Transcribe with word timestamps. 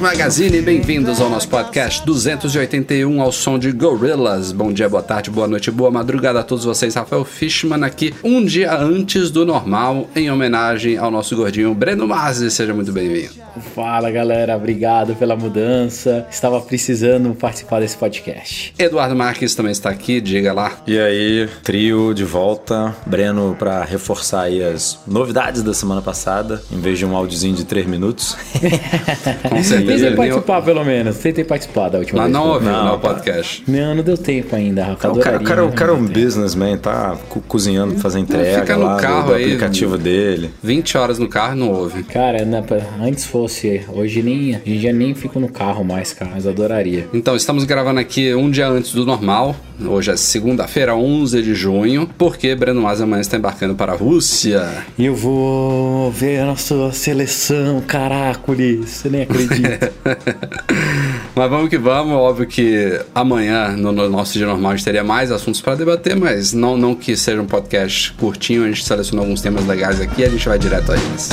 Mac 0.00 0.18
Magazine, 0.18 0.60
bem-vindos 0.60 1.20
ao 1.20 1.30
nosso 1.30 1.48
podcast 1.48 2.04
281 2.04 3.22
ao 3.22 3.32
som 3.32 3.58
de 3.58 3.72
Gorillaz. 3.72 4.52
Bom 4.52 4.72
dia, 4.72 4.88
boa 4.88 5.02
tarde, 5.02 5.30
boa 5.30 5.48
noite, 5.48 5.70
boa 5.70 5.90
madrugada 5.90 6.40
a 6.40 6.42
todos 6.42 6.64
vocês. 6.64 6.94
Rafael 6.94 7.24
Fishman 7.24 7.84
aqui, 7.84 8.14
um 8.22 8.44
dia 8.44 8.76
antes 8.76 9.30
do 9.30 9.46
normal, 9.46 10.08
em 10.14 10.30
homenagem 10.30 10.98
ao 10.98 11.10
nosso 11.10 11.34
gordinho 11.34 11.74
Breno 11.74 12.06
Mazzi. 12.06 12.50
Seja 12.50 12.74
muito 12.74 12.92
bem-vindo. 12.92 13.32
Fala 13.74 14.10
galera, 14.10 14.56
obrigado 14.56 15.14
pela 15.14 15.34
mudança. 15.34 16.26
Estava 16.30 16.60
precisando 16.60 17.34
participar 17.34 17.80
desse 17.80 17.96
podcast. 17.96 18.74
Eduardo 18.78 19.16
Marques 19.16 19.54
também 19.54 19.72
está 19.72 19.90
aqui, 19.90 20.20
diga 20.20 20.52
lá. 20.52 20.78
E 20.86 20.98
aí, 20.98 21.48
trio 21.62 22.12
de 22.12 22.24
volta. 22.24 22.94
Breno 23.06 23.56
para 23.58 23.84
reforçar 23.84 24.42
aí 24.42 24.62
as 24.62 24.98
novidades 25.06 25.62
da 25.62 25.72
semana 25.72 26.02
passada, 26.02 26.62
em 26.70 26.80
vez 26.80 26.98
de 26.98 27.06
um 27.06 27.16
áudiozinho 27.16 27.54
de 27.54 27.64
3 27.64 27.86
minutos. 27.86 28.36
Com 29.48 29.62
certeza. 29.62 29.87
Tentei 29.88 30.14
participar 30.16 30.62
pelo 30.62 30.84
menos, 30.84 31.16
tentei 31.18 31.44
participar 31.44 31.88
da 31.88 31.98
última 31.98 32.22
Mas 32.22 32.32
vez. 32.32 32.44
não 32.44 32.52
ouviu 32.52 32.70
Não, 32.70 32.84
né, 32.84 32.90
o 32.92 32.98
pá. 32.98 33.08
podcast. 33.14 33.62
Não, 33.66 33.94
não 33.94 34.02
deu 34.02 34.16
tempo 34.16 34.54
ainda, 34.56 34.84
Rafa. 34.84 35.10
o 35.12 35.18
cara, 35.18 35.36
o 35.38 35.44
cara, 35.44 35.64
o 35.64 35.72
cara 35.72 35.90
é 35.90 35.94
um 35.94 35.98
Adoraria, 35.98 36.18
né? 36.18 36.24
businessman, 36.24 36.78
tá 36.78 37.16
co- 37.28 37.40
cozinhando, 37.46 37.94
fazendo 37.98 38.22
entrega 38.24 38.60
fica 38.60 38.76
no 38.76 38.84
lá 38.84 38.96
do- 38.96 39.02
carro 39.02 39.26
do, 39.28 39.34
aí, 39.34 39.44
aplicativo 39.44 39.98
dele. 39.98 40.50
20 40.62 40.96
horas 40.98 41.18
no 41.18 41.28
carro 41.28 41.54
não 41.56 41.70
ouve. 41.70 42.02
Cara, 42.04 42.44
na- 42.44 42.62
antes 43.02 43.24
fosse, 43.24 43.82
hoje 43.88 44.22
nem, 44.22 44.56
hoje 44.56 44.62
em 44.66 44.78
dia 44.78 44.92
nem 44.92 45.14
fico 45.14 45.38
no 45.40 45.48
carro 45.48 45.84
mais, 45.84 46.12
cara, 46.12 46.30
mas 46.34 46.46
adoraria. 46.46 47.06
Então, 47.12 47.34
estamos 47.36 47.64
gravando 47.64 48.00
aqui 48.00 48.34
um 48.34 48.50
dia 48.50 48.68
antes 48.68 48.92
do 48.92 49.04
normal. 49.04 49.56
Hoje 49.86 50.10
é 50.10 50.16
segunda-feira, 50.16 50.94
11 50.96 51.40
de 51.40 51.54
junho, 51.54 52.08
porque 52.18 52.52
Breno 52.54 52.82
Mazzi 52.82 53.04
amanhã 53.04 53.20
está 53.20 53.36
embarcando 53.36 53.74
para 53.76 53.92
a 53.92 53.94
Rússia. 53.96 54.66
E 54.98 55.04
eu 55.06 55.14
vou 55.14 56.10
ver 56.10 56.40
a 56.40 56.46
nossa 56.46 56.90
seleção, 56.92 57.80
caracoles, 57.86 58.88
você 58.90 59.08
nem 59.08 59.22
acredita. 59.22 59.77
mas 61.34 61.50
vamos 61.50 61.68
que 61.68 61.78
vamos. 61.78 62.14
Óbvio 62.14 62.46
que 62.46 63.00
amanhã, 63.14 63.76
no, 63.76 63.92
no 63.92 64.08
nosso 64.08 64.32
dia 64.32 64.46
normal, 64.46 64.72
a 64.72 64.76
gente 64.76 64.84
teria 64.84 65.04
mais 65.04 65.30
assuntos 65.30 65.60
para 65.60 65.74
debater, 65.74 66.16
mas 66.16 66.52
não, 66.52 66.76
não 66.76 66.94
que 66.94 67.16
seja 67.16 67.40
um 67.40 67.46
podcast 67.46 68.12
curtinho. 68.14 68.64
A 68.64 68.68
gente 68.68 68.84
selecionou 68.84 69.24
alguns 69.24 69.40
temas 69.40 69.66
legais 69.66 70.00
aqui 70.00 70.22
e 70.22 70.24
a 70.24 70.28
gente 70.28 70.48
vai 70.48 70.58
direto 70.58 70.92
a 70.92 70.96
eles. 70.96 71.30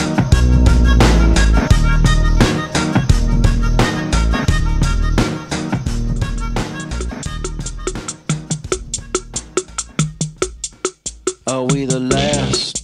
Are 11.48 11.64
we 11.64 11.86
the 11.86 12.00
last 12.00 12.75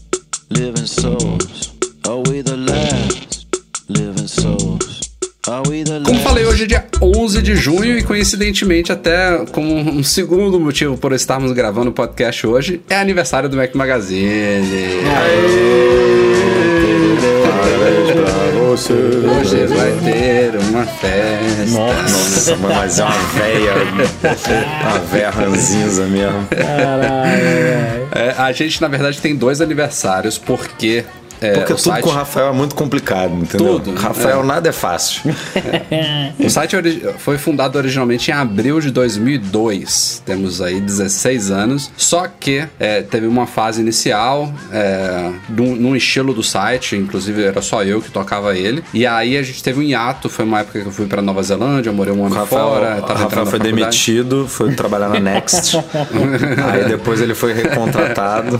hoje 6.61 6.63
é 6.63 6.67
dia 6.67 6.85
11 7.01 7.41
de 7.41 7.55
junho 7.55 7.97
e 7.97 8.03
coincidentemente 8.03 8.91
até 8.91 9.45
como 9.51 9.73
um 9.73 10.03
segundo 10.03 10.59
motivo 10.59 10.97
por 10.97 11.11
estarmos 11.13 11.51
gravando 11.53 11.89
o 11.89 11.93
podcast 11.93 12.45
hoje, 12.45 12.81
é 12.89 12.97
aniversário 12.97 13.49
do 13.49 13.57
Mac 13.57 13.73
Magazine. 13.73 15.01
Parabéns 17.43 18.11
pra 18.11 18.59
você. 18.61 18.93
Hoje 18.93 19.65
vai 19.67 19.91
ter 20.03 20.55
uma 20.69 20.85
festa. 20.85 21.79
Nossa, 21.79 22.55
mas 22.57 22.99
é 22.99 23.03
uma 23.03 23.17
véia. 23.33 23.73
Uma 24.81 24.99
véia 24.99 25.29
ranzinza 25.29 26.05
mesmo. 26.05 26.47
É, 28.13 28.35
a 28.37 28.51
gente, 28.51 28.81
na 28.81 28.87
verdade, 28.87 29.19
tem 29.19 29.35
dois 29.35 29.61
aniversários, 29.61 30.37
porque. 30.37 31.05
É, 31.41 31.53
Porque 31.53 31.73
tudo 31.73 31.81
site, 31.81 32.03
com 32.03 32.09
o 32.11 32.13
Rafael 32.13 32.49
é 32.49 32.51
muito 32.51 32.75
complicado, 32.75 33.33
entendeu? 33.33 33.79
Tudo, 33.79 33.99
Rafael, 33.99 34.41
é. 34.41 34.45
nada 34.45 34.69
é 34.69 34.71
fácil. 34.71 35.33
o 36.39 36.49
site 36.49 36.75
foi 37.17 37.39
fundado 37.39 37.79
originalmente 37.79 38.29
em 38.29 38.33
abril 38.33 38.79
de 38.79 38.91
2002. 38.91 40.21
Temos 40.23 40.61
aí 40.61 40.79
16 40.79 41.49
anos. 41.49 41.91
Só 41.97 42.27
que 42.27 42.67
é, 42.79 43.01
teve 43.01 43.25
uma 43.25 43.47
fase 43.47 43.81
inicial, 43.81 44.53
é, 44.71 45.31
num, 45.49 45.75
num 45.75 45.95
estilo 45.95 46.31
do 46.31 46.43
site, 46.43 46.95
inclusive 46.95 47.43
era 47.43 47.61
só 47.61 47.83
eu 47.83 48.01
que 48.03 48.11
tocava 48.11 48.55
ele. 48.55 48.83
E 48.93 49.07
aí 49.07 49.35
a 49.35 49.41
gente 49.41 49.63
teve 49.63 49.79
um 49.79 49.83
hiato. 49.83 50.29
Foi 50.29 50.45
uma 50.45 50.59
época 50.59 50.79
que 50.79 50.87
eu 50.87 50.91
fui 50.91 51.07
pra 51.07 51.23
Nova 51.23 51.41
Zelândia, 51.41 51.91
morei 51.91 52.13
um 52.13 52.23
ano 52.23 52.35
Rafael, 52.35 52.67
fora. 52.67 53.01
o 53.01 53.13
Rafael 53.13 53.45
foi 53.47 53.59
demitido, 53.59 54.47
foi 54.47 54.75
trabalhar 54.75 55.09
na 55.09 55.19
Next. 55.19 55.75
aí 56.71 56.85
depois 56.87 57.19
ele 57.19 57.33
foi 57.33 57.53
recontratado. 57.53 58.59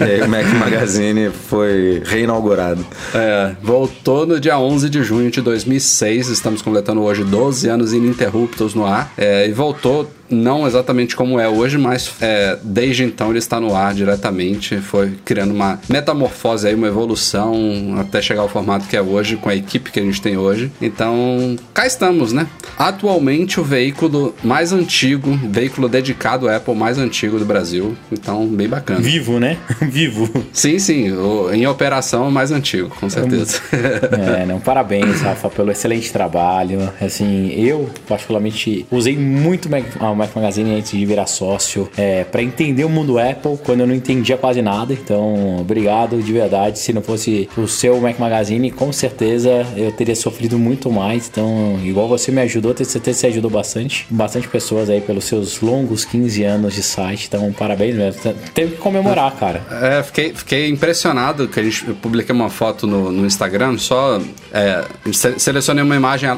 e 0.00 0.02
aí 0.02 0.22
o 0.22 0.28
Mac 0.28 0.46
Magazine 0.58 1.30
foi 1.30 2.02
reinaugurado. 2.16 2.84
É, 3.14 3.54
voltou 3.62 4.26
no 4.26 4.40
dia 4.40 4.58
11 4.58 4.88
de 4.88 5.02
junho 5.02 5.30
de 5.30 5.40
2006. 5.42 6.28
Estamos 6.28 6.62
completando 6.62 7.02
hoje 7.02 7.22
12 7.22 7.68
anos 7.68 7.92
ininterruptos 7.92 8.74
no 8.74 8.86
ar. 8.86 9.12
É, 9.16 9.46
e 9.46 9.52
voltou 9.52 10.10
não 10.30 10.66
exatamente 10.66 11.14
como 11.16 11.38
é 11.40 11.48
hoje, 11.48 11.78
mas 11.78 12.12
é, 12.20 12.58
desde 12.62 13.04
então 13.04 13.30
ele 13.30 13.38
está 13.38 13.60
no 13.60 13.74
ar 13.74 13.94
diretamente. 13.94 14.76
Foi 14.78 15.12
criando 15.24 15.52
uma 15.54 15.78
metamorfose 15.88 16.66
aí, 16.66 16.74
uma 16.74 16.86
evolução 16.88 17.96
até 17.98 18.20
chegar 18.22 18.42
ao 18.42 18.48
formato 18.48 18.86
que 18.86 18.96
é 18.96 19.02
hoje, 19.02 19.36
com 19.36 19.48
a 19.48 19.54
equipe 19.54 19.90
que 19.90 20.00
a 20.00 20.02
gente 20.02 20.20
tem 20.20 20.36
hoje. 20.36 20.70
Então, 20.80 21.56
cá 21.74 21.86
estamos, 21.86 22.32
né? 22.32 22.46
Atualmente 22.78 23.58
o 23.60 23.64
veículo 23.64 24.34
mais 24.44 24.72
antigo, 24.72 25.38
veículo 25.50 25.88
dedicado 25.88 26.48
à 26.48 26.56
Apple 26.56 26.74
mais 26.74 26.98
antigo 26.98 27.38
do 27.38 27.44
Brasil. 27.44 27.96
Então, 28.12 28.46
bem 28.46 28.68
bacana. 28.68 29.00
Vivo, 29.00 29.38
né? 29.40 29.56
Vivo. 29.82 30.28
Sim, 30.52 30.78
sim, 30.78 31.12
o- 31.12 31.52
em 31.52 31.66
operação 31.66 32.30
mais 32.30 32.50
antigo, 32.52 32.88
com 33.00 33.08
certeza. 33.10 33.60
É, 33.72 34.44
não, 34.46 34.60
parabéns, 34.60 35.20
Rafa, 35.20 35.48
pelo 35.48 35.70
excelente 35.70 36.12
trabalho. 36.12 36.90
Assim, 37.00 37.48
eu, 37.56 37.88
particularmente, 38.08 38.86
usei 38.90 39.16
muito 39.16 39.68
o 40.16 40.18
Mac, 40.18 40.34
Magazine 40.34 40.74
antes 40.74 40.90
de 40.92 41.04
virar 41.04 41.26
sócio, 41.26 41.88
é, 41.96 42.24
para 42.24 42.42
entender 42.42 42.84
o 42.84 42.88
mundo 42.88 43.18
Apple, 43.18 43.58
quando 43.64 43.80
eu 43.80 43.86
não 43.86 43.94
entendia 43.94 44.36
quase 44.36 44.62
nada. 44.62 44.92
Então, 44.92 45.58
obrigado 45.60 46.20
de 46.22 46.32
verdade. 46.32 46.78
Se 46.78 46.92
não 46.92 47.02
fosse 47.02 47.48
o 47.56 47.66
seu 47.68 48.00
Mac 48.00 48.18
Magazine, 48.18 48.70
com 48.70 48.92
certeza 48.92 49.50
eu 49.76 49.92
teria 49.92 50.16
sofrido 50.16 50.58
muito 50.58 50.90
mais. 50.90 51.28
Então, 51.28 51.78
igual 51.84 52.08
você 52.08 52.32
me 52.32 52.40
ajudou, 52.42 52.72
tenho 52.74 52.88
certeza 52.88 53.16
que 53.16 53.20
você 53.20 53.26
ajudou 53.28 53.50
bastante. 53.50 54.06
Bastante 54.10 54.48
pessoas 54.48 54.88
aí 54.88 55.00
pelos 55.00 55.24
seus 55.24 55.60
longos 55.60 56.04
15 56.04 56.42
anos 56.44 56.74
de 56.74 56.82
site. 56.82 57.26
Então, 57.28 57.52
parabéns 57.52 57.94
mesmo. 57.94 58.20
Teve 58.54 58.72
que 58.72 58.78
comemorar, 58.78 59.34
cara. 59.36 59.62
É, 59.70 60.02
fiquei, 60.02 60.32
fiquei 60.32 60.68
impressionado 60.70 61.46
que 61.48 61.60
a 61.60 61.62
gente 61.62 61.84
publiquei 61.94 62.34
uma 62.34 62.48
foto 62.48 62.86
no, 62.86 63.12
no 63.12 63.26
Instagram, 63.26 63.76
só 63.78 64.20
é, 64.52 64.84
se- 65.12 65.38
selecionei 65.38 65.82
uma 65.84 65.96
imagem, 65.96 66.28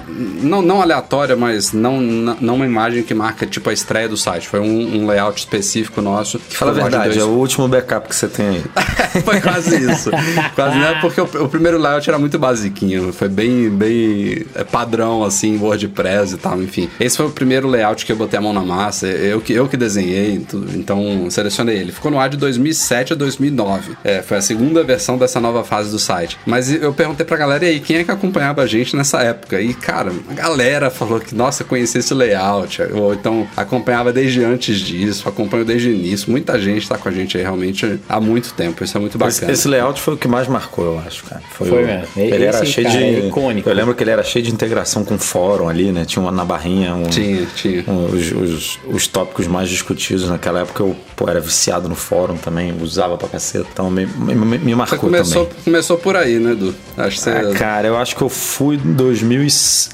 não, 0.43 0.61
não 0.63 0.83
aleatória, 0.83 1.37
mas 1.37 1.73
não 1.73 2.01
não 2.01 2.55
uma 2.57 2.67
imagem 2.67 3.03
que 3.03 3.15
marca 3.15 3.47
tipo 3.47 3.68
a 3.71 3.73
estreia 3.73 4.09
do 4.09 4.17
site. 4.17 4.49
Foi 4.49 4.61
um, 4.61 4.99
um 5.03 5.07
layout 5.07 5.39
específico 5.39 6.01
nosso. 6.01 6.39
Que 6.39 6.57
Fala 6.57 6.71
a 6.73 6.75
verdade, 6.75 7.11
é 7.13 7.21
dois- 7.21 7.25
o 7.25 7.31
último 7.31 7.69
backup 7.69 8.09
que 8.09 8.15
você 8.17 8.29
tem 8.29 8.49
aí. 8.49 8.65
foi 9.25 9.41
quase 9.41 9.77
isso. 9.91 10.11
quase, 10.55 10.79
né? 10.79 10.99
Porque 11.01 11.21
o, 11.21 11.25
o 11.25 11.49
primeiro 11.49 11.79
layout 11.79 12.09
era 12.09 12.19
muito 12.19 12.39
basiquinho. 12.39 13.13
Foi 13.13 13.29
bem, 13.29 13.69
bem 13.71 14.45
é, 14.55 14.65
padrão, 14.65 15.25
assim, 15.25 15.59
WordPress 15.59 16.35
e 16.35 16.39
tal, 16.39 16.61
enfim. 16.63 16.89
Esse 16.99 17.17
foi 17.17 17.27
o 17.27 17.31
primeiro 17.31 17.69
layout 17.69 18.05
que 18.05 18.13
eu 18.13 18.17
botei 18.17 18.39
a 18.39 18.43
mão 18.43 18.53
na 18.53 18.63
massa. 18.63 19.07
Eu 19.07 19.41
que, 19.41 19.53
eu 19.53 19.69
que 19.69 19.77
desenhei, 19.77 20.39
tudo, 20.41 20.77
então 20.77 21.29
selecionei 21.31 21.77
ele. 21.79 21.93
Ficou 21.93 22.11
no 22.11 22.19
ar 22.19 22.29
de 22.29 22.37
2007 22.37 23.13
a 23.13 23.17
2009. 23.17 23.97
É, 24.05 24.23
foi 24.23 24.37
a 24.39 24.43
segunda 24.43 24.83
versão 24.85 25.17
dessa 25.19 25.41
nova 25.41 25.65
fase 25.65 25.91
do 25.91 25.99
site. 25.99 26.39
Mas 26.47 26.71
eu 26.73 26.93
perguntei 26.93 27.25
pra 27.25 27.37
galera, 27.37 27.65
e 27.65 27.69
aí, 27.69 27.81
quem 27.81 27.97
é 27.99 28.05
que 28.05 28.11
acompanhava 28.11 28.63
a 28.63 28.67
gente 28.67 28.97
nessa 28.97 29.21
época? 29.23 29.61
E, 29.61 29.75
cara, 29.75 30.13
a 30.31 30.35
galera 30.35 30.91
falou 30.91 31.21
que, 31.21 31.35
nossa, 31.35 31.65
conhecia 31.65 32.01
esse 32.01 32.15
layout. 32.15 32.81
Ou 32.93 33.15
então, 33.15 33.47
acompanhava 33.63 34.13
desde 34.13 34.45
antes 34.45 34.79
disso, 34.81 35.29
acompanho 35.29 35.65
desde 35.65 35.89
o 35.89 35.93
início. 35.93 36.31
Muita 36.31 36.59
gente 36.61 36.89
tá 36.89 36.97
com 36.99 37.09
a 37.09 37.13
gente 37.13 37.37
aí 37.37 37.43
realmente 37.43 37.99
há 38.09 38.21
muito 38.21 38.53
tempo. 38.55 38.83
Isso 38.85 38.97
é 38.97 39.01
muito 39.01 39.17
Esse, 39.23 39.41
bacana. 39.41 39.53
esse 39.53 39.69
layout 39.69 40.01
foi 40.01 40.15
o 40.15 40.17
que 40.17 40.29
mais 40.29 40.47
marcou, 40.49 40.85
eu 40.85 40.99
acho, 41.07 41.25
cara. 41.25 41.43
Foi 41.51 41.71
o- 41.71 41.75
mesmo. 41.87 42.07
Ele 42.17 42.35
Esse 42.37 42.45
era 42.57 42.65
cheio 42.65 42.91
de. 42.91 42.97
é 42.97 43.27
icônico. 43.27 43.69
Eu 43.69 43.75
lembro 43.75 43.95
que 43.95 44.03
ele 44.03 44.11
era 44.11 44.23
cheio 44.23 44.45
de 44.45 44.53
integração 44.53 45.05
com 45.05 45.15
o 45.15 45.19
fórum 45.19 45.69
ali, 45.69 45.93
né? 45.93 46.05
Tinha 46.05 46.23
uma 46.23 46.33
na 46.33 46.45
barrinha. 46.45 46.95
Um, 46.95 47.05
Tinha, 47.09 47.47
tinha. 47.57 47.85
um- 47.89 48.07
os, 48.07 48.33
os, 48.33 48.79
os 48.89 49.07
tópicos 49.07 49.47
mais 49.47 49.69
discutidos 49.69 50.29
naquela 50.29 50.61
época 50.61 50.83
eu 50.83 50.97
pô, 51.17 51.29
era 51.29 51.41
viciado 51.41 51.89
no 51.89 51.95
fórum 51.97 52.37
também, 52.37 52.73
usava 52.81 53.17
pra 53.19 53.29
caceta, 53.29 53.67
então 53.73 53.91
me, 53.91 54.07
me, 54.07 54.35
me- 54.59 54.75
marcou 54.75 54.99
começou, 54.99 55.47
também. 55.47 55.63
começou 55.65 55.99
por 55.99 56.15
aí, 56.17 56.39
né, 56.39 56.53
Edu? 56.53 56.75
Acho 56.97 57.17
que 57.17 57.23
você. 57.23 57.31
Ah, 57.31 57.53
cara, 57.59 57.89
eu 57.89 57.97
acho 57.97 58.15
que 58.15 58.23
eu 58.23 58.29
fui 58.29 58.77
em 58.77 58.93
2000 58.93 59.43
e- 59.43 59.49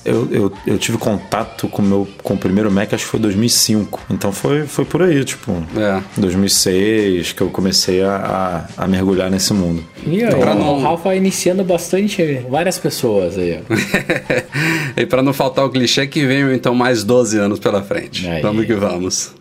eu, 0.04 0.28
eu, 0.30 0.52
eu 0.66 0.78
tive 0.78 0.98
contato 0.98 1.66
com 1.68 1.80
o 1.80 1.84
meu 1.84 2.08
com 2.22 2.34
o 2.34 2.38
primeiro 2.38 2.70
Mac, 2.70 2.92
acho 2.92 3.04
que 3.04 3.10
foi 3.10 3.20
2005. 3.20 3.53
Então 4.10 4.32
foi, 4.32 4.66
foi 4.66 4.84
por 4.84 5.02
aí, 5.02 5.24
tipo, 5.24 5.52
É. 5.76 6.00
2006 6.16 7.32
que 7.32 7.40
eu 7.42 7.50
comecei 7.50 8.02
a, 8.02 8.66
a, 8.76 8.84
a 8.84 8.86
mergulhar 8.88 9.30
nesse 9.30 9.52
mundo. 9.52 9.82
E 10.06 10.24
ó, 10.24 10.30
Pra 10.30 10.52
o 10.52 10.58
não- 10.58 10.82
Rafa 10.82 11.14
iniciando 11.14 11.62
bastante, 11.64 12.40
várias 12.48 12.78
pessoas 12.78 13.38
aí, 13.38 13.60
ó. 13.60 13.74
e 15.00 15.06
pra 15.06 15.22
não 15.22 15.32
faltar 15.32 15.64
o 15.64 15.70
clichê 15.70 16.06
que 16.06 16.26
venham 16.26 16.52
então 16.52 16.74
mais 16.74 17.04
12 17.04 17.38
anos 17.38 17.58
pela 17.58 17.82
frente. 17.82 18.26
Aí. 18.26 18.42
Vamos 18.42 18.66
que 18.66 18.74
vamos. 18.74 19.32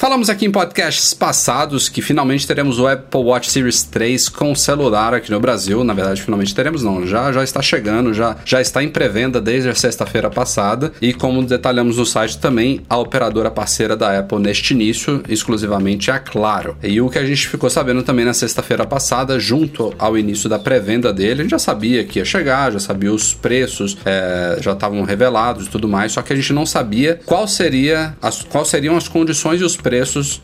Falamos 0.00 0.30
aqui 0.30 0.46
em 0.46 0.50
podcasts 0.50 1.12
passados 1.12 1.86
que 1.90 2.00
finalmente 2.00 2.46
teremos 2.46 2.78
o 2.78 2.88
Apple 2.88 3.20
Watch 3.20 3.50
Series 3.50 3.82
3 3.82 4.30
com 4.30 4.54
celular 4.54 5.12
aqui 5.12 5.30
no 5.30 5.38
Brasil. 5.38 5.84
Na 5.84 5.92
verdade, 5.92 6.22
finalmente 6.22 6.54
teremos 6.54 6.82
não, 6.82 7.06
já, 7.06 7.30
já 7.30 7.44
está 7.44 7.60
chegando, 7.60 8.14
já, 8.14 8.34
já 8.42 8.62
está 8.62 8.82
em 8.82 8.88
pré-venda 8.88 9.42
desde 9.42 9.68
a 9.68 9.74
sexta-feira 9.74 10.30
passada. 10.30 10.90
E 11.02 11.12
como 11.12 11.44
detalhamos 11.44 11.98
no 11.98 12.06
site 12.06 12.38
também, 12.38 12.80
a 12.88 12.96
operadora 12.96 13.50
parceira 13.50 13.94
da 13.94 14.18
Apple 14.18 14.38
neste 14.38 14.72
início, 14.72 15.22
exclusivamente 15.28 16.10
é 16.10 16.14
a 16.14 16.18
Claro. 16.18 16.78
E 16.82 16.98
o 16.98 17.10
que 17.10 17.18
a 17.18 17.26
gente 17.26 17.46
ficou 17.46 17.68
sabendo 17.68 18.02
também 18.02 18.24
na 18.24 18.32
sexta-feira 18.32 18.86
passada, 18.86 19.38
junto 19.38 19.92
ao 19.98 20.16
início 20.16 20.48
da 20.48 20.58
pré-venda 20.58 21.12
dele, 21.12 21.40
a 21.40 21.42
gente 21.42 21.50
já 21.50 21.58
sabia 21.58 22.04
que 22.04 22.20
ia 22.20 22.24
chegar, 22.24 22.72
já 22.72 22.78
sabia 22.78 23.12
os 23.12 23.34
preços, 23.34 23.98
é, 24.06 24.56
já 24.62 24.72
estavam 24.72 25.02
revelados 25.02 25.66
e 25.66 25.68
tudo 25.68 25.86
mais, 25.86 26.12
só 26.12 26.22
que 26.22 26.32
a 26.32 26.36
gente 26.36 26.54
não 26.54 26.64
sabia 26.64 27.20
qual 27.26 27.46
seria 27.46 28.14
as, 28.22 28.42
quais 28.42 28.68
seriam 28.68 28.96
as 28.96 29.06
condições 29.06 29.60
e 29.60 29.64
os 29.64 29.76
preços 29.76 29.89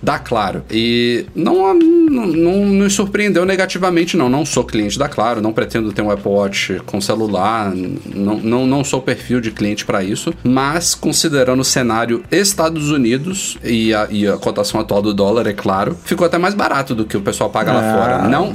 da 0.02 0.18
Claro. 0.18 0.62
E 0.70 1.26
não, 1.34 1.72
não, 1.74 2.26
não 2.26 2.66
nos 2.66 2.94
surpreendeu 2.94 3.44
negativamente, 3.44 4.16
não. 4.16 4.28
Não 4.28 4.44
sou 4.44 4.64
cliente 4.64 4.98
da 4.98 5.08
Claro, 5.08 5.40
não 5.40 5.52
pretendo 5.52 5.92
ter 5.92 6.02
um 6.02 6.10
Apple 6.10 6.30
Watch 6.30 6.80
com 6.86 7.00
celular, 7.00 7.72
não, 8.14 8.36
não, 8.38 8.66
não 8.66 8.84
sou 8.84 9.00
perfil 9.00 9.40
de 9.40 9.50
cliente 9.50 9.84
para 9.84 10.02
isso, 10.02 10.32
mas 10.42 10.94
considerando 10.94 11.60
o 11.60 11.64
cenário 11.64 12.22
Estados 12.30 12.90
Unidos 12.90 13.56
e 13.62 13.94
a, 13.94 14.06
e 14.10 14.26
a 14.26 14.36
cotação 14.36 14.80
atual 14.80 15.00
do 15.02 15.14
dólar, 15.14 15.46
é 15.46 15.52
claro, 15.52 15.96
ficou 16.04 16.26
até 16.26 16.38
mais 16.38 16.54
barato 16.54 16.94
do 16.94 17.04
que 17.04 17.16
o 17.16 17.20
pessoal 17.20 17.50
paga 17.50 17.72
lá 17.72 17.80
fora. 17.96 18.28
Não, 18.28 18.54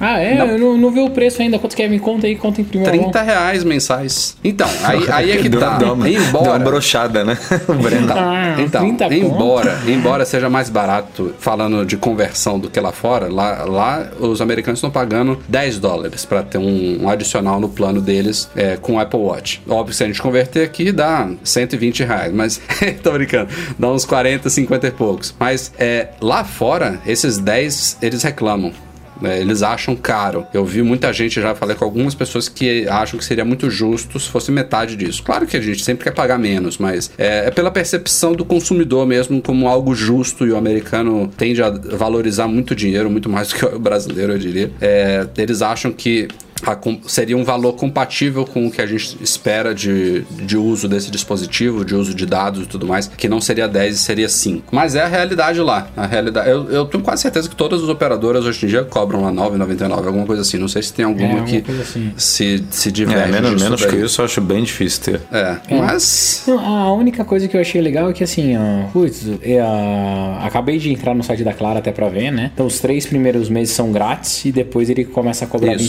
Ah, 0.00 0.18
é? 0.18 0.36
Não. 0.36 0.46
Eu 0.46 0.58
não, 0.58 0.76
não 0.78 0.90
vi 0.90 1.00
o 1.00 1.10
preço 1.10 1.40
ainda. 1.42 1.58
Quanto 1.58 1.74
que 1.76 1.82
é? 1.82 1.88
Me 1.88 1.98
conta 1.98 2.26
aí, 2.26 2.36
conta 2.36 2.60
em 2.60 2.64
primeira 2.64 2.92
mão. 2.94 3.04
30 3.10 3.22
reais 3.22 3.64
mensais. 3.64 4.36
Então, 4.44 4.68
aí, 4.84 5.04
aí 5.10 5.30
é 5.32 5.36
que 5.38 5.48
Deu- 5.48 5.60
tá. 5.60 5.76
deu 5.78 5.92
uma, 5.94 6.04
deu 6.04 6.18
uma 6.20 6.26
Embora. 6.28 6.58
brochada, 6.58 7.24
né? 7.24 7.38
O 7.68 7.74
Breno. 7.74 8.12
Ah, 8.12 8.56
Então, 8.58 8.82
30 8.82 9.04
conto? 9.04 9.14
embora, 9.14 9.78
embora 9.86 10.24
seja 10.26 10.50
mais 10.50 10.68
barato 10.68 11.34
falando 11.38 11.84
de 11.84 11.96
conversão 11.96 12.58
do 12.58 12.68
que 12.68 12.80
lá 12.80 12.92
fora, 12.92 13.32
lá, 13.32 13.64
lá 13.64 14.10
os 14.18 14.40
americanos 14.40 14.78
estão 14.78 14.90
pagando 14.90 15.40
10 15.48 15.78
dólares 15.78 16.24
para 16.24 16.42
ter 16.42 16.58
um, 16.58 17.04
um 17.04 17.08
adicional 17.08 17.60
no 17.60 17.68
plano 17.68 18.00
deles 18.00 18.48
é, 18.56 18.76
com 18.76 18.94
o 18.94 19.00
Apple 19.00 19.20
Watch. 19.20 19.62
Óbvio 19.68 19.90
que 19.90 19.96
se 19.96 20.04
a 20.04 20.06
gente 20.06 20.20
converter 20.20 20.64
aqui 20.64 20.92
dá 20.92 21.30
120 21.42 22.04
reais, 22.04 22.32
mas 22.32 22.60
tô 23.02 23.12
brincando, 23.12 23.50
dá 23.78 23.90
uns 23.90 24.04
40, 24.04 24.48
50 24.48 24.86
e 24.86 24.90
poucos. 24.90 25.34
Mas 25.38 25.72
é, 25.78 26.08
lá 26.20 26.44
fora, 26.44 27.00
esses 27.06 27.38
10 27.38 27.98
eles 28.02 28.22
reclamam. 28.22 28.72
Né? 29.20 29.40
Eles 29.40 29.62
acham 29.62 29.94
caro. 29.96 30.46
Eu 30.52 30.64
vi 30.64 30.82
muita 30.82 31.12
gente, 31.12 31.40
já 31.40 31.54
falei 31.54 31.76
com 31.76 31.84
algumas 31.84 32.14
pessoas 32.14 32.48
que 32.48 32.88
acham 32.88 33.18
que 33.18 33.24
seria 33.24 33.44
muito 33.44 33.70
justo 33.70 34.18
se 34.18 34.28
fosse 34.28 34.50
metade 34.50 34.96
disso. 34.96 35.22
Claro 35.22 35.46
que 35.46 35.56
a 35.56 35.60
gente 35.60 35.82
sempre 35.82 36.04
quer 36.04 36.12
pagar 36.12 36.38
menos, 36.38 36.78
mas 36.78 37.10
é, 37.18 37.46
é 37.46 37.50
pela 37.50 37.70
percepção 37.70 38.32
do 38.32 38.44
consumidor 38.44 39.06
mesmo 39.06 39.40
como 39.42 39.68
algo 39.68 39.94
justo 39.94 40.46
e 40.46 40.50
o 40.50 40.56
americano 40.56 41.30
tende 41.36 41.62
a 41.62 41.70
valorizar 41.70 42.48
muito 42.48 42.74
dinheiro, 42.74 43.10
muito 43.10 43.28
mais 43.28 43.48
do 43.48 43.54
que 43.54 43.64
o 43.64 43.78
brasileiro, 43.78 44.32
eu 44.32 44.38
diria. 44.38 44.70
É, 44.80 45.26
eles 45.36 45.62
acham 45.62 45.92
que 45.92 46.28
a 46.62 46.76
seria 47.06 47.36
um 47.36 47.44
valor 47.44 47.74
compatível 47.74 48.44
com 48.46 48.66
o 48.66 48.70
que 48.70 48.80
a 48.80 48.86
gente 48.86 49.18
espera 49.22 49.74
de, 49.74 50.22
de 50.30 50.56
uso 50.56 50.88
desse 50.88 51.10
dispositivo, 51.10 51.84
de 51.84 51.94
uso 51.94 52.14
de 52.14 52.24
dados 52.24 52.64
e 52.64 52.66
tudo 52.66 52.86
mais, 52.86 53.06
que 53.06 53.28
não 53.28 53.40
seria 53.40 53.68
10 53.68 53.96
e 53.96 53.98
seria 53.98 54.28
5. 54.28 54.74
Mas 54.74 54.94
é 54.94 55.02
a 55.02 55.06
realidade 55.06 55.60
lá. 55.60 55.88
A 55.96 56.06
realidade, 56.06 56.48
eu, 56.48 56.70
eu 56.70 56.84
tenho 56.86 57.02
quase 57.02 57.22
certeza 57.22 57.48
que 57.48 57.56
todas 57.56 57.82
as 57.82 57.88
operadoras 57.88 58.44
hoje 58.44 58.64
em 58.64 58.68
dia 58.68 58.84
cobram 58.84 59.22
lá 59.22 59.32
9,99, 59.32 60.06
alguma 60.06 60.26
coisa 60.26 60.42
assim. 60.42 60.56
Não 60.58 60.68
sei 60.68 60.82
se 60.82 60.92
tem 60.92 61.04
alguma 61.04 61.26
É, 61.26 61.30
alguma 61.40 61.60
que 61.60 61.72
assim. 61.80 62.12
se, 62.16 62.64
se 62.70 62.90
diverge. 62.92 63.22
É, 63.22 63.40
menos, 63.40 63.62
menos 63.62 63.80
daí. 63.80 63.90
que 63.90 63.96
isso 63.96 64.20
eu 64.20 64.24
acho 64.24 64.40
bem 64.40 64.62
difícil 64.62 65.02
ter. 65.02 65.20
É, 65.32 65.56
mas. 65.70 66.44
Não, 66.46 66.58
a 66.58 66.92
única 66.92 67.24
coisa 67.24 67.48
que 67.48 67.56
eu 67.56 67.60
achei 67.60 67.80
legal 67.80 68.10
é 68.10 68.12
que 68.12 68.24
assim, 68.24 68.56
ó, 68.56 68.88
putz, 68.92 69.26
é, 69.42 69.60
ah, 69.60 70.40
acabei 70.44 70.78
de 70.78 70.90
entrar 70.92 71.14
no 71.14 71.22
site 71.22 71.44
da 71.44 71.52
Clara 71.52 71.78
até 71.78 71.92
pra 71.92 72.08
ver, 72.08 72.30
né? 72.30 72.50
Então 72.54 72.66
os 72.66 72.78
três 72.80 73.06
primeiros 73.06 73.48
meses 73.48 73.74
são 73.74 73.92
grátis 73.92 74.44
e 74.44 74.52
depois 74.52 74.88
ele 74.88 75.04
começa 75.04 75.44
a 75.44 75.48
cobrar 75.48 75.74
Isso. 75.74 75.84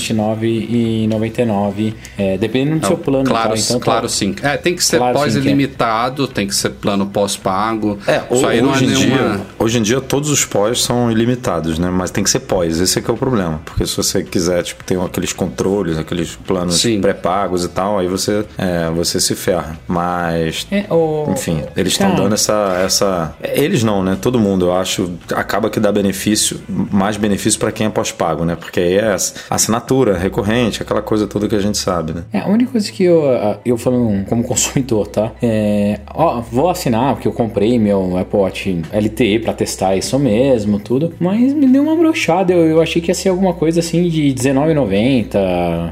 R$29,99, 0.59 1.93
é, 2.17 2.37
dependendo 2.37 2.79
do 2.79 2.87
seu 2.87 2.97
plano. 2.97 3.25
Claro, 3.25 3.49
tá? 3.53 3.57
Então, 3.59 3.79
tá- 3.79 3.85
claro 3.85 4.09
sim. 4.09 4.35
É, 4.41 4.57
tem 4.57 4.75
que 4.75 4.83
ser 4.83 4.97
Claro 4.97 5.13
que 5.13 5.19
é. 5.19 5.23
pós-ilimitado, 5.25 6.27
tem 6.27 6.47
que 6.47 6.55
ser 6.55 6.69
plano 6.71 7.05
pós-pago. 7.07 7.97
É, 8.07 8.21
Isso 8.31 8.45
aí 8.47 8.61
não 8.61 8.69
é 8.69 8.73
hoje, 8.73 8.85
em 8.85 8.87
nenhuma. 8.89 9.05
dia, 9.35 9.41
hoje 9.59 9.77
em 9.79 9.81
dia 9.81 10.01
todos 10.01 10.29
os 10.29 10.45
pós 10.45 10.81
são 10.83 11.11
ilimitados, 11.11 11.77
né? 11.79 11.89
Mas 11.89 12.11
tem 12.11 12.23
que 12.23 12.29
ser 12.29 12.39
pós, 12.41 12.79
esse 12.79 12.99
é 12.99 13.01
que 13.01 13.09
é 13.09 13.13
o 13.13 13.17
problema. 13.17 13.61
Porque 13.65 13.85
se 13.85 13.95
você 13.95 14.23
quiser, 14.23 14.63
tipo, 14.63 14.83
ter 14.83 14.99
aqueles 14.99 15.33
controles, 15.33 15.97
aqueles 15.97 16.35
planos 16.35 16.81
pré-pagos 17.01 17.63
e 17.63 17.69
tal, 17.69 17.99
aí 17.99 18.07
você, 18.07 18.45
é, 18.57 18.89
você 18.91 19.19
se 19.19 19.35
ferra. 19.35 19.77
Mas, 19.87 20.67
É, 20.71 20.85
o- 20.93 21.31
enfim, 21.31 21.63
eles 21.75 21.93
estão 21.93 22.15
dando 22.15 22.33
essa, 22.33 22.81
essa... 22.83 23.35
Eles 23.41 23.83
não, 23.83 24.03
né? 24.03 24.17
Todo 24.19 24.39
mundo, 24.39 24.65
eu 24.67 24.73
acho, 24.75 25.11
acaba 25.33 25.69
que 25.69 25.79
dá 25.79 25.91
benefício, 25.91 26.59
mais 26.67 27.17
benefício 27.17 27.59
para 27.59 27.71
quem 27.71 27.87
é 27.87 27.89
pós-pago, 27.89 28.45
né? 28.45 28.55
Porque 28.55 28.79
aí 28.79 28.95
é 28.97 29.15
assinatura 29.49 30.17
recorrente, 30.17 30.46
aquela 30.81 31.01
coisa 31.01 31.27
toda 31.27 31.47
que 31.47 31.55
a 31.55 31.59
gente 31.59 31.77
sabe, 31.77 32.13
né? 32.13 32.23
É, 32.31 32.39
a 32.39 32.47
única 32.47 32.71
coisa 32.71 32.91
que 32.91 33.03
eu, 33.03 33.23
eu 33.65 33.77
falando 33.77 34.25
como 34.25 34.43
consumidor, 34.43 35.07
tá? 35.07 35.31
É, 35.41 35.99
ó, 36.13 36.41
vou 36.41 36.69
assinar, 36.69 37.13
porque 37.13 37.27
eu 37.27 37.33
comprei 37.33 37.77
meu 37.79 38.17
Apple 38.17 38.39
Watch 38.39 38.81
LTE 38.91 39.39
pra 39.39 39.53
testar 39.53 39.95
isso 39.95 40.17
mesmo, 40.17 40.79
tudo. 40.79 41.13
Mas 41.19 41.53
me 41.53 41.67
deu 41.67 41.83
uma 41.83 41.95
brochada. 41.95 42.53
Eu, 42.53 42.65
eu 42.65 42.81
achei 42.81 43.01
que 43.01 43.09
ia 43.09 43.15
ser 43.15 43.29
alguma 43.29 43.53
coisa 43.53 43.79
assim 43.79 44.07
de 44.07 44.29
R$19,90. 44.29 45.31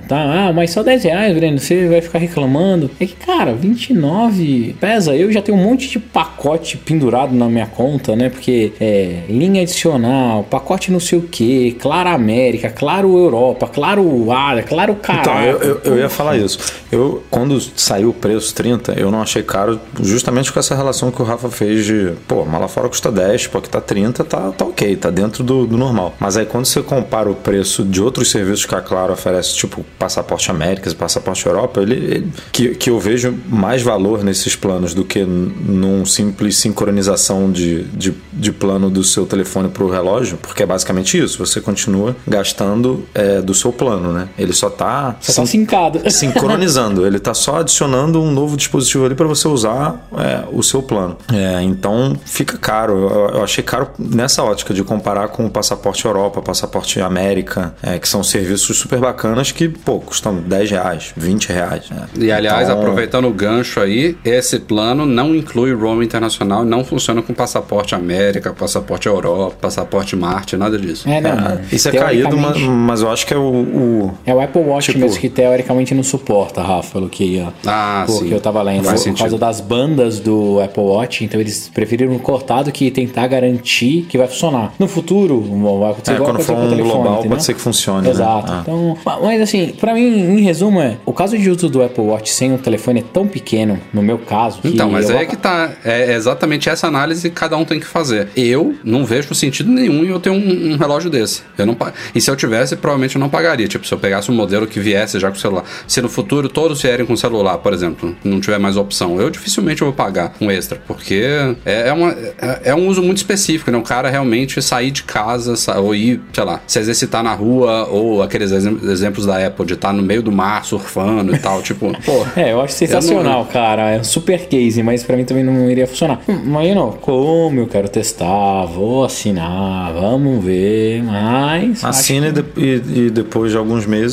Tá? 0.08 0.48
Ah, 0.48 0.54
mas 0.54 0.72
só 0.72 0.84
10 0.84 1.04
reais, 1.04 1.36
Breno. 1.36 1.60
Você 1.60 1.88
vai 1.88 2.02
ficar 2.02 2.20
reclamando. 2.20 2.90
É 3.00 3.06
que, 3.06 3.16
cara, 3.16 3.54
29 3.54 4.76
pesa. 4.80 5.16
Eu 5.16 5.32
já 5.32 5.42
tenho 5.42 5.58
um 5.58 5.64
monte 5.64 5.90
de 5.90 6.00
pacote 6.00 6.78
pendurado 6.78 7.34
na 7.34 7.48
minha 7.48 7.68
conta, 7.68 8.16
né? 8.16 8.30
Porque 8.30 8.74
é 8.80 9.24
linha 9.30 9.62
adicional, 9.62 10.44
pacote 10.44 10.92
não 10.92 11.00
sei 11.00 11.20
o 11.20 11.24
que, 11.24 11.74
Claro 11.74 12.10
América, 12.10 12.70
Claro 12.70 13.18
Europa, 13.18 13.68
Claro 13.68 14.32
Claro 14.64 14.98
Então, 15.20 15.34
Caralho. 15.34 15.52
eu, 15.52 15.60
eu, 15.60 15.82
eu 15.84 15.98
ia 15.98 16.10
falar 16.10 16.38
isso. 16.38 16.60
Eu, 16.92 17.24
quando 17.30 17.60
saiu 17.76 18.10
o 18.10 18.14
preço 18.14 18.54
30, 18.54 18.94
eu 18.94 19.12
não 19.12 19.22
achei 19.22 19.42
caro 19.44 19.80
justamente 20.02 20.52
com 20.52 20.60
essa 20.60 20.76
relação 20.76 21.12
que 21.12 21.22
o 21.22 21.26
Rafa 21.26 21.50
fez 21.50 21.86
de, 21.86 22.12
pô, 22.28 22.46
mas 22.46 22.62
lá 22.62 22.68
fora 22.68 22.88
custa 22.88 23.12
10, 23.12 23.48
pô, 23.48 23.58
aqui 23.58 23.70
tá 23.70 23.82
30, 23.82 24.24
tá, 24.24 24.52
tá 24.52 24.66
ok, 24.66 24.96
tá 24.96 25.10
dentro 25.10 25.44
do, 25.44 25.66
do 25.66 25.78
normal. 25.78 26.14
Mas 26.20 26.38
aí 26.38 26.46
quando 26.46 26.66
você 26.66 26.82
compara 26.82 27.30
o 27.30 27.36
preço 27.36 27.84
de 27.84 28.02
outros 28.02 28.30
serviços 28.32 28.66
que 28.66 28.76
a 28.76 28.82
Claro 28.82 29.14
oferece, 29.14 29.56
tipo 29.56 29.86
Passaporte 30.00 30.50
Américas 30.52 30.94
e 30.94 30.96
Passaporte 30.96 31.46
Europa, 31.46 31.82
ele, 31.82 31.96
ele- 31.96 32.32
que, 32.52 32.70
que 32.76 32.90
eu 32.90 33.00
vejo 33.00 33.36
mais 33.48 33.82
valor 33.82 34.24
nesses 34.24 34.56
planos 34.56 34.94
do 34.94 35.04
que 35.04 35.24
num 35.24 36.06
simples 36.06 36.58
sincronização 36.58 37.52
de, 37.52 37.84
de, 37.86 38.14
de 38.32 38.52
plano 38.52 38.90
do 38.90 39.04
seu 39.04 39.26
telefone 39.26 39.70
pro 39.70 39.90
relógio, 39.90 40.38
porque 40.38 40.64
é 40.64 40.66
basicamente 40.66 41.18
isso, 41.18 41.38
você 41.44 41.60
continua 41.60 42.16
gastando 42.28 43.06
é, 43.14 43.42
do 43.42 43.54
seu 43.54 43.72
plano, 43.74 44.12
né? 44.14 44.28
Ele 44.38 44.54
só 44.54 44.70
tá 44.70 45.16
Só 45.22 45.42
tá 45.42 45.48
sincado. 45.48 46.02
sincronizando. 46.12 47.06
Ele 47.06 47.20
tá 47.20 47.34
só 47.34 47.58
adicionando 47.60 48.22
um 48.22 48.32
novo 48.32 48.58
dispositivo 48.58 49.06
ali 49.06 49.16
para 49.16 49.28
você 49.28 49.48
usar 49.48 50.08
é, 50.18 50.44
o 50.52 50.62
seu 50.64 50.82
plano. 50.82 51.18
É, 51.34 51.62
então 51.64 52.16
fica 52.26 52.58
caro. 52.58 52.94
Eu, 53.10 53.30
eu 53.38 53.44
achei 53.44 53.64
caro 53.64 53.90
nessa 53.98 54.44
ótica 54.44 54.74
de 54.74 54.84
comparar 54.84 55.30
com 55.30 55.46
o 55.46 55.50
passaporte 55.50 56.06
Europa, 56.06 56.42
passaporte 56.42 57.00
América, 57.02 57.74
é, 57.82 57.98
que 58.00 58.08
são 58.08 58.24
serviços 58.24 58.78
super 58.78 59.00
bacanas 59.00 59.52
que, 59.52 59.68
pô, 59.70 60.00
custam 60.00 60.36
10 60.36 60.72
reais, 60.72 61.14
20 61.16 61.50
reais. 61.50 61.90
né? 61.90 62.08
E 62.18 62.32
aliás, 62.32 62.68
Então, 62.70 62.80
aproveitando 62.80 63.26
o 63.28 63.34
gancho 63.34 63.80
aí, 63.80 64.18
esse 64.24 64.60
plano 64.60 65.06
não 65.06 65.36
inclui 65.36 65.74
roaming 65.74 66.06
internacional, 66.06 66.64
não 66.66 66.84
funciona 66.84 67.22
com 67.22 67.34
passaporte 67.34 67.96
América, 67.96 68.54
passaporte 68.54 69.08
Europa, 69.08 69.56
passaporte 69.62 70.16
Marte, 70.16 70.56
nada 70.58 70.78
disso. 70.78 71.08
É, 71.10 71.22
não. 71.22 71.30
é, 71.30 71.62
isso 71.72 71.90
é 71.90 71.92
caído, 71.92 72.38
mas, 72.38 72.58
mas 72.62 73.02
eu 73.02 73.12
acho 73.12 73.26
que 73.26 73.34
é 73.34 73.38
o. 73.38 73.42
o- 73.42 74.18
É 74.26 74.34
o 74.34 74.40
Apple 74.42 74.62
Watch 74.62 74.88
Tipo- 74.88 75.00
mesmo 75.00 75.20
que 75.20 75.30
teoricamente 75.30 75.94
não 75.94 76.04
suporta, 76.04 76.62
Rafa, 76.62 76.94
pelo 76.94 77.10
que, 77.10 77.44
Ah, 77.66 78.04
porque 78.08 78.34
eu 78.34 78.40
tava 78.40 78.62
lendo. 78.62 78.84
Faz 78.86 79.00
Por 79.02 79.04
sentido. 79.04 79.20
causa 79.20 79.38
das 79.38 79.62
bandas 79.62 80.20
do 80.20 80.60
Apple 80.62 80.84
Watch, 80.84 81.24
então 81.24 81.40
eles 81.40 81.70
preferiram 81.74 82.18
cortar 82.20 82.64
do 82.64 82.72
que 82.72 82.90
tentar 82.92 83.28
garantir 83.28 84.06
que 84.10 84.18
vai 84.18 84.28
funcionar. 84.28 84.74
No 84.80 84.88
futuro, 84.88 85.42
vai 85.42 85.92
acontecer 85.92 86.12
É, 86.12 86.16
igual 86.16 86.32
quando 86.32 86.44
for 86.44 86.56
um 86.58 86.70
telefone, 86.70 86.84
global, 86.92 87.14
entendeu? 87.14 87.30
pode 87.32 87.44
ser 87.44 87.54
que 87.54 87.62
funcione, 87.62 88.02
né? 88.06 88.10
Exato. 88.10 88.52
Ah. 88.52 88.60
Então, 88.62 88.98
ma- 89.06 89.20
mas 89.22 89.42
assim, 89.42 89.74
pra 89.80 89.94
mim, 89.94 90.02
em 90.38 90.42
resumo, 90.42 90.82
é 90.82 90.98
o 91.06 91.14
caso 91.14 91.38
de 91.38 91.50
uso 91.50 91.70
do 91.70 91.84
Apple 91.84 92.04
Watch 92.04 92.32
sem 92.32 92.54
o 92.54 92.58
telefone 92.58 93.02
é 93.02 93.04
tão 93.14 93.28
pequeno, 93.28 93.80
no 93.94 94.02
meu 94.02 94.18
caso. 94.18 94.62
que 94.62 94.70
Então, 94.70 94.90
mas 94.90 95.10
eu 95.10 95.18
é 95.18 95.26
que 95.26 95.36
tá. 95.36 95.72
É 95.84 96.14
exatamente 96.14 96.70
essa 96.70 96.88
análise 96.88 97.30
que 97.30 97.36
cada 97.36 97.56
um 97.58 97.66
tem 97.66 97.80
que 97.80 97.86
fazer. 97.86 98.30
Eu 98.36 98.76
não 98.84 99.06
vejo 99.06 99.34
sentido 99.36 99.70
nenhum 99.72 100.04
em 100.04 100.08
eu 100.08 100.20
ter 100.20 100.30
um, 100.30 100.74
um 100.74 100.78
relógio 100.78 101.10
desse. 101.10 101.42
Eu 101.58 101.66
não 101.66 101.76
E 102.14 102.22
se 102.22 102.30
eu 102.32 102.36
tivesse, 102.36 102.76
provavelmente 102.76 103.16
eu 103.16 103.20
não 103.20 103.30
pagaria. 103.30 103.68
Tipo, 103.68 103.86
se 103.86 103.94
eu 103.94 103.98
pegasse 104.16 104.32
um 104.32 104.36
modelo 104.36 104.66
que 104.66 104.80
viesse 104.80 105.20
já 105.20 105.30
com 105.30 105.36
celular. 105.36 105.64
Se 105.88 106.02
no 106.02 106.08
futuro 106.08 106.48
todos 106.48 106.82
vierem 106.82 107.06
com 107.06 107.16
celular, 107.16 107.58
por 107.58 107.74
exemplo, 107.74 108.16
não 108.24 108.40
tiver 108.40 108.58
mais 108.58 108.78
opção, 108.78 109.20
eu 109.20 109.30
dificilmente 109.30 109.84
vou 109.84 109.92
pagar 109.92 110.34
um 110.40 110.50
extra. 110.50 110.82
Porque 110.88 111.22
é, 111.66 111.90
é 111.90 111.94
uma, 111.94 112.12
é, 112.12 112.62
é 112.66 112.76
um 112.76 112.88
uso 112.88 113.02
muito 113.04 113.18
específico, 113.18 113.70
né? 113.72 113.78
O 113.78 113.82
cara 113.82 114.10
realmente 114.10 114.62
sair 114.62 114.92
de 114.92 115.04
casa 115.04 115.56
sa- 115.56 115.80
ou 115.80 115.94
ir, 115.94 116.22
sei 116.34 116.44
lá, 116.44 116.62
se 116.66 116.80
exercitar 116.80 117.24
na 117.24 117.34
rua, 117.34 117.88
ou 117.90 118.22
aqueles 118.24 118.52
exem- 118.52 118.80
exemplos 118.84 119.26
da 119.26 119.46
Apple 119.46 119.66
de 119.66 119.74
estar 119.74 119.92
no 119.92 120.02
meio 120.02 120.22
do 120.24 120.32
mar 120.32 120.64
surfando 120.66 121.36
e 121.36 121.40
tal. 121.40 121.62
Tipo, 121.66 121.92
pô. 122.06 122.26
É, 122.40 122.52
eu 122.54 122.62
acho 122.62 122.74
sensacional, 122.76 123.44
cara. 123.46 123.92
É 123.96 124.00
um 124.00 124.04
super 124.04 124.48
case, 124.48 124.84
mas 124.84 125.04
pra 125.04 125.18
mim 125.18 125.26
também 125.26 125.44
não 125.44 125.70
iria 125.70 125.88
funcionar. 125.88 126.22
Mas, 126.46 126.76
não, 126.76 126.92
como 126.92 127.60
eu 127.60 127.68
quero 127.68 127.90
testar, 127.90 128.66
vou 128.66 129.04
assinar, 129.04 129.92
vamos 129.94 130.44
ver, 130.46 131.02
mas. 131.04 131.84
Assina 131.84 132.28
e, 132.28 132.32
de- 132.80 133.06
e 133.06 133.10
depois 133.10 133.52
de 133.52 133.58
alguns 133.58 133.86
meses 133.88 134.05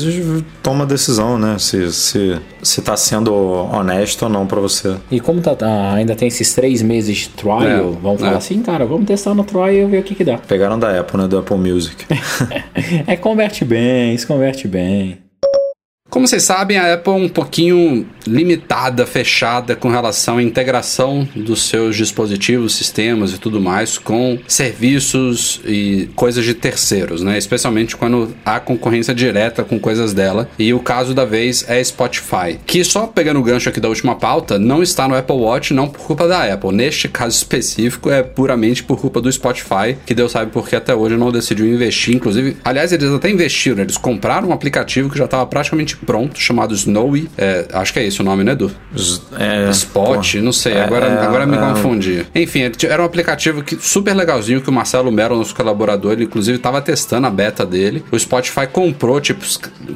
toma 0.62 0.84
a 0.84 0.86
decisão, 0.86 1.38
né? 1.38 1.58
Se, 1.58 1.92
se, 1.92 2.38
se 2.62 2.82
tá 2.82 2.96
sendo 2.96 3.32
honesto 3.34 4.22
ou 4.22 4.28
não 4.28 4.46
pra 4.46 4.60
você. 4.60 4.96
E 5.10 5.20
como 5.20 5.40
tá, 5.40 5.56
ah, 5.60 5.94
ainda 5.94 6.14
tem 6.14 6.28
esses 6.28 6.54
três 6.54 6.82
meses 6.82 7.16
de 7.16 7.28
trial, 7.30 7.62
É, 7.62 7.80
vamos 7.80 8.20
falar 8.20 8.34
é. 8.34 8.36
assim, 8.36 8.62
cara, 8.62 8.84
vamos 8.84 9.06
testar 9.06 9.34
no 9.34 9.44
trial 9.44 9.70
e 9.70 9.84
ver 9.86 10.00
o 10.00 10.02
que 10.02 10.14
que 10.14 10.24
dá. 10.24 10.38
Pegaram 10.38 10.78
da 10.78 10.98
Apple, 10.98 11.20
né? 11.20 11.28
Do 11.28 11.38
Apple 11.38 11.56
Music. 11.56 12.04
é, 13.06 13.16
converte 13.16 13.64
bem, 13.64 14.14
isso 14.14 14.26
converte 14.26 14.66
bem. 14.68 15.21
Como 16.12 16.28
vocês 16.28 16.42
sabem, 16.42 16.76
a 16.76 16.92
Apple 16.92 17.10
é 17.10 17.16
um 17.16 17.26
pouquinho 17.26 18.06
limitada, 18.26 19.06
fechada 19.06 19.74
com 19.74 19.88
relação 19.88 20.36
à 20.36 20.42
integração 20.42 21.26
dos 21.34 21.62
seus 21.62 21.96
dispositivos, 21.96 22.74
sistemas 22.74 23.32
e 23.32 23.38
tudo 23.38 23.58
mais 23.58 23.96
com 23.96 24.38
serviços 24.46 25.62
e 25.64 26.10
coisas 26.14 26.44
de 26.44 26.52
terceiros, 26.52 27.22
né? 27.22 27.38
Especialmente 27.38 27.96
quando 27.96 28.34
há 28.44 28.60
concorrência 28.60 29.14
direta 29.14 29.64
com 29.64 29.80
coisas 29.80 30.12
dela. 30.12 30.50
E 30.58 30.74
o 30.74 30.80
caso 30.80 31.14
da 31.14 31.24
vez 31.24 31.64
é 31.66 31.82
Spotify, 31.82 32.60
que 32.66 32.84
só 32.84 33.06
pegando 33.06 33.40
o 33.40 33.42
gancho 33.42 33.70
aqui 33.70 33.80
da 33.80 33.88
última 33.88 34.14
pauta, 34.14 34.58
não 34.58 34.82
está 34.82 35.08
no 35.08 35.16
Apple 35.16 35.36
Watch 35.36 35.72
não 35.72 35.88
por 35.88 36.02
culpa 36.02 36.28
da 36.28 36.52
Apple. 36.52 36.72
Neste 36.72 37.08
caso 37.08 37.38
específico 37.38 38.10
é 38.10 38.22
puramente 38.22 38.84
por 38.84 39.00
culpa 39.00 39.18
do 39.18 39.32
Spotify, 39.32 39.96
que 40.04 40.14
Deus 40.14 40.32
sabe 40.32 40.50
porque 40.50 40.76
até 40.76 40.94
hoje 40.94 41.16
não 41.16 41.32
decidiu 41.32 41.66
investir. 41.66 42.14
Inclusive, 42.14 42.58
aliás, 42.62 42.92
eles 42.92 43.10
até 43.10 43.30
investiram, 43.30 43.82
eles 43.82 43.96
compraram 43.96 44.50
um 44.50 44.52
aplicativo 44.52 45.08
que 45.08 45.16
já 45.16 45.24
estava 45.24 45.46
praticamente 45.46 46.01
pronto, 46.04 46.38
chamado 46.38 46.74
Snowy. 46.74 47.28
É, 47.36 47.66
acho 47.72 47.92
que 47.92 47.98
é 47.98 48.06
esse 48.06 48.20
o 48.20 48.24
nome, 48.24 48.44
né, 48.44 48.52
Edu? 48.52 48.70
É, 49.38 49.70
Spot, 49.70 50.34
pô, 50.34 50.40
não 50.42 50.52
sei, 50.52 50.74
é, 50.74 50.84
agora, 50.84 51.06
é, 51.06 51.22
agora 51.24 51.46
me 51.46 51.56
é, 51.56 51.60
confundi. 51.60 52.26
Enfim, 52.34 52.70
era 52.88 53.02
um 53.02 53.04
aplicativo 53.04 53.62
que, 53.62 53.76
super 53.76 54.14
legalzinho 54.14 54.60
que 54.60 54.68
o 54.68 54.72
Marcelo 54.72 55.10
Melo, 55.10 55.36
nosso 55.36 55.54
colaborador, 55.54 56.12
ele 56.12 56.24
inclusive 56.24 56.58
tava 56.58 56.80
testando 56.80 57.26
a 57.26 57.30
beta 57.30 57.64
dele. 57.64 58.04
O 58.10 58.18
Spotify 58.18 58.66
comprou, 58.66 59.20
tipo, 59.20 59.44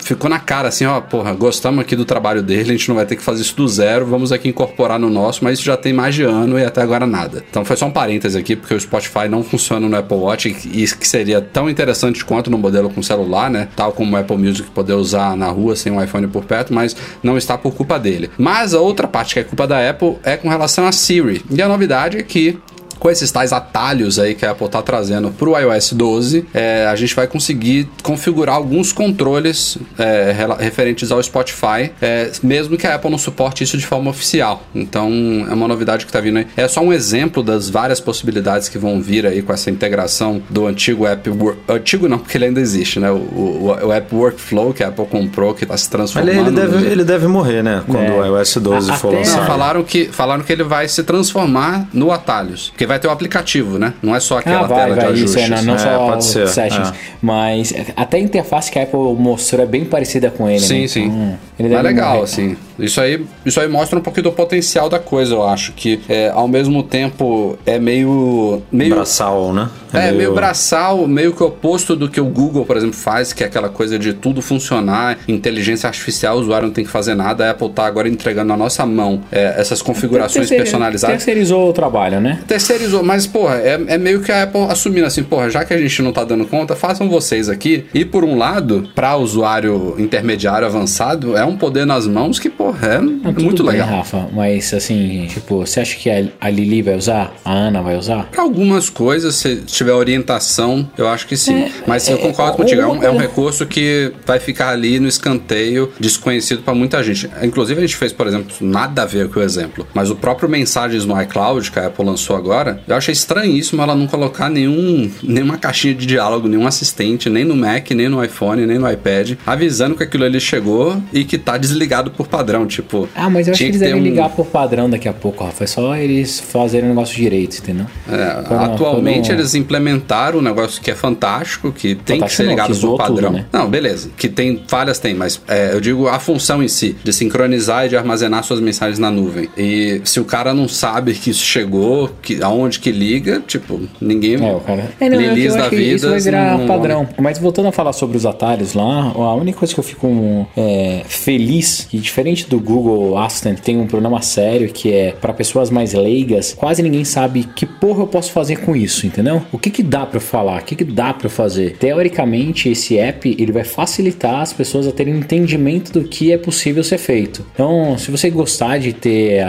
ficou 0.01 0.29
na 0.31 0.39
cara 0.39 0.69
assim, 0.69 0.87
ó, 0.87 1.01
porra, 1.01 1.33
gostamos 1.35 1.81
aqui 1.81 1.97
do 1.97 2.05
trabalho 2.05 2.43
dele, 2.43 2.71
a 2.71 2.77
gente 2.77 2.89
não 2.89 2.97
vai 2.97 3.07
ter 3.07 3.17
que 3.17 3.23
fazer 3.23 3.43
isso 3.43 3.57
do 3.57 3.67
zero, 3.69 4.07
vamos 4.07 4.33
aqui 4.33 4.49
incorporar 4.49 4.99
no 4.99 5.11
nosso, 5.11 5.45
mas 5.45 5.59
isso 5.59 5.67
já 5.67 5.77
tem 5.77 5.93
mais 5.93 6.15
de 6.15 6.23
ano 6.23 6.59
e 6.59 6.65
até 6.65 6.83
agora 6.83 7.07
nada. 7.07 7.45
Então 7.49 7.65
foi 7.65 7.77
só 7.77 7.87
um 7.87 7.91
parêntese 7.91 8.39
aqui, 8.39 8.57
porque 8.57 8.75
o 8.75 8.81
Spotify 8.81 9.29
não 9.29 9.43
funciona 9.43 9.89
no 9.89 9.97
Apple 9.97 10.17
Watch 10.17 10.49
e 10.49 10.83
isso 10.83 10.97
que 10.99 11.07
seria 11.07 11.41
tão 11.41 11.69
interessante 11.69 12.25
quanto 12.25 12.51
no 12.51 12.59
modelo 12.59 12.91
com 12.91 13.03
celular, 13.03 13.51
né? 13.51 13.69
Tal 13.75 13.93
como 13.93 14.15
o 14.15 14.19
Apple 14.19 14.37
Music 14.37 14.71
poder 14.71 14.95
usar 14.95 15.37
na 15.37 15.49
rua 15.49 15.77
sem 15.77 15.93
um 15.97 16.03
iPhone 16.03 16.27
por 16.29 16.45
perto, 16.45 16.73
mas 16.73 16.97
não 17.23 17.37
está 17.37 17.57
por 17.57 17.75
culpa 17.75 17.99
dele. 17.99 18.31
Mas 18.39 18.75
a 18.75 18.81
outra 18.81 19.09
parte 19.09 19.35
que 19.35 19.41
é 19.41 19.45
culpa 19.45 19.67
da 19.67 19.89
Apple 19.89 20.17
é 20.23 20.37
com 20.37 20.49
relação 20.49 20.87
a 20.87 20.93
Siri. 20.93 21.45
E 21.51 21.61
a 21.61 21.69
novidade 21.69 22.19
é 22.19 22.23
que 22.23 22.59
com 22.99 23.11
esses 23.11 23.31
tais 23.31 23.53
atalhos 23.53 24.19
aí 24.19 24.35
que 24.35 24.45
a 24.47 24.51
Apple 24.53 24.67
está 24.67 24.83
trazendo 24.83 25.31
para 25.31 25.49
o 25.49 25.59
iOS 25.59 25.93
12, 25.93 26.47
é, 26.55 26.87
a 26.87 26.97
gente 26.97 27.15
vai 27.15 27.27
conseguir 27.27 27.89
configurar 28.03 28.55
alguns 28.57 28.93
controles 28.93 29.79
é, 29.99 30.35
referentes 30.59 31.11
ao 31.11 31.23
Spotify, 31.23 31.91
é, 32.01 32.31
mesmo 32.43 32.77
que 32.77 32.87
a 32.87 32.95
Apple 32.95 33.11
não 33.11 33.19
suporte 33.19 33.65
isso 33.65 33.77
de 33.77 33.87
forma 33.87 34.11
oficial. 34.11 34.63
Então 34.75 35.11
é 35.51 35.55
uma 35.55 35.69
novidade 35.69 36.05
que 36.05 36.11
está 36.11 36.21
vindo 36.21 36.39
aí. 36.39 36.47
É 36.57 36.69
só 36.69 36.81
um 36.81 36.93
exemplo 36.93 37.43
das 37.43 37.69
várias 37.69 38.01
possibilidades 38.01 38.69
que 38.69 38.79
vão 38.79 39.01
vir 39.01 39.27
aí 39.27 39.43
com 39.43 39.53
essa 39.53 39.71
integração 39.71 40.43
do 40.51 40.67
antigo 40.67 41.07
App 41.07 41.31
antigo 41.69 42.09
não, 42.09 42.19
porque 42.19 42.37
ele 42.39 42.47
ainda 42.47 42.61
existe, 42.61 42.99
né? 43.01 43.11
O, 43.11 43.15
o, 43.17 43.67
o 43.87 43.93
App 43.93 44.15
Workflow 44.15 44.73
que 44.73 44.83
a 44.83 44.89
Apple 44.89 45.07
comprou, 45.07 45.55
que 45.55 45.65
está 45.65 45.77
se 45.77 45.85
Ele, 45.87 45.91
transformando. 45.91 46.31
ele, 46.39 46.51
deve, 46.51 46.77
no- 46.79 46.87
ele 46.93 47.05
deve 47.05 47.27
morrer, 47.27 47.63
né? 47.63 47.83
Quando 47.87 48.01
É. 48.05 48.11
o 48.31 48.37
iOS 48.39 48.57
12 48.57 48.93
for 48.93 49.09
Até- 49.09 49.17
não, 49.17 49.19
lançado. 49.19 49.47
falaram 49.47 49.83
que, 49.85 50.07
falaram 50.07 50.43
que 50.43 50.53
ele 50.53 50.65
vai 50.65 50.89
se 50.89 51.03
transformar 51.03 51.89
no 51.93 52.11
atalhos. 52.13 52.71
Porque 52.71 52.86
vai 52.87 52.99
ter 52.99 53.09
o 53.09 53.11
aplicativo, 53.11 53.79
né? 53.79 53.93
Não 54.03 54.15
é 54.15 54.21
só 54.21 54.39
aquela 54.39 54.61
ah, 54.61 54.67
vai, 54.67 54.79
tela 54.85 54.95
vai, 54.97 55.13
de 55.13 55.25
isso, 55.25 55.39
ajustes. 55.39 55.45
é, 55.53 55.57
não, 55.57 55.63
não 55.65 55.75
É, 55.75 55.79
só 55.79 56.07
pode 56.07 56.25
ser, 56.25 56.49
settings. 56.49 56.89
é. 56.89 56.93
Mas 57.21 57.75
até 57.97 58.17
a 58.17 58.21
interface 58.21 58.71
que 58.71 58.79
a 58.79 58.83
Apple 58.85 58.99
mostrou 59.19 59.63
é 59.63 59.67
bem 59.67 59.85
parecida 59.85 60.31
com 60.31 60.49
ele, 60.49 60.61
Sim, 60.61 60.83
né? 60.83 60.89
sim. 60.89 61.05
Então, 61.07 61.39
ele 61.59 61.69
deve 61.69 61.83
legal, 61.83 62.11
morrer. 62.13 62.23
assim. 62.25 62.57
Isso 62.79 63.01
aí, 63.01 63.25
isso 63.45 63.61
aí 63.61 63.69
mostra 63.69 63.99
um 63.99 64.03
pouquinho 64.03 64.25
do 64.25 64.33
potencial 64.33 64.89
da 64.89 64.99
coisa, 64.99 65.35
eu 65.35 65.47
acho. 65.47 65.73
Que 65.73 66.01
é, 66.09 66.31
ao 66.31 66.49
mesmo 66.49 66.83
tempo 66.83 67.59
é 67.65 67.79
meio. 67.79 68.63
meio 68.71 68.95
Braçal, 68.95 69.53
né? 69.53 69.69
É, 69.93 70.13
meio 70.13 70.35
braçal, 70.35 71.07
meio 71.07 71.33
que 71.33 71.43
oposto 71.43 71.97
do 71.97 72.09
que 72.09 72.21
o 72.21 72.27
Google, 72.27 72.67
por 72.67 72.77
exemplo, 72.77 72.95
faz, 72.97 73.33
que 73.33 73.43
é 73.43 73.47
aquela 73.47 73.69
coisa 73.69 73.99
de 73.99 74.13
tudo 74.13 74.43
funcionar, 74.43 75.19
inteligência 75.27 75.87
artificial, 75.87 76.37
o 76.37 76.41
usuário 76.41 76.67
não 76.67 76.75
tem 76.75 76.85
que 76.85 76.91
fazer 76.91 77.15
nada. 77.15 77.47
A 77.47 77.51
Apple 77.53 77.71
tá 77.71 77.87
agora 77.87 78.09
entregando 78.09 78.49
na 78.49 78.57
nossa 78.57 78.85
mão 78.85 79.23
é, 79.33 79.55
essas 79.59 79.81
configurações 79.81 80.49
personalizadas. 80.49 81.17
Terceirizou 81.17 81.71
o 81.71 81.73
trabalho, 81.73 82.21
né? 82.21 82.41
Terceirizou, 82.47 83.03
mas, 83.03 83.27
porra, 83.27 83.57
é, 83.57 83.81
é 83.87 83.99
meio 83.99 84.21
que 84.21 84.31
a 84.31 84.43
Apple 84.43 84.63
assumindo 84.69 85.07
assim, 85.07 85.23
porra, 85.23 85.49
já 85.51 85.65
que 85.65 85.73
a 85.73 85.79
gente 85.79 86.03
não 86.03 86.13
tá 86.13 86.25
dando 86.25 86.45
conta, 86.47 86.77
façam 86.77 87.09
vocês 87.09 87.49
aqui. 87.49 87.85
E 87.95 88.05
por 88.05 88.25
um 88.25 88.37
lado, 88.37 88.89
pra 88.95 89.17
usuário 89.17 89.95
intermediário 89.99 90.67
avançado, 90.67 91.37
é 91.37 91.45
um 91.45 91.57
poder 91.57 91.87
nas 91.87 92.07
mãos 92.07 92.39
que, 92.39 92.51
porra, 92.51 92.66
é 92.83 93.01
Não, 93.01 93.33
muito 93.33 93.63
bem, 93.63 93.73
legal. 93.73 93.89
Rafa, 93.89 94.29
mas 94.33 94.73
assim, 94.73 95.27
tipo, 95.29 95.59
você 95.59 95.81
acha 95.81 95.97
que 95.97 96.11
a, 96.11 96.51
Lili 96.51 96.83
vai 96.83 96.97
usar? 96.97 97.35
A 97.45 97.53
Ana 97.53 97.83
vai 97.83 97.97
usar? 97.97 98.25
Pra 98.31 98.43
algumas 98.43 98.89
coisas, 98.89 99.35
se 99.37 99.57
tiver 99.63 99.93
orientação, 99.93 100.89
eu 100.97 101.09
acho 101.09 101.27
que 101.27 101.37
sim. 101.37 101.63
É, 101.63 101.71
Mas 101.87 102.09
eu 102.09 102.17
é, 102.17 102.21
concordo 102.21 102.55
é, 102.55 102.57
contigo, 102.57 102.81
é 102.81 102.87
um, 102.87 103.03
é 103.03 103.11
um 103.11 103.19
recurso 103.19 103.67
que 103.67 104.13
vai 104.25 104.39
ficar 104.39 104.71
ali 104.71 104.99
no 104.99 105.09
escanteio, 105.09 105.93
desconhecido 105.99 106.63
pra 106.63 106.75
muita 106.75 107.03
gente. 107.03 107.29
Inclusive, 107.43 107.79
a 107.79 107.87
gente 107.87 107.97
fez, 107.97 108.13
por 108.13 108.27
exemplo, 108.27 108.55
nada 108.61 109.03
a 109.03 109.07
ver 109.07 109.29
com 109.29 109.41
o 109.41 109.43
exemplo, 109.43 109.87
mas 109.93 110.11
o 110.11 110.17
próprio 110.17 110.49
Mensagens 110.49 111.05
no 111.05 111.21
iCloud, 111.21 111.71
que 111.71 111.79
a 111.79 111.87
Apple 111.87 112.05
lançou 112.05 112.37
agora, 112.37 112.81
eu 112.87 112.97
achei 112.97 113.13
estranhíssimo 113.13 113.83
ela 113.83 113.95
não 113.95 114.07
colocar 114.07 114.49
nenhum, 114.49 115.11
nenhuma 115.23 115.59
caixinha 115.59 115.95
de 115.95 116.07
diálogo, 116.07 116.49
nenhum 116.49 116.67
assistente, 116.67 117.29
nem 117.29 117.45
no 117.45 117.57
Mac, 117.57 117.91
nem 117.91 118.09
no 118.09 118.23
iPhone, 118.25 118.65
nem 118.67 118.79
no 118.79 118.91
iPad, 118.91 119.33
avisando 119.47 119.95
que 119.95 120.03
aquilo 120.03 120.25
ali 120.25 120.41
chegou 120.41 121.03
e 121.13 121.25
que 121.25 121.37
tá 121.39 121.57
desligado 121.57 122.11
por 122.11 122.27
padrão, 122.27 122.56
tipo... 122.65 123.09
Ah, 123.17 123.29
mas 123.29 123.49
eu 123.49 123.53
acho 123.53 123.63
que 123.63 123.69
eles 123.71 123.81
devem 123.81 123.97
um- 124.01 124.05
ligar 124.05 124.29
por 124.31 124.47
padrão 124.47 124.89
daqui 124.89 125.09
a 125.09 125.13
pouco, 125.13 125.43
Rafa. 125.43 125.65
É 125.65 125.67
só 125.67 125.97
eles 125.97 126.39
fazerem 126.39 126.87
o 126.87 126.91
negócio 126.91 127.17
direito, 127.17 127.59
entendeu? 127.59 127.87
É, 128.09 128.55
atualmente 128.65 129.33
eles 129.33 129.55
implementaram 129.55 130.39
um 130.39 130.43
negócio 130.43 130.81
que 130.81 130.91
é 130.91 130.95
fantástico, 130.95 131.73
que 131.73 131.95
tem 131.97 132.17
que 132.21 132.21
Fantástico 132.21 132.37
ser 132.37 132.43
não, 132.45 132.51
ligado 132.51 132.73
que 132.75 132.81
por 132.81 132.97
padrão. 132.97 133.17
tudo, 133.17 133.31
né? 133.31 133.47
Não, 133.53 133.69
beleza. 133.69 134.11
Que 134.17 134.29
tem 134.29 134.63
falhas, 134.69 134.99
tem, 134.99 135.15
mas 135.15 135.41
é, 135.49 135.73
eu 135.73 135.81
digo 135.81 136.07
a 136.09 136.19
função 136.21 136.63
em 136.63 136.69
si, 136.69 136.97
de 137.03 137.13
sincronizar 137.13 137.87
e 137.87 137.89
de 137.89 137.97
armazenar 137.97 138.45
suas 138.45 138.61
mensagens 138.61 138.99
na 138.99 139.11
nuvem. 139.11 139.49
E 139.57 140.01
se 140.05 140.21
o 140.21 140.25
cara 140.25 140.55
não 140.55 140.69
sabe 140.69 141.15
que 141.15 141.31
isso 141.31 141.45
chegou, 141.45 142.11
que, 142.23 142.43
aonde 142.43 142.79
que 142.79 142.93
liga, 142.93 143.43
tipo, 143.47 143.81
ninguém. 144.01 144.35
É, 144.37 144.53
o 144.55 144.61
cara. 144.61 144.91
É, 145.01 145.09
não, 145.09 145.21
eu, 145.21 145.35
Lilis 145.35 145.47
eu 145.53 145.55
da 145.55 145.61
acho 145.63 145.71
que 145.71 145.77
vida. 145.77 145.95
isso 145.97 146.09
vai 146.11 146.21
virar 146.21 146.59
não- 146.59 146.67
padrão. 146.67 147.09
Mas 147.19 147.39
voltando 147.39 147.67
a 147.69 147.73
falar 147.73 147.93
sobre 147.93 148.17
os 148.17 148.25
atalhos 148.27 148.75
lá, 148.75 149.13
a 149.15 149.35
única 149.35 149.59
coisa 149.59 149.73
que 149.75 149.81
eu 149.81 149.85
fico 149.85 150.47
é, 150.57 151.03
feliz, 151.07 151.87
que 151.91 151.99
diferente 151.99 152.46
do 152.49 152.61
Google 152.61 153.17
Assistant, 153.19 153.59
tem 153.61 153.79
um 153.79 153.87
problema 153.87 154.21
sério 154.23 154.69
que 154.69 154.93
é 154.93 155.13
para 155.13 155.33
pessoas 155.33 155.71
mais 155.71 155.93
leigas, 155.93 156.55
quase 156.55 156.83
ninguém 156.83 157.05
sabe 157.05 157.45
que 157.45 157.67
porra 157.67 158.03
eu 158.03 158.07
posso 158.07 158.33
fazer 158.33 158.57
com 158.57 158.75
isso, 158.75 159.07
entendeu? 159.07 159.43
O 159.53 159.59
que 159.59 159.71
que 159.71 159.83
dá 159.83 160.07
para 160.07 160.21
falar? 160.21 160.63
O 160.63 160.65
que 160.65 160.77
que 160.77 160.85
dá 160.85 161.13
para 161.13 161.29
fazer? 161.29 161.77
Teoricamente, 161.79 162.69
esse 162.69 162.99
app 162.99 163.35
ele 163.39 163.53
vai 163.53 163.65
facilitar 163.65 164.41
as 164.41 164.53
pessoas 164.53 164.87
a 164.87 164.93
terem 164.93 165.17
entendimento 165.17 165.93
do 165.93 166.05
que 166.05 166.33
é 166.33 166.39
possível 166.39 166.83
ser 166.85 166.99
feito. 166.99 167.45
Então, 167.53 167.97
se 167.99 168.11
você 168.11 168.31
gostar 168.31 168.79
de 168.79 168.93
ter 168.93 169.45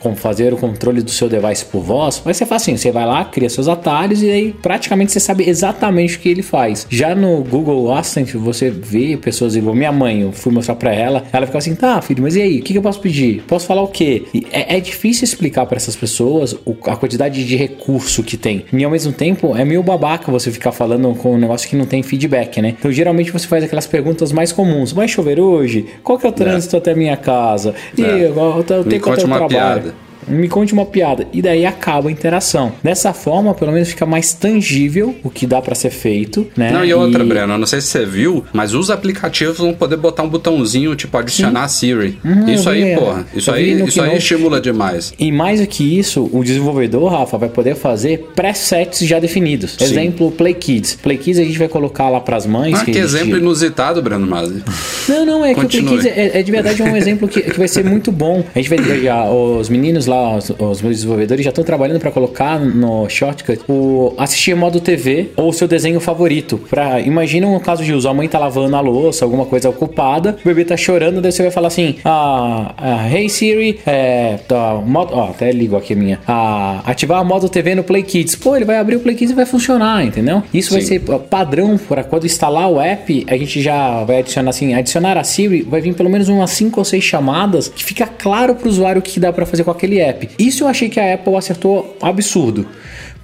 como 0.00 0.16
fazer 0.16 0.52
o 0.52 0.56
controle 0.56 1.02
do 1.02 1.10
seu 1.10 1.28
device 1.28 1.64
por 1.64 1.82
voz, 1.82 2.20
vai 2.24 2.34
ser 2.34 2.46
fácil. 2.46 2.76
Você 2.76 2.90
vai 2.90 3.06
lá, 3.06 3.24
cria 3.24 3.48
seus 3.48 3.68
atalhos 3.68 4.22
e 4.22 4.30
aí 4.30 4.52
praticamente 4.52 5.12
você 5.12 5.20
sabe 5.20 5.48
exatamente 5.48 6.16
o 6.16 6.20
que 6.20 6.28
ele 6.28 6.42
faz. 6.42 6.86
Já 6.90 7.14
no 7.14 7.42
Google 7.42 7.92
Assistant, 7.94 8.34
você 8.34 8.70
vê 8.70 9.16
pessoas 9.16 9.56
igual 9.56 9.74
minha 9.74 9.92
mãe, 9.92 10.22
eu 10.22 10.32
fui 10.32 10.52
mostrar 10.52 10.74
pra 10.74 10.92
ela, 10.92 11.24
ela 11.32 11.46
fica 11.46 11.58
assim, 11.58 11.74
tá, 11.74 12.00
filho, 12.02 12.22
mas 12.28 12.36
e 12.36 12.42
aí? 12.42 12.58
O 12.58 12.62
que, 12.62 12.72
que 12.72 12.78
eu 12.78 12.82
posso 12.82 13.00
pedir? 13.00 13.42
Posso 13.46 13.66
falar 13.66 13.82
o 13.82 13.88
quê? 13.88 14.24
É, 14.52 14.76
é 14.76 14.80
difícil 14.80 15.24
explicar 15.24 15.64
pra 15.66 15.76
essas 15.76 15.96
pessoas 15.96 16.52
o- 16.64 16.76
a 16.84 16.94
quantidade 16.96 17.44
de 17.44 17.56
recurso 17.56 18.22
que 18.22 18.36
tem. 18.36 18.64
E 18.72 18.84
ao 18.84 18.90
mesmo 18.90 19.12
tempo, 19.12 19.56
é 19.56 19.64
meio 19.64 19.82
babaca 19.82 20.30
você 20.30 20.50
ficar 20.50 20.72
falando 20.72 21.14
com 21.14 21.34
um 21.34 21.38
negócio 21.38 21.68
que 21.68 21.74
não 21.76 21.86
tem 21.86 22.02
feedback, 22.02 22.60
né? 22.60 22.74
Então, 22.78 22.92
geralmente 22.92 23.32
você 23.32 23.46
faz 23.46 23.64
aquelas 23.64 23.86
perguntas 23.86 24.30
mais 24.32 24.52
comuns. 24.52 24.92
Vai 24.92 25.08
chover 25.08 25.40
hoje? 25.40 25.86
Qual 26.04 26.18
que 26.18 26.26
é 26.26 26.28
o 26.28 26.32
trânsito 26.32 26.76
até 26.76 26.92
a 26.92 26.96
minha 26.96 27.16
casa? 27.16 27.74
E 27.96 28.02
É. 28.02 28.30
qual- 28.32 28.58
eu 28.68 28.78
Me 28.84 28.90
tenho 28.90 29.02
quanto 29.02 29.02
conte 29.02 29.20
eu 29.22 29.26
uma 29.26 29.38
trabalho? 29.38 29.80
piada. 29.82 30.07
Me 30.28 30.48
conte 30.48 30.72
uma 30.72 30.84
piada. 30.86 31.26
E 31.32 31.40
daí 31.42 31.64
acaba 31.66 32.08
a 32.08 32.12
interação. 32.12 32.72
Dessa 32.82 33.12
forma, 33.12 33.54
pelo 33.54 33.72
menos 33.72 33.88
fica 33.88 34.06
mais 34.06 34.32
tangível 34.32 35.14
o 35.22 35.30
que 35.30 35.46
dá 35.46 35.60
pra 35.60 35.74
ser 35.74 35.90
feito, 35.90 36.46
né? 36.56 36.70
Não, 36.70 36.84
e 36.84 36.92
outra, 36.92 37.24
Breno, 37.24 37.54
eu 37.54 37.58
não 37.58 37.66
sei 37.66 37.80
se 37.80 37.88
você 37.88 38.04
viu, 38.04 38.44
mas 38.52 38.74
os 38.74 38.90
aplicativos 38.90 39.58
vão 39.58 39.72
poder 39.74 39.96
botar 39.96 40.22
um 40.22 40.28
botãozinho, 40.28 40.94
tipo, 40.94 41.16
adicionar 41.16 41.64
a 41.64 41.68
Siri. 41.68 42.18
Uhum, 42.24 42.48
isso 42.48 42.68
aí, 42.68 42.82
é. 42.82 42.96
porra. 42.96 43.26
Isso 43.34 43.50
Eu 43.50 43.54
aí, 43.54 43.82
isso 43.84 44.02
aí 44.02 44.16
estimula 44.16 44.60
demais. 44.60 45.12
E 45.18 45.30
mais 45.32 45.60
do 45.60 45.66
que 45.66 45.98
isso, 45.98 46.28
o 46.32 46.42
desenvolvedor, 46.44 47.10
Rafa, 47.10 47.36
vai 47.38 47.48
poder 47.48 47.74
fazer 47.74 48.30
presets 48.34 49.00
já 49.06 49.18
definidos. 49.18 49.76
Exemplo, 49.80 50.30
Play 50.30 50.54
Kids. 50.54 50.96
Play 51.02 51.18
Kids 51.18 51.38
a 51.40 51.44
gente 51.44 51.58
vai 51.58 51.68
colocar 51.68 52.08
lá 52.08 52.20
pras 52.20 52.46
mães. 52.46 52.74
Ah, 52.78 52.84
que, 52.84 52.92
gente- 52.92 53.02
exemplo 53.04 53.36
inusitado, 53.36 54.02
Breno 54.02 54.26
Mazzi. 54.26 54.62
Não, 55.08 55.24
não, 55.24 55.44
é 55.44 55.54
que 55.54 55.60
o 55.60 55.68
Play 55.68 55.82
Continue. 55.82 56.02
Kids 56.02 56.16
é, 56.16 56.38
é 56.38 56.42
de 56.42 56.52
verdade 56.52 56.82
um 56.82 56.94
exemplo 56.96 57.28
que, 57.28 57.40
que 57.42 57.58
vai 57.58 57.68
ser 57.68 57.84
muito 57.84 58.10
bom. 58.12 58.44
A 58.54 58.58
gente 58.58 58.68
vai 58.68 58.78
já, 59.02 59.24
os 59.30 59.68
meninos 59.68 60.06
lá, 60.06 60.17
os, 60.36 60.50
os 60.50 60.82
meus 60.82 60.96
desenvolvedores 60.96 61.44
já 61.44 61.50
estão 61.50 61.64
trabalhando 61.64 62.00
para 62.00 62.10
colocar 62.10 62.58
no 62.58 63.08
Shortcut 63.08 63.60
o 63.68 64.14
assistir 64.16 64.54
modo 64.54 64.80
TV 64.80 65.30
ou 65.36 65.48
o 65.48 65.52
seu 65.52 65.68
desenho 65.68 66.00
favorito. 66.00 66.58
Pra, 66.70 67.00
imagina 67.00 67.46
um 67.46 67.58
caso 67.58 67.84
de 67.84 67.92
uso, 67.92 68.08
a 68.08 68.14
mãe 68.14 68.28
tá 68.28 68.38
lavando 68.38 68.76
a 68.76 68.80
louça, 68.80 69.24
alguma 69.24 69.46
coisa 69.46 69.68
ocupada, 69.68 70.36
o 70.42 70.48
bebê 70.48 70.64
tá 70.64 70.76
chorando, 70.76 71.20
daí 71.20 71.32
você 71.32 71.42
vai 71.42 71.50
falar 71.50 71.68
assim: 71.68 71.96
ah, 72.04 72.74
ah, 72.76 73.08
Hey 73.08 73.28
Siri, 73.28 73.80
é, 73.86 74.38
tá, 74.48 74.74
modo, 74.74 75.14
ó, 75.14 75.30
até 75.30 75.50
ligo 75.52 75.76
aqui 75.76 75.92
a 75.92 75.96
minha, 75.96 76.20
ah, 76.26 76.82
ativar 76.84 77.24
modo 77.24 77.48
TV 77.48 77.74
no 77.74 77.84
Play 77.84 78.02
Kids. 78.02 78.36
Pô, 78.36 78.56
ele 78.56 78.64
vai 78.64 78.78
abrir 78.78 78.96
o 78.96 79.00
Play 79.00 79.14
Kids 79.14 79.32
e 79.32 79.34
vai 79.34 79.46
funcionar, 79.46 80.04
entendeu? 80.04 80.42
Isso 80.52 80.72
vai 80.72 80.82
Sim. 80.82 80.98
ser 80.98 81.02
ó, 81.08 81.18
padrão 81.18 81.78
para 81.78 82.04
quando 82.04 82.26
instalar 82.26 82.70
o 82.70 82.80
app, 82.80 83.26
a 83.28 83.36
gente 83.36 83.60
já 83.60 84.04
vai 84.04 84.18
adicionar 84.18 84.50
assim, 84.50 84.74
adicionar 84.74 85.16
a 85.16 85.24
Siri, 85.24 85.62
vai 85.62 85.80
vir 85.80 85.94
pelo 85.94 86.10
menos 86.10 86.28
umas 86.28 86.50
5 86.50 86.80
ou 86.80 86.84
6 86.84 87.02
chamadas 87.02 87.68
que 87.68 87.84
fica 87.84 88.06
claro 88.06 88.54
pro 88.54 88.68
usuário 88.68 89.00
o 89.00 89.02
que 89.02 89.20
dá 89.20 89.32
para 89.32 89.46
fazer 89.46 89.64
com 89.64 89.70
aquele 89.70 90.00
app. 90.00 90.07
Isso 90.38 90.64
eu 90.64 90.68
achei 90.68 90.88
que 90.88 90.98
a 91.00 91.14
Apple 91.14 91.34
acertou 91.36 91.96
absurdo. 92.00 92.66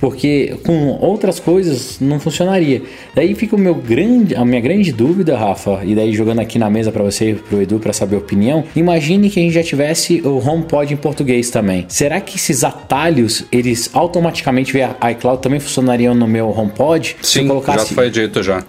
Porque 0.00 0.56
com 0.66 0.88
outras 1.00 1.40
coisas 1.40 1.98
não 2.00 2.20
funcionaria. 2.20 2.82
Daí 3.14 3.34
fica 3.34 3.56
o 3.56 3.58
meu 3.58 3.74
grande, 3.74 4.34
a 4.34 4.44
minha 4.44 4.60
grande 4.60 4.92
dúvida, 4.92 5.36
Rafa, 5.36 5.80
e 5.84 5.94
daí 5.94 6.12
jogando 6.12 6.40
aqui 6.40 6.58
na 6.58 6.68
mesa 6.68 6.92
para 6.92 7.02
você 7.02 7.30
e 7.30 7.34
pro 7.36 7.62
Edu 7.62 7.78
para 7.78 7.92
saber 7.92 8.16
a 8.16 8.18
opinião. 8.18 8.64
Imagine 8.76 9.30
que 9.30 9.40
a 9.40 9.42
gente 9.42 9.54
já 9.54 9.62
tivesse 9.62 10.20
o 10.20 10.36
HomePod 10.46 10.92
em 10.92 10.96
português 10.96 11.48
também. 11.48 11.86
Será 11.88 12.20
que 12.20 12.36
esses 12.36 12.64
atalhos, 12.64 13.44
eles 13.50 13.88
automaticamente 13.94 14.72
via 14.72 14.94
iCloud 15.12 15.40
também 15.40 15.60
funcionariam 15.60 16.14
no 16.14 16.26
meu 16.26 16.50
HomePod? 16.50 17.16
Se 17.22 17.38
eu 17.38 17.42
Sim, 17.44 17.48
colocasse- 17.48 17.88
já 17.90 17.94
foi 17.94 18.10
dito 18.10 18.42
já. 18.42 18.62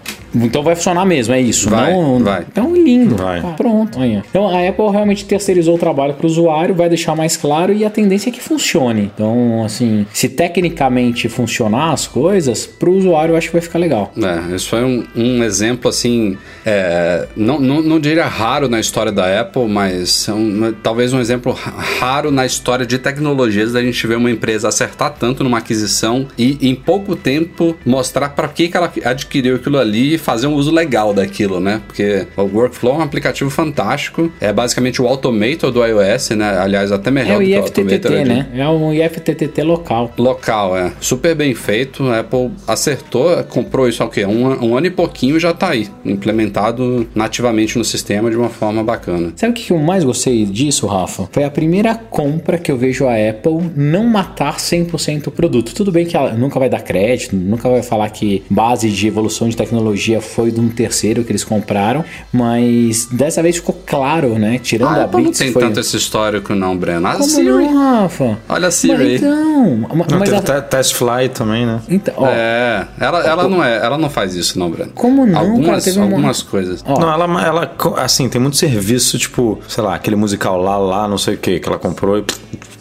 Então 0.44 0.62
vai 0.62 0.74
funcionar 0.74 1.04
mesmo, 1.04 1.34
é 1.34 1.40
isso. 1.40 1.68
Vai, 1.70 1.92
não, 1.92 2.18
vai. 2.22 2.44
Então 2.50 2.74
lindo. 2.74 3.16
Vai. 3.16 3.40
Ah, 3.40 3.54
Pronto. 3.56 3.98
Então 4.02 4.48
a 4.48 4.68
Apple 4.68 4.90
realmente 4.90 5.24
terceirizou 5.24 5.74
o 5.76 5.78
trabalho 5.78 6.14
para 6.14 6.26
o 6.26 6.30
usuário, 6.30 6.74
vai 6.74 6.88
deixar 6.88 7.14
mais 7.14 7.36
claro 7.36 7.72
e 7.72 7.84
a 7.84 7.90
tendência 7.90 8.28
é 8.30 8.32
que 8.32 8.40
funcione. 8.40 9.10
Então, 9.14 9.62
assim, 9.64 10.06
se 10.12 10.28
tecnicamente 10.28 11.28
funcionar 11.28 11.92
as 11.92 12.06
coisas, 12.06 12.66
para 12.66 12.88
o 12.90 12.96
usuário 12.96 13.32
eu 13.32 13.36
acho 13.36 13.48
que 13.48 13.52
vai 13.54 13.62
ficar 13.62 13.78
legal. 13.78 14.12
É, 14.16 14.54
isso 14.54 14.68
foi 14.68 14.84
um, 14.84 15.04
um 15.14 15.42
exemplo, 15.44 15.88
assim, 15.88 16.36
é, 16.64 17.26
não, 17.36 17.58
não, 17.60 17.82
não 17.82 18.00
diria 18.00 18.26
raro 18.26 18.68
na 18.68 18.80
história 18.80 19.12
da 19.12 19.40
Apple, 19.40 19.66
mas 19.68 20.28
é 20.28 20.32
um- 20.32 20.74
talvez 20.82 21.12
um 21.12 21.20
exemplo 21.20 21.52
ra- 21.52 21.72
raro 22.00 22.30
na 22.30 22.44
história 22.44 22.84
de 22.86 22.98
tecnologias 22.98 23.72
da 23.72 23.82
gente 23.82 24.06
ver 24.06 24.16
uma 24.16 24.30
empresa 24.30 24.68
acertar 24.68 25.14
tanto 25.18 25.42
numa 25.44 25.58
aquisição 25.58 26.26
e 26.38 26.58
em 26.68 26.74
pouco 26.74 27.14
tempo 27.16 27.76
mostrar 27.84 28.30
para 28.30 28.48
que, 28.48 28.68
que 28.68 28.76
ela 28.76 28.92
adquiriu 29.04 29.56
aquilo 29.56 29.78
ali 29.78 30.18
fazer 30.26 30.48
um 30.48 30.54
uso 30.54 30.72
legal 30.72 31.14
daquilo, 31.14 31.60
né? 31.60 31.80
Porque 31.86 32.26
o 32.36 32.42
Workflow 32.42 32.94
é 32.94 32.98
um 32.98 33.02
aplicativo 33.02 33.48
fantástico, 33.48 34.28
é 34.40 34.52
basicamente 34.52 35.00
o 35.00 35.06
Automator 35.06 35.70
do 35.70 35.84
iOS, 35.86 36.30
né? 36.30 36.58
Aliás, 36.58 36.90
até 36.90 37.12
melhor 37.12 37.40
É 37.40 37.44
do 37.44 37.44
que 37.44 37.56
o 37.56 37.60
IFTTT, 37.60 37.94
Automator. 37.94 38.12
ali. 38.12 38.28
né? 38.28 38.46
É 38.56 38.68
um 38.68 38.92
IFTTT 38.92 39.62
local. 39.62 40.12
Local, 40.18 40.76
é. 40.76 40.92
Super 41.00 41.36
bem 41.36 41.54
feito. 41.54 42.02
A 42.08 42.18
Apple 42.20 42.50
acertou, 42.66 43.36
comprou 43.44 43.88
isso 43.88 44.02
há 44.02 44.06
o 44.06 44.08
quê? 44.08 44.26
Um, 44.26 44.70
um 44.70 44.76
ano 44.76 44.88
e 44.88 44.90
pouquinho 44.90 45.38
já 45.38 45.52
tá 45.54 45.68
aí. 45.70 45.86
Implementado 46.04 47.06
nativamente 47.14 47.78
no 47.78 47.84
sistema 47.84 48.28
de 48.28 48.36
uma 48.36 48.48
forma 48.48 48.82
bacana. 48.82 49.32
Sabe 49.36 49.52
o 49.52 49.54
que 49.54 49.72
eu 49.72 49.78
mais 49.78 50.02
gostei 50.02 50.44
disso, 50.44 50.88
Rafa? 50.88 51.28
Foi 51.30 51.44
a 51.44 51.50
primeira 51.50 51.94
compra 51.94 52.58
que 52.58 52.72
eu 52.72 52.76
vejo 52.76 53.06
a 53.06 53.12
Apple 53.14 53.70
não 53.76 54.04
matar 54.04 54.56
100% 54.56 55.28
o 55.28 55.30
produto. 55.30 55.72
Tudo 55.72 55.92
bem 55.92 56.04
que 56.04 56.16
ela 56.16 56.32
nunca 56.32 56.58
vai 56.58 56.68
dar 56.68 56.80
crédito, 56.82 57.36
nunca 57.36 57.68
vai 57.68 57.82
falar 57.82 58.10
que 58.10 58.42
base 58.50 58.90
de 58.90 59.06
evolução 59.06 59.48
de 59.48 59.56
tecnologia 59.56 60.15
foi 60.20 60.50
de 60.50 60.60
um 60.60 60.68
terceiro 60.68 61.24
que 61.24 61.30
eles 61.32 61.44
compraram, 61.44 62.04
mas 62.32 63.06
dessa 63.10 63.42
vez 63.42 63.56
ficou 63.56 63.78
claro, 63.86 64.38
né? 64.38 64.58
Tirando 64.62 64.88
A 64.90 65.00
a 65.00 65.04
Apple 65.04 65.16
não 65.18 65.24
Beats, 65.24 65.38
tem 65.38 65.52
foi... 65.52 65.62
tanto 65.62 65.80
esse 65.80 65.96
histórico 65.96 66.54
não, 66.54 66.76
Breno. 66.76 67.06
A 67.06 67.12
Como 67.12 67.24
Siri... 67.24 67.46
não, 67.48 68.00
Rafa? 68.02 68.38
Olha 68.48 68.58
a 68.58 68.60
Mas 68.68 68.74
Siri. 68.74 69.16
então, 69.16 69.76
ma- 69.76 70.06
Não, 70.10 70.18
mas 70.18 70.30
teve 70.30 70.36
a- 70.36 70.60
te- 70.62 70.68
Test 70.68 70.94
Fly 70.94 71.28
também, 71.32 71.64
né? 71.66 71.80
então, 71.88 72.14
ó, 72.18 72.26
É, 72.28 72.86
ela, 73.00 73.20
ela, 73.26 73.48
não 73.48 73.62
é, 73.64 73.76
ela 73.76 73.96
não 73.98 74.10
faz 74.10 74.34
isso 74.34 74.58
não, 74.58 74.70
Breno. 74.70 74.92
Como 74.94 75.24
não, 75.26 75.32
cara? 75.34 75.46
Algumas, 75.46 75.84
Teve 75.84 75.98
uma- 75.98 76.06
algumas 76.06 76.42
coisas. 76.42 76.82
Ó. 76.86 76.98
Não, 77.00 77.12
ela, 77.12 77.44
ela, 77.44 77.74
assim, 77.98 78.28
tem 78.28 78.40
muito 78.40 78.56
serviço, 78.56 79.18
tipo, 79.18 79.58
sei 79.68 79.82
lá, 79.82 79.94
aquele 79.94 80.16
musical 80.16 80.60
lá, 80.60 80.76
lá, 80.76 81.08
não 81.08 81.18
sei 81.18 81.34
o 81.34 81.38
que, 81.38 81.58
que 81.60 81.68
ela 81.68 81.78
comprou 81.78 82.18
e 82.18 82.24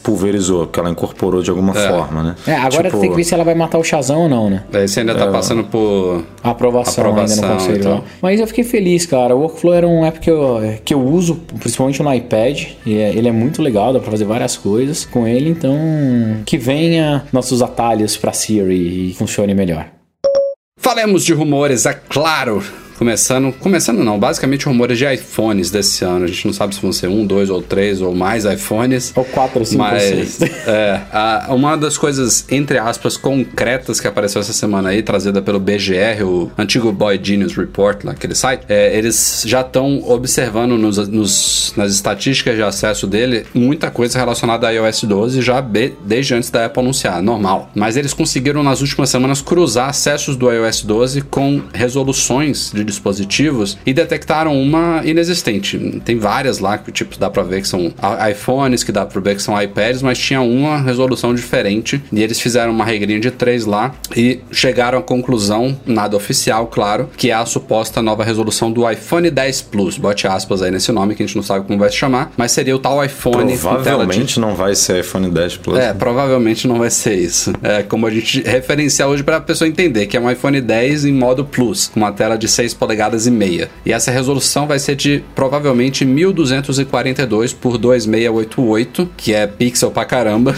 pulverizou, 0.05 0.67
que 0.67 0.79
ela 0.79 0.89
incorporou 0.89 1.41
de 1.41 1.49
alguma 1.49 1.73
É. 1.77 1.89
forma, 1.89 2.23
né? 2.23 2.35
é, 2.47 2.53
agora 2.53 2.89
Tipo, 2.89 3.01
tem 3.01 3.09
que 3.09 3.15
ver 3.15 3.23
se 3.23 3.33
ela 3.33 3.43
vai 3.43 3.55
matar 3.55 3.79
o 3.79 3.83
Shazam 3.83 4.21
ou 4.21 4.29
não, 4.29 4.49
né? 4.49 4.63
Daí 4.71 4.87
você 4.87 4.99
ainda 4.99 5.15
tá 5.15 5.27
passando 5.27 5.63
por... 5.63 6.23
A 6.43 6.51
aprovação, 6.51 7.03
Aprovação, 7.09 7.43
ainda 7.43 7.47
no 7.47 7.59
conselho. 7.59 7.79
então. 7.79 8.03
Mas 8.21 8.39
eu 8.39 8.45
fiquei 8.47 8.63
feliz, 8.63 9.05
cara. 9.07 9.35
O 9.35 9.39
Workflow 9.39 9.73
era 9.73 9.87
um 9.87 10.05
app 10.05 10.19
que 10.19 10.29
eu, 10.29 10.59
que 10.85 10.93
eu 10.93 11.01
uso, 11.01 11.35
principalmente 11.59 12.01
no 12.03 12.13
iPad. 12.13 12.65
E 12.85 12.95
é- 12.97 13.09
ele 13.15 13.27
é 13.27 13.31
muito 13.31 13.61
legal, 13.63 13.91
dá 13.91 13.99
pra 13.99 14.11
fazer 14.11 14.25
várias 14.25 14.55
coisas 14.55 15.03
com 15.05 15.27
ele. 15.27 15.49
Então, 15.49 15.75
que 16.45 16.57
venha 16.57 17.23
nossos 17.33 17.61
atalhos 17.63 18.15
pra 18.15 18.31
Siri 18.31 19.09
e 19.09 19.13
funcione 19.15 19.53
melhor. 19.55 19.87
Falemos 20.79 21.25
de 21.25 21.33
rumores, 21.33 21.85
é 21.87 21.93
claro. 21.93 22.61
Começando, 22.97 23.51
começando 23.60 24.03
não, 24.03 24.17
basicamente 24.17 24.65
rumores 24.67 24.97
de 24.97 25.05
iPhones 25.05 25.69
desse 25.69 26.03
ano. 26.05 26.23
A 26.25 26.27
gente 26.27 26.45
não 26.45 26.53
sabe 26.53 26.73
se 26.75 26.81
vão 26.81 26.93
ser 26.93 27.08
um, 27.08 27.25
dois 27.25 27.49
ou 27.49 27.62
três 27.62 28.01
ou 28.01 28.15
mais 28.15 28.45
iPhones. 28.45 29.12
Ou 29.15 29.25
quatro, 29.25 29.60
ou 29.60 29.65
cinco, 29.65 29.84
Mas 29.84 30.03
seis. 30.03 30.41
é, 30.65 31.01
a- 31.12 31.47
uma 31.49 31.75
das 31.75 31.97
coisas, 31.97 32.45
entre 32.49 32.77
aspas, 32.77 33.17
concretas 33.17 33.99
que 33.99 34.08
apareceu 34.08 34.39
essa 34.39 34.53
semana 34.53 34.89
aí, 34.89 35.03
trazida 35.03 35.41
pelo 35.41 35.60
BGR, 35.60 36.23
o 36.23 36.49
antigo 36.58 36.91
Boy 36.91 37.19
Genius 37.21 37.55
Report, 37.55 38.03
lá, 38.05 38.13
aquele 38.13 38.34
site, 38.34 38.63
é, 38.69 38.97
eles 38.97 39.43
já 39.45 39.60
estão 39.62 40.01
observando 40.10 40.77
nos, 40.77 40.97
nos- 41.10 41.73
nas 41.75 41.91
estatísticas 41.91 42.55
de 42.55 42.63
acesso 42.63 43.05
dele 43.08 43.45
muita 43.53 43.91
coisa 43.91 44.17
relacionada 44.17 44.67
a 44.67 44.71
iOS 44.71 45.03
12 45.03 45.41
já 45.41 45.62
be- 45.62 45.93
desde 46.05 46.34
antes 46.34 46.49
da 46.49 46.65
Apple 46.65 46.81
anunciar, 46.81 47.21
normal. 47.21 47.69
Mas 47.75 47.97
eles 47.97 48.13
conseguiram 48.13 48.63
nas 48.63 48.79
últimas 48.81 49.10
semanas 49.10 49.41
cruzar 49.41 49.89
acessos 49.89 50.36
do 50.38 50.49
iOS 50.51 50.81
12 50.84 51.21
com 51.23 51.62
resoluções 51.73 52.71
de 52.73 52.85
dispositivos 52.86 53.78
e 53.86 53.93
detectaram 53.93 54.60
uma 54.60 55.02
inexistente. 55.04 56.02
Tem 56.06 56.17
várias 56.17 56.60
lá 56.60 56.78
que 56.78 56.91
tipo 56.91 57.17
dá 57.17 57.30
pra 57.30 57.43
ver 57.43 57.62
que 57.62 57.67
são 57.67 57.93
iPhones, 58.32 58.84
que 58.84 58.91
dá 58.91 59.06
pra 59.06 59.21
ver 59.21 59.36
que 59.36 59.41
são 59.41 59.60
iPads, 59.62 60.02
mas 60.02 60.17
tinha 60.17 60.41
uma 60.41 60.82
resolução 60.82 61.34
diferente 61.34 62.02
e 62.12 62.21
eles 62.21 62.39
fizeram 62.39 62.71
uma 62.71 62.86
regrinha 62.86 63.19
de 63.19 63.32
três 63.32 63.65
lá 63.65 63.93
e 64.15 64.39
chegaram 64.52 65.00
à 65.00 65.02
conclusão, 65.02 65.78
nada 65.86 66.15
oficial, 66.15 66.67
claro, 66.67 67.10
que 67.17 67.32
é 67.32 67.34
a 67.34 67.45
suposta 67.45 68.02
nova 68.02 68.24
resolução 68.24 68.71
do 68.71 68.89
iPhone 68.89 69.30
10 69.30 69.62
Plus. 69.63 69.98
Bote 69.98 70.28
aspas 70.28 70.62
aí 70.62 70.71
nesse 70.71 70.91
nome 70.91 71.15
que 71.15 71.24
a 71.24 71.26
gente 71.26 71.36
não 71.36 71.43
sabe 71.43 71.65
como 71.65 71.80
vai 71.80 71.89
se 71.89 71.95
chamar, 71.95 72.32
mas 72.38 72.52
seria 72.52 72.76
o 72.76 72.80
tal 72.80 73.04
iPhone 73.04 73.36
tela 73.38 73.52
de 73.52 73.58
Provavelmente 73.58 74.39
não 74.39 74.56
vai 74.56 74.76
ser 74.76 75.00
iPhone 75.00 75.30
10 75.30 75.58
Plus. 75.58 75.78
é, 75.80 75.93
provavelmente 75.93 76.67
não 76.67 76.78
vai 76.78 76.89
ser 76.89 77.15
isso. 77.15 77.54
É 77.63 77.84
como 77.84 78.06
a 78.08 78.12
gente 78.12 78.41
referenciar 78.41 79.10
hoje 79.10 79.24
para 79.24 79.38
a 79.38 79.41
pessoa 79.41 79.67
entender 79.67 80.06
que 80.08 80.17
é 80.17 80.19
um 80.19 80.30
iPhone 80.30 80.60
10 80.62 81.06
em 81.06 81.13
modo 81.13 81.45
Plus, 81.45 81.88
com 81.88 82.00
uma 82.00 82.12
tela 82.12 82.38
de 82.38 82.48
polegadas 82.75 83.25
e 83.25 83.31
meia. 83.31 83.69
E 83.85 83.91
essa 83.91 84.11
resolução 84.11 84.67
vai 84.67 84.77
ser 84.77 84.95
de 84.95 85.23
provavelmente 85.33 86.05
1242 86.05 87.53
por 87.53 87.77
2688, 87.77 89.09
que 89.17 89.33
é 89.33 89.47
pixel 89.47 89.91
pra 89.91 90.05
caramba. 90.05 90.55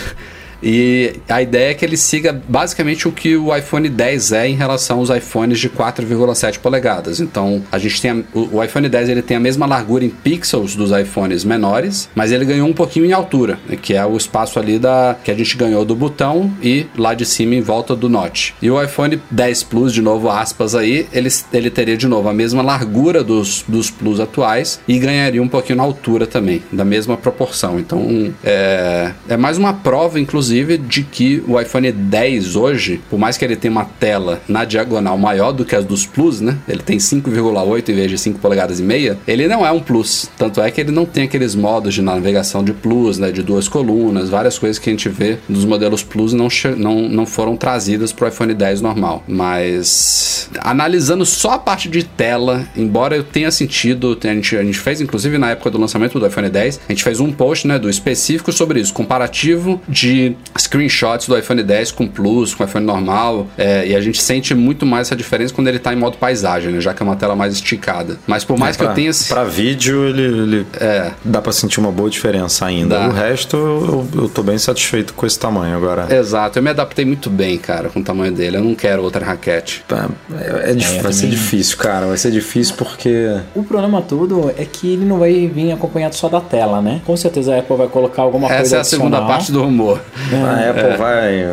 E 0.61 1.15
a 1.29 1.41
ideia 1.41 1.71
é 1.71 1.73
que 1.73 1.85
ele 1.85 1.97
siga 1.97 2.41
basicamente 2.47 3.07
o 3.07 3.11
que 3.11 3.35
o 3.35 3.55
iPhone 3.55 3.87
10 3.87 4.31
é 4.31 4.47
em 4.47 4.55
relação 4.55 4.99
aos 4.99 5.09
iPhones 5.09 5.59
de 5.59 5.69
4,7 5.69 6.59
polegadas. 6.59 7.19
Então, 7.19 7.63
a 7.71 7.77
gente 7.77 8.01
tem 8.01 8.11
a, 8.11 8.23
o, 8.33 8.63
iPhone 8.63 8.87
10 8.89 9.09
ele 9.09 9.21
tem 9.21 9.37
a 9.37 9.39
mesma 9.39 9.65
largura 9.65 10.03
em 10.03 10.09
pixels 10.09 10.75
dos 10.75 10.91
iPhones 10.91 11.43
menores, 11.43 12.09
mas 12.15 12.31
ele 12.31 12.45
ganhou 12.45 12.67
um 12.67 12.73
pouquinho 12.73 13.05
em 13.05 13.13
altura, 13.13 13.59
né, 13.67 13.75
que 13.75 13.93
é 13.93 14.05
o 14.05 14.17
espaço 14.17 14.59
ali 14.59 14.79
da 14.79 15.15
que 15.23 15.31
a 15.31 15.35
gente 15.35 15.55
ganhou 15.57 15.85
do 15.85 15.95
botão 15.95 16.51
e 16.61 16.85
lá 16.97 17.13
de 17.13 17.25
cima 17.25 17.55
em 17.55 17.61
volta 17.61 17.95
do 17.95 18.09
notch. 18.09 18.51
E 18.61 18.69
o 18.69 18.81
iPhone 18.81 19.21
10 19.29 19.63
Plus, 19.63 19.93
de 19.93 20.01
novo 20.01 20.29
aspas 20.29 20.75
aí, 20.75 21.07
ele, 21.11 21.29
ele 21.53 21.69
teria 21.69 21.97
de 21.97 22.07
novo 22.07 22.29
a 22.29 22.33
mesma 22.33 22.61
largura 22.61 23.23
dos, 23.23 23.63
dos 23.67 23.89
Plus 23.89 24.19
atuais 24.19 24.79
e 24.87 24.97
ganharia 24.99 25.41
um 25.41 25.47
pouquinho 25.47 25.77
na 25.77 25.83
altura 25.83 26.25
também, 26.25 26.61
da 26.71 26.85
mesma 26.85 27.17
proporção. 27.17 27.79
Então, 27.79 28.33
é, 28.43 29.11
é 29.27 29.37
mais 29.37 29.57
uma 29.57 29.73
prova, 29.73 30.19
inclusive 30.19 30.46
inclusive, 30.47 30.77
de 30.77 31.03
que 31.03 31.43
o 31.47 31.59
iPhone 31.59 31.91
10 31.91 32.55
hoje, 32.55 33.01
por 33.09 33.19
mais 33.19 33.37
que 33.37 33.43
ele 33.43 33.55
tenha 33.55 33.71
uma 33.71 33.85
tela 33.85 34.41
na 34.47 34.63
diagonal 34.63 35.17
maior 35.17 35.51
do 35.51 35.65
que 35.65 35.75
as 35.75 35.83
dos 35.83 36.05
Plus, 36.05 36.39
né? 36.39 36.57
Ele 36.67 36.81
tem 36.81 36.97
5,8 36.97 37.89
em 37.89 37.95
vez 37.95 38.09
de 38.09 38.17
5 38.17 38.39
polegadas 38.39 38.79
e 38.79 38.83
meia. 38.83 39.17
Ele 39.27 39.47
não 39.47 39.65
é 39.65 39.71
um 39.71 39.79
Plus. 39.79 40.29
Tanto 40.37 40.61
é 40.61 40.71
que 40.71 40.79
ele 40.79 40.91
não 40.91 41.05
tem 41.05 41.23
aqueles 41.25 41.53
modos 41.53 41.93
de 41.93 42.01
navegação 42.01 42.63
de 42.63 42.71
Plus, 42.71 43.17
né? 43.17 43.31
De 43.31 43.43
duas 43.43 43.67
colunas, 43.67 44.29
várias 44.29 44.57
coisas 44.57 44.79
que 44.79 44.89
a 44.89 44.93
gente 44.93 45.09
vê 45.09 45.37
dos 45.49 45.65
modelos 45.65 46.01
Plus 46.01 46.33
não, 46.33 46.47
não, 46.77 47.09
não 47.09 47.25
foram 47.25 47.57
trazidas 47.57 48.13
para 48.13 48.25
o 48.25 48.29
iPhone 48.29 48.53
10 48.53 48.81
normal. 48.81 49.23
Mas 49.27 50.49
analisando 50.59 51.25
só 51.25 51.51
a 51.51 51.59
parte 51.59 51.89
de 51.89 52.03
tela, 52.03 52.65
embora 52.75 53.15
eu 53.15 53.23
tenha 53.23 53.51
sentido, 53.51 54.17
a 54.23 54.27
gente, 54.27 54.55
a 54.55 54.63
gente 54.63 54.79
fez 54.79 55.01
inclusive 55.01 55.37
na 55.37 55.51
época 55.51 55.71
do 55.71 55.77
lançamento 55.77 56.19
do 56.19 56.25
iPhone 56.25 56.49
10, 56.49 56.81
a 56.87 56.91
gente 56.91 57.03
fez 57.03 57.19
um 57.19 57.31
post, 57.31 57.67
né? 57.67 57.77
Do 57.77 57.89
específico 57.89 58.51
sobre 58.51 58.79
isso, 58.79 58.93
comparativo 58.93 59.81
de 59.87 60.36
screenshots 60.57 61.27
do 61.27 61.37
iPhone 61.37 61.63
10 61.63 61.91
com 61.91 62.07
Plus, 62.07 62.53
com 62.53 62.63
iPhone 62.63 62.85
normal, 62.85 63.47
é, 63.57 63.87
e 63.87 63.95
a 63.95 64.01
gente 64.01 64.21
sente 64.21 64.53
muito 64.53 64.85
mais 64.85 65.07
essa 65.07 65.15
diferença 65.15 65.53
quando 65.53 65.67
ele 65.67 65.79
tá 65.79 65.93
em 65.93 65.95
modo 65.95 66.17
paisagem, 66.17 66.71
né, 66.71 66.81
já 66.81 66.93
que 66.93 67.01
é 67.01 67.05
uma 67.05 67.15
tela 67.15 67.35
mais 67.35 67.53
esticada. 67.53 68.17
Mas 68.25 68.43
por 68.43 68.57
mais 68.57 68.75
é, 68.75 68.79
que 68.79 68.83
pra, 68.83 68.91
eu 68.91 68.95
tenha... 68.95 69.11
Pra 69.29 69.43
vídeo, 69.43 70.05
ele, 70.05 70.21
ele 70.21 70.67
é. 70.79 71.11
dá 71.23 71.41
pra 71.41 71.51
sentir 71.51 71.79
uma 71.79 71.91
boa 71.91 72.09
diferença 72.09 72.65
ainda. 72.65 72.99
Dá. 72.99 73.07
O 73.07 73.11
resto, 73.11 73.55
eu, 73.57 74.07
eu 74.23 74.29
tô 74.29 74.43
bem 74.43 74.57
satisfeito 74.57 75.13
com 75.13 75.25
esse 75.25 75.39
tamanho 75.39 75.75
agora. 75.75 76.13
Exato, 76.13 76.59
eu 76.59 76.63
me 76.63 76.69
adaptei 76.69 77.05
muito 77.05 77.29
bem, 77.29 77.57
cara, 77.57 77.89
com 77.89 77.99
o 77.99 78.03
tamanho 78.03 78.31
dele. 78.31 78.57
Eu 78.57 78.63
não 78.63 78.75
quero 78.75 79.03
outra 79.03 79.25
raquete. 79.25 79.83
É, 79.89 80.71
é, 80.71 80.71
é 80.71 81.01
vai 81.01 81.13
ser 81.13 81.27
difícil, 81.27 81.77
cara. 81.77 82.07
Vai 82.07 82.17
ser 82.17 82.31
difícil 82.31 82.75
porque... 82.75 83.37
O 83.55 83.63
problema 83.63 84.01
todo 84.01 84.51
é 84.57 84.65
que 84.65 84.93
ele 84.93 85.05
não 85.05 85.19
vai 85.19 85.47
vir 85.47 85.71
acompanhado 85.71 86.15
só 86.15 86.27
da 86.27 86.41
tela, 86.41 86.81
né? 86.81 87.01
Com 87.05 87.15
certeza 87.15 87.55
a 87.55 87.59
Apple 87.59 87.75
vai 87.75 87.87
colocar 87.87 88.21
alguma 88.21 88.47
Essa 88.47 88.55
coisa 88.57 88.67
Essa 88.67 88.75
é 88.75 88.79
a 88.79 88.83
segunda 88.83 89.21
parte 89.21 89.51
do 89.51 89.61
rumor. 89.61 90.01
A 90.35 90.69
Apple 90.69 90.83
é. 90.83 90.97
vai, 90.97 91.45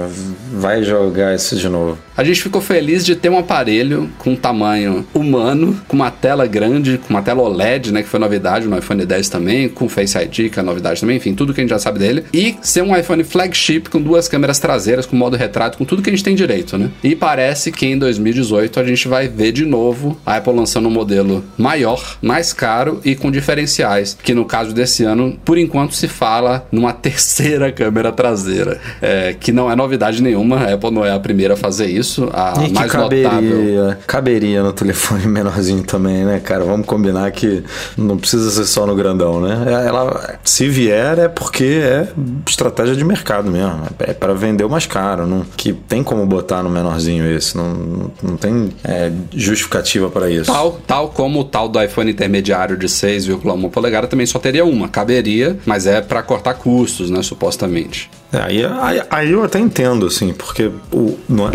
vai 0.53 0.83
jogar 0.83 1.35
isso 1.35 1.57
de 1.57 1.69
novo. 1.69 1.99
A 2.17 2.23
gente 2.23 2.43
ficou 2.43 2.61
feliz 2.61 3.05
de 3.05 3.17
ter 3.17 3.29
um 3.29 3.39
aparelho 3.39 4.09
com 4.19 4.37
tamanho 4.37 5.05
humano, 5.13 5.81
com 5.89 5.97
uma 5.97 6.11
tela 6.11 6.47
grande, 6.47 6.99
com 6.99 7.13
uma 7.13 7.23
tela 7.23 7.43
OLED, 7.43 7.93
né, 7.93 8.03
que 8.03 8.09
foi 8.09 8.21
novidade 8.21 8.69
no 8.69 8.79
iPhone 8.79 9.05
10 9.05 9.29
também, 9.29 9.69
com 9.69 9.89
Face 9.89 10.17
ID, 10.17 10.51
que 10.51 10.61
é 10.61 10.63
novidade 10.63 11.01
também, 11.01 11.17
enfim, 11.17 11.35
tudo 11.35 11.53
que 11.53 11.61
a 11.61 11.65
gente 11.65 11.71
já 11.71 11.79
sabe 11.79 11.99
dele. 11.99 12.25
E 12.33 12.57
ser 12.63 12.83
um 12.83 12.97
iPhone 12.97 13.25
flagship 13.25 13.91
com 13.91 14.01
duas 14.01 14.29
câmeras 14.29 14.61
traseiras, 14.61 15.07
com 15.07 15.17
modo 15.17 15.37
retrato, 15.37 15.77
com 15.77 15.85
tudo 15.85 16.03
que 16.03 16.11
a 16.11 16.13
gente 16.13 16.25
tem 16.25 16.37
direito, 16.37 16.79
né? 16.79 16.91
E 17.03 17.17
parece 17.17 17.73
que 17.73 17.87
em 17.87 17.99
2018 17.99 18.79
a 18.79 18.85
gente 18.85 19.09
vai 19.09 19.27
ver 19.27 19.51
de 19.51 19.65
novo 19.65 20.17
a 20.25 20.37
Apple 20.37 20.53
lançando 20.53 20.89
um 20.89 20.93
modelo 20.93 21.45
maior, 21.59 22.17
mais 22.23 22.53
caro 22.53 23.01
e 23.05 23.17
com 23.17 23.31
diferenciais, 23.31 24.17
que 24.23 24.35
no 24.35 24.45
caso 24.45 24.73
desse 24.73 25.03
ano, 25.03 25.37
por 25.45 25.59
enquanto 25.59 25.95
se 25.95 26.07
fala 26.07 26.67
numa 26.71 26.93
terceira 26.95 27.73
câmera 27.73 28.13
traseira, 28.13 28.63
é, 29.00 29.35
que 29.38 29.53
não 29.53 29.70
é 29.70 29.77
novidade 29.77 30.22
nenhuma, 30.22 30.57
a 30.57 30.74
Apple 30.74 30.90
não 30.90 31.05
é 31.05 31.12
a 31.12 31.18
primeira 31.18 31.55
a 31.55 31.57
fazer 31.57 31.87
isso 31.87 32.05
isso, 32.14 32.31
a 32.33 32.55
e 32.66 32.72
mais 32.72 32.90
caberia, 32.90 33.24
notável. 33.24 33.96
Caberia 34.07 34.62
no 34.62 34.72
telefone 34.72 35.27
menorzinho 35.29 35.83
também, 35.83 36.24
né, 36.24 36.38
cara? 36.40 36.64
Vamos 36.64 36.87
combinar 36.87 37.31
que 37.33 37.64
não 37.96 38.16
precisa 38.16 38.50
ser 38.50 38.64
só 38.64 38.87
no 38.87 38.94
grandão, 38.94 39.40
né? 39.40 39.64
Ela, 39.87 40.38
se 40.44 40.68
vier, 40.68 41.18
é 41.18 41.29
porque 41.29 41.64
é 41.64 42.09
estratégia 42.48 42.94
de 42.94 43.05
mercado 43.05 43.50
mesmo. 43.50 43.83
É 43.98 44.12
para 44.12 44.35
vender 44.35 44.64
o 44.64 44.70
mais 44.70 44.87
caro. 44.87 45.27
Não, 45.27 45.44
que 45.57 45.72
tem 45.72 46.03
como 46.03 46.24
botar 46.27 46.62
no 46.62 46.70
menorzinho 46.70 47.27
esse. 47.31 47.57
Não, 47.57 48.11
não 48.22 48.37
tem 48.37 48.70
é, 48.85 49.11
justificativa 49.35 50.11
para 50.11 50.31
isso. 50.31 50.53
Tal, 50.53 50.81
tal 50.87 51.09
como 51.09 51.40
o 51.40 51.44
tal 51.44 51.68
do 51.68 51.83
iPhone 51.83 52.11
intermediário 52.11 52.77
de 52.77 52.87
6,1 52.87 53.70
polegada 53.70 54.07
também 54.07 54.27
só 54.27 54.38
teria 54.38 54.64
uma. 54.64 54.88
Caberia, 54.88 55.59
mas 55.64 55.87
é 55.87 56.00
para 56.00 56.22
cortar 56.22 56.55
custos, 56.55 57.11
né? 57.11 57.22
Supostamente. 57.22 58.11
É, 58.35 58.42
aí, 58.42 58.64
aí, 58.64 59.03
aí, 59.09 59.31
eu 59.31 59.44
até 59.44 59.61
entendo, 59.61 60.07
assim, 60.07 60.33
porque 60.33 60.70
o, 60.92 61.16
não 61.29 61.49
é, 61.49 61.53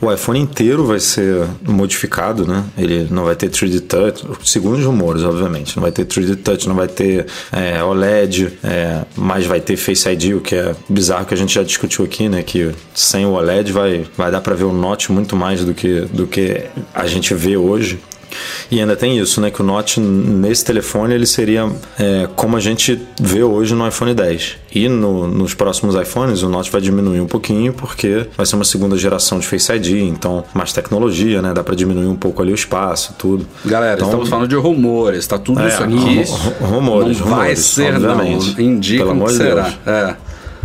o 0.00 0.10
iPhone 0.10 0.40
inteiro 0.40 0.86
vai 0.86 0.98
ser 0.98 1.46
modificado, 1.62 2.46
né? 2.46 2.64
Ele 2.78 3.06
não 3.10 3.24
vai 3.24 3.36
ter 3.36 3.50
3D 3.50 3.80
Touch, 3.80 4.24
segundo 4.42 4.78
os 4.78 4.84
rumores, 4.84 5.22
obviamente. 5.22 5.76
Não 5.76 5.82
vai 5.82 5.92
ter 5.92 6.06
3D 6.06 6.36
Touch, 6.36 6.66
não 6.66 6.74
vai 6.74 6.88
ter 6.88 7.26
é, 7.52 7.82
OLED, 7.82 8.58
é, 8.64 9.02
mas 9.14 9.44
vai 9.44 9.60
ter 9.60 9.76
Face 9.76 10.08
ID, 10.08 10.34
o 10.34 10.40
que 10.40 10.54
é 10.54 10.74
bizarro 10.88 11.26
que 11.26 11.34
a 11.34 11.36
gente 11.36 11.54
já 11.54 11.62
discutiu 11.62 12.04
aqui, 12.04 12.28
né? 12.28 12.42
Que 12.42 12.72
sem 12.94 13.26
o 13.26 13.32
OLED 13.32 13.70
vai, 13.70 14.06
vai 14.16 14.30
dar 14.30 14.40
para 14.40 14.54
ver 14.54 14.64
o 14.64 14.72
Note 14.72 15.12
muito 15.12 15.36
mais 15.36 15.62
do 15.62 15.74
que, 15.74 16.00
do 16.12 16.26
que 16.26 16.64
a 16.94 17.06
gente 17.06 17.34
vê 17.34 17.56
hoje. 17.56 17.98
E 18.70 18.80
ainda 18.80 18.96
tem 18.96 19.18
isso, 19.18 19.40
né? 19.40 19.50
Que 19.50 19.60
o 19.60 19.64
Note 19.64 20.00
nesse 20.00 20.64
telefone 20.64 21.14
ele 21.14 21.26
seria 21.26 21.70
é, 21.98 22.28
como 22.34 22.56
a 22.56 22.60
gente 22.60 23.00
vê 23.20 23.42
hoje 23.42 23.74
no 23.74 23.86
iPhone 23.86 24.14
10. 24.14 24.56
E 24.74 24.88
no, 24.88 25.28
nos 25.28 25.54
próximos 25.54 25.94
iPhones 25.94 26.42
o 26.42 26.48
Note 26.48 26.70
vai 26.70 26.80
diminuir 26.80 27.20
um 27.20 27.26
pouquinho 27.26 27.72
porque 27.72 28.26
vai 28.36 28.44
ser 28.44 28.56
uma 28.56 28.64
segunda 28.64 28.96
geração 28.96 29.38
de 29.38 29.46
Face 29.46 29.72
ID, 29.72 30.08
então 30.08 30.44
mais 30.52 30.72
tecnologia, 30.72 31.40
né? 31.40 31.52
Dá 31.54 31.62
para 31.62 31.74
diminuir 31.74 32.06
um 32.06 32.16
pouco 32.16 32.42
ali 32.42 32.52
o 32.52 32.54
espaço, 32.54 33.14
tudo. 33.18 33.46
Galera, 33.64 33.94
então, 33.94 34.08
estamos 34.08 34.28
falando 34.28 34.48
de 34.48 34.56
rumores, 34.56 35.26
tá 35.26 35.38
tudo 35.38 35.60
é, 35.60 35.68
isso 35.68 35.82
aqui. 35.82 36.24
Rumores, 36.60 37.20
não 37.20 37.26
vai 37.26 37.38
rumores, 37.38 37.58
ser, 37.60 37.94
obviamente. 37.94 38.54
não. 38.56 38.64
Indicam 38.64 39.20
que 39.20 39.32
será. 39.32 39.62
Deus. 39.62 39.76
É. 39.86 40.16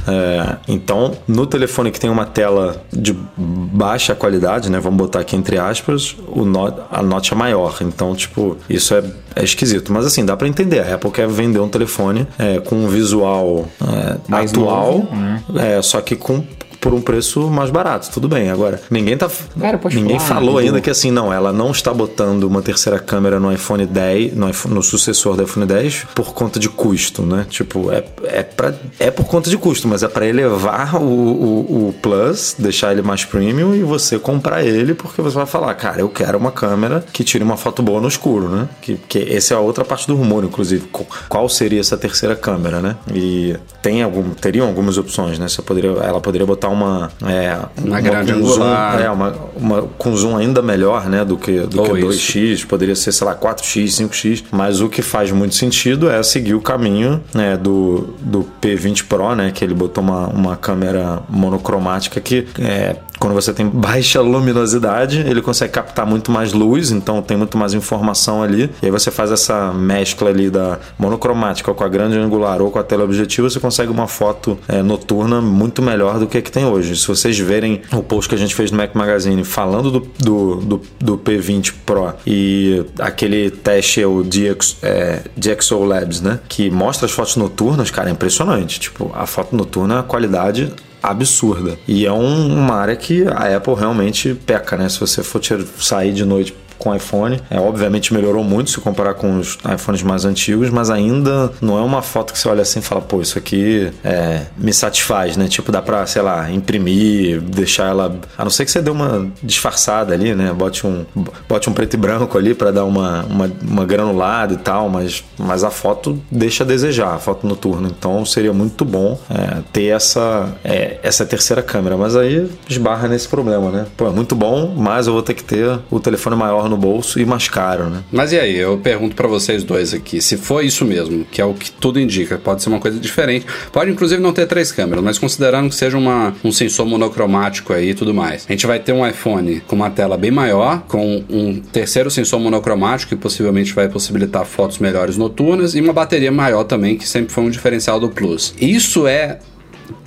É, 0.09 0.57
então, 0.67 1.13
no 1.27 1.45
telefone 1.45 1.91
que 1.91 1.99
tem 1.99 2.09
uma 2.09 2.25
tela 2.25 2.83
de 2.91 3.15
baixa 3.37 4.15
qualidade, 4.15 4.69
né? 4.69 4.79
Vamos 4.79 4.97
botar 4.97 5.19
aqui 5.19 5.35
entre 5.35 5.57
aspas, 5.57 6.15
o 6.27 6.43
not, 6.43 6.75
a 6.91 7.01
nota 7.01 7.33
é 7.33 7.37
maior. 7.37 7.77
Então, 7.81 8.15
tipo, 8.15 8.57
isso 8.69 8.95
é, 8.95 9.03
é 9.35 9.43
esquisito. 9.43 9.93
Mas 9.93 10.05
assim, 10.05 10.25
dá 10.25 10.35
para 10.35 10.47
entender. 10.47 10.79
A 10.79 10.95
Apple 10.95 11.11
quer 11.11 11.27
vender 11.27 11.59
um 11.59 11.69
telefone 11.69 12.27
é, 12.37 12.59
com 12.59 12.75
um 12.75 12.87
visual 12.87 13.67
é, 13.81 14.35
atual, 14.35 14.93
novo, 14.93 15.15
né? 15.15 15.43
é, 15.77 15.81
só 15.81 16.01
que 16.01 16.15
com 16.15 16.43
por 16.79 16.93
um 16.93 17.01
preço 17.01 17.49
mais 17.49 17.69
barato. 17.69 18.09
Tudo 18.11 18.27
bem. 18.27 18.49
Agora, 18.49 18.81
ninguém 18.89 19.17
tá. 19.17 19.29
Cara, 19.59 19.79
ninguém 19.93 20.19
falar, 20.19 20.39
falou 20.41 20.57
ainda 20.57 20.79
que 20.81 20.89
assim, 20.89 21.11
não, 21.11 21.31
ela 21.33 21.51
não 21.51 21.71
está 21.71 21.93
botando 21.93 22.43
uma 22.43 22.61
terceira 22.61 22.99
câmera 22.99 23.39
no 23.39 23.51
iPhone 23.51 23.85
10, 23.85 24.33
no, 24.35 24.49
iPhone- 24.49 24.75
no 24.75 24.83
sucessor 24.83 25.35
do 25.35 25.43
iPhone 25.43 25.65
10, 25.65 26.07
por 26.15 26.33
conta 26.33 26.59
de 26.59 26.69
custo, 26.69 27.23
né? 27.23 27.45
Tipo, 27.49 27.91
é, 27.91 28.03
é, 28.23 28.43
pra, 28.43 28.73
é 28.99 29.11
por 29.11 29.25
conta 29.25 29.49
de 29.49 29.57
custo, 29.57 29.87
mas 29.87 30.03
é 30.03 30.07
para 30.07 30.25
elevar 30.25 30.95
o, 30.95 31.05
o, 31.05 31.87
o 31.89 31.93
Plus, 32.01 32.55
deixar 32.57 32.91
ele 32.91 33.01
mais 33.01 33.25
premium 33.25 33.75
e 33.75 33.83
você 33.83 34.17
comprar 34.17 34.63
ele, 34.63 34.93
porque 34.93 35.21
você 35.21 35.35
vai 35.35 35.45
falar, 35.45 35.73
cara, 35.75 35.99
eu 36.01 36.09
quero 36.09 36.37
uma 36.37 36.51
câmera 36.51 37.03
que 37.11 37.23
tire 37.23 37.43
uma 37.43 37.57
foto 37.57 37.81
boa 37.83 37.99
no 37.99 38.07
escuro, 38.07 38.47
né? 38.49 38.69
Que, 38.81 38.95
que 38.95 39.19
essa 39.35 39.53
é 39.53 39.57
a 39.57 39.59
outra 39.59 39.83
parte 39.83 40.07
do 40.07 40.15
rumor, 40.15 40.43
inclusive. 40.43 40.87
Qual 41.27 41.49
seria 41.49 41.79
essa 41.79 41.97
terceira 41.97 42.35
câmera, 42.35 42.79
né? 42.81 42.95
E 43.13 43.55
tem 43.81 44.01
algum, 44.01 44.29
teriam 44.31 44.67
algumas 44.67 44.97
opções, 44.97 45.37
né? 45.37 45.47
Você 45.47 45.61
poderia, 45.61 45.89
ela 45.91 46.21
poderia 46.21 46.45
botar 46.47 46.68
uma. 46.69 47.11
É, 47.25 47.57
Uma 47.83 48.01
grande 48.01 48.33
com 48.33 48.45
zoom, 48.45 48.73
é, 48.99 49.09
uma, 49.09 49.35
uma 49.55 49.81
com 49.97 50.15
zoom 50.15 50.37
ainda 50.37 50.61
melhor, 50.61 51.07
né? 51.07 51.25
Do 51.25 51.37
que, 51.37 51.59
do 51.61 51.83
que 51.83 51.91
Ou 51.91 52.11
2x, 52.11 52.65
poderia 52.65 52.95
ser, 52.95 53.11
sei 53.11 53.27
lá, 53.27 53.35
4x, 53.35 53.85
5x. 53.87 54.43
Mas 54.51 54.81
o 54.81 54.89
que 54.89 55.01
faz 55.01 55.31
muito 55.31 55.55
sentido 55.55 56.09
é 56.09 56.21
seguir 56.23 56.53
o 56.53 56.61
caminho 56.61 57.21
né, 57.33 57.57
do, 57.57 58.15
do 58.21 58.45
P20 58.61 59.05
Pro, 59.07 59.35
né? 59.35 59.51
Que 59.51 59.63
ele 59.63 59.73
botou 59.73 60.03
uma, 60.03 60.27
uma 60.27 60.55
câmera 60.55 61.21
monocromática 61.29 62.19
que 62.21 62.47
é, 62.59 62.95
quando 63.19 63.33
você 63.33 63.53
tem 63.53 63.67
baixa 63.67 64.21
luminosidade, 64.21 65.19
ele 65.19 65.41
consegue 65.41 65.73
captar 65.73 66.05
muito 66.05 66.31
mais 66.31 66.53
luz, 66.53 66.91
então 66.91 67.21
tem 67.21 67.35
muito 67.35 67.57
mais 67.57 67.73
informação 67.73 68.41
ali. 68.41 68.69
E 68.81 68.85
aí 68.85 68.91
você 68.91 69.11
faz 69.11 69.31
essa 69.31 69.73
mescla 69.73 70.29
ali 70.29 70.49
da 70.49 70.79
monocromática 70.97 71.73
com 71.73 71.83
a 71.83 71.89
grande 71.89 72.17
angular 72.17 72.61
ou 72.61 72.71
com 72.71 72.79
a 72.79 72.83
teleobjetiva, 72.83 73.49
você 73.49 73.59
consegue 73.59 73.91
uma 73.91 74.07
foto 74.07 74.57
é, 74.67 74.81
noturna 74.81 75.41
muito 75.41 75.81
melhor 75.81 76.17
do 76.17 76.27
que 76.27 76.37
a 76.37 76.41
que 76.41 76.51
tem 76.51 76.65
hoje. 76.65 76.95
Se 76.95 77.07
vocês 77.07 77.37
verem 77.37 77.81
o 77.91 78.01
post 78.01 78.29
que 78.29 78.35
a 78.35 78.37
gente 78.37 78.55
fez 78.55 78.71
no 78.71 78.77
Mac 78.77 78.95
Magazine 78.95 79.43
falando 79.43 79.91
do, 79.91 79.99
do, 80.19 80.55
do, 80.55 80.81
do 80.99 81.17
P20 81.17 81.73
Pro 81.85 82.13
e 82.25 82.85
aquele 82.99 83.49
teste, 83.51 84.03
o 84.05 84.23
DX, 84.23 84.77
é, 84.81 85.21
DxO 85.35 85.83
Labs, 85.83 86.21
né? 86.21 86.39
Que 86.47 86.69
mostra 86.69 87.05
as 87.05 87.11
fotos 87.11 87.35
noturnas, 87.35 87.91
cara, 87.91 88.09
é 88.09 88.11
impressionante. 88.11 88.79
Tipo, 88.79 89.11
a 89.13 89.25
foto 89.25 89.55
noturna, 89.55 89.99
a 89.99 90.03
qualidade 90.03 90.71
absurda. 91.01 91.77
E 91.87 92.05
é 92.05 92.11
um- 92.11 92.53
uma 92.57 92.75
área 92.75 92.95
que 92.95 93.25
a 93.27 93.55
Apple 93.57 93.73
realmente 93.75 94.33
peca, 94.33 94.77
né? 94.77 94.87
Se 94.89 94.99
você 94.99 95.23
for 95.23 95.41
sair 95.79 96.13
de 96.13 96.25
noite 96.25 96.53
com 96.79 96.95
iPhone. 96.95 97.39
É, 97.49 97.59
obviamente 97.59 98.13
melhorou 98.13 98.43
muito 98.43 98.71
se 98.71 98.79
comparar 98.79 99.13
com 99.13 99.37
os 99.37 99.57
iPhones 99.71 100.01
mais 100.01 100.25
antigos, 100.25 100.69
mas 100.69 100.89
ainda 100.89 101.51
não 101.61 101.77
é 101.77 101.81
uma 101.81 102.01
foto 102.01 102.33
que 102.33 102.39
você 102.39 102.47
olha 102.47 102.61
assim 102.61 102.79
e 102.79 102.81
fala, 102.81 103.01
pô, 103.01 103.21
isso 103.21 103.37
aqui 103.37 103.91
é, 104.03 104.43
me 104.57 104.73
satisfaz, 104.73 105.35
né? 105.37 105.47
Tipo, 105.47 105.71
dá 105.71 105.81
pra, 105.81 106.05
sei 106.05 106.21
lá, 106.21 106.49
imprimir, 106.49 107.41
deixar 107.41 107.89
ela. 107.89 108.17
A 108.37 108.43
não 108.43 108.49
ser 108.49 108.65
que 108.65 108.71
você 108.71 108.81
dê 108.81 108.89
uma 108.89 109.29
disfarçada 109.43 110.13
ali, 110.13 110.33
né? 110.33 110.53
Bote 110.53 110.87
um, 110.87 111.05
bote 111.47 111.69
um 111.69 111.73
preto 111.73 111.93
e 111.95 111.97
branco 111.97 112.37
ali 112.37 112.53
para 112.53 112.71
dar 112.71 112.85
uma, 112.85 113.23
uma, 113.25 113.51
uma 113.61 113.85
granulada 113.85 114.53
e 114.53 114.57
tal, 114.57 114.89
mas, 114.89 115.23
mas 115.37 115.63
a 115.63 115.69
foto 115.69 116.19
deixa 116.31 116.63
a 116.63 116.67
desejar, 116.67 117.13
a 117.13 117.19
foto 117.19 117.45
noturna. 117.45 117.89
Então 117.89 118.25
seria 118.25 118.53
muito 118.53 118.85
bom 118.85 119.19
é, 119.29 119.61
ter 119.73 119.87
essa, 119.87 120.55
é, 120.63 120.97
essa 121.03 121.25
terceira 121.25 121.61
câmera. 121.61 121.97
Mas 121.97 122.15
aí 122.15 122.49
esbarra 122.69 123.07
nesse 123.07 123.27
problema, 123.27 123.69
né? 123.69 123.85
Pô, 123.97 124.07
é 124.07 124.11
muito 124.11 124.35
bom, 124.35 124.73
mas 124.77 125.07
eu 125.07 125.13
vou 125.13 125.21
ter 125.21 125.33
que 125.33 125.43
ter 125.43 125.79
o 125.91 125.99
telefone 125.99 126.35
maior 126.35 126.68
no 126.69 126.77
bolso 126.77 127.19
e 127.19 127.25
mais 127.25 127.47
caro, 127.47 127.89
né? 127.89 128.03
Mas 128.11 128.31
e 128.31 128.39
aí, 128.39 128.55
eu 128.55 128.77
pergunto 128.77 129.15
para 129.15 129.27
vocês 129.27 129.63
dois 129.63 129.93
aqui, 129.93 130.21
se 130.21 130.37
for 130.37 130.63
isso 130.63 130.85
mesmo, 130.85 131.25
que 131.25 131.41
é 131.41 131.45
o 131.45 131.53
que 131.53 131.71
tudo 131.71 131.99
indica, 131.99 132.37
pode 132.37 132.61
ser 132.61 132.69
uma 132.69 132.79
coisa 132.79 132.99
diferente, 132.99 133.45
pode 133.71 133.91
inclusive 133.91 134.21
não 134.21 134.33
ter 134.33 134.45
três 134.45 134.71
câmeras, 134.71 135.03
mas 135.03 135.17
considerando 135.17 135.69
que 135.69 135.75
seja 135.75 135.97
uma, 135.97 136.33
um 136.43 136.51
sensor 136.51 136.85
monocromático 136.85 137.73
aí 137.73 137.89
e 137.89 137.93
tudo 137.93 138.13
mais, 138.13 138.45
a 138.47 138.51
gente 138.51 138.65
vai 138.65 138.79
ter 138.79 138.93
um 138.93 139.05
iPhone 139.05 139.61
com 139.61 139.75
uma 139.75 139.89
tela 139.89 140.17
bem 140.17 140.31
maior, 140.31 140.83
com 140.87 141.23
um 141.29 141.59
terceiro 141.59 142.09
sensor 142.09 142.39
monocromático 142.39 143.09
que 143.09 143.15
possivelmente 143.15 143.73
vai 143.73 143.87
possibilitar 143.89 144.45
fotos 144.45 144.79
melhores 144.79 145.17
noturnas 145.17 145.75
e 145.75 145.81
uma 145.81 145.93
bateria 145.93 146.31
maior 146.31 146.63
também, 146.63 146.97
que 146.97 147.07
sempre 147.07 147.33
foi 147.33 147.43
um 147.43 147.49
diferencial 147.49 147.99
do 147.99 148.09
Plus. 148.09 148.53
Isso 148.59 149.07
é 149.07 149.39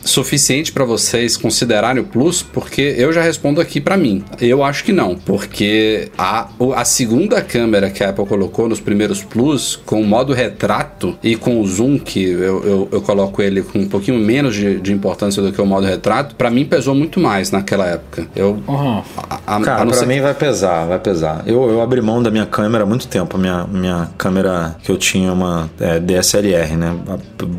suficiente 0.02 0.72
para 0.72 0.84
vocês 0.84 1.36
considerarem 1.36 2.02
o 2.02 2.06
Plus? 2.06 2.42
Porque 2.42 2.94
eu 2.96 3.12
já 3.12 3.22
respondo 3.22 3.60
aqui 3.60 3.80
para 3.80 3.96
mim. 3.96 4.24
Eu 4.40 4.62
acho 4.62 4.84
que 4.84 4.92
não, 4.92 5.14
porque 5.14 6.10
a, 6.16 6.48
a 6.74 6.84
segunda 6.84 7.40
câmera 7.40 7.90
que 7.90 8.02
a 8.02 8.10
Apple 8.10 8.26
colocou 8.26 8.68
nos 8.68 8.80
primeiros 8.80 9.22
Plus, 9.22 9.76
com 9.86 10.00
o 10.00 10.04
modo 10.04 10.32
retrato 10.32 11.16
e 11.22 11.36
com 11.36 11.60
o 11.60 11.66
zoom, 11.66 11.98
que 11.98 12.22
eu, 12.22 12.64
eu, 12.64 12.88
eu 12.92 13.02
coloco 13.02 13.42
ele 13.42 13.62
com 13.62 13.78
um 13.78 13.88
pouquinho 13.88 14.18
menos 14.18 14.54
de, 14.54 14.80
de 14.80 14.92
importância 14.92 15.42
do 15.42 15.52
que 15.52 15.60
o 15.60 15.66
modo 15.66 15.86
retrato, 15.86 16.34
para 16.34 16.50
mim 16.50 16.64
pesou 16.64 16.94
muito 16.94 17.20
mais 17.20 17.50
naquela 17.50 17.86
época. 17.86 18.26
Eu, 18.34 18.62
uhum. 18.66 19.02
a, 19.16 19.56
a, 19.56 19.60
Cara, 19.60 19.86
pra 19.86 19.94
ser... 19.94 20.06
mim 20.06 20.20
vai 20.20 20.34
pesar, 20.34 20.86
vai 20.86 20.98
pesar. 20.98 21.42
Eu, 21.46 21.70
eu 21.70 21.80
abri 21.80 22.00
mão 22.00 22.22
da 22.22 22.30
minha 22.30 22.46
câmera 22.46 22.84
há 22.84 22.86
muito 22.86 23.06
tempo. 23.06 23.36
A 23.36 23.40
minha, 23.40 23.64
minha 23.64 24.10
câmera 24.18 24.76
que 24.82 24.90
eu 24.90 24.96
tinha, 24.96 25.32
uma 25.32 25.70
é, 25.80 25.98
DSLR, 25.98 26.76
né? 26.76 26.94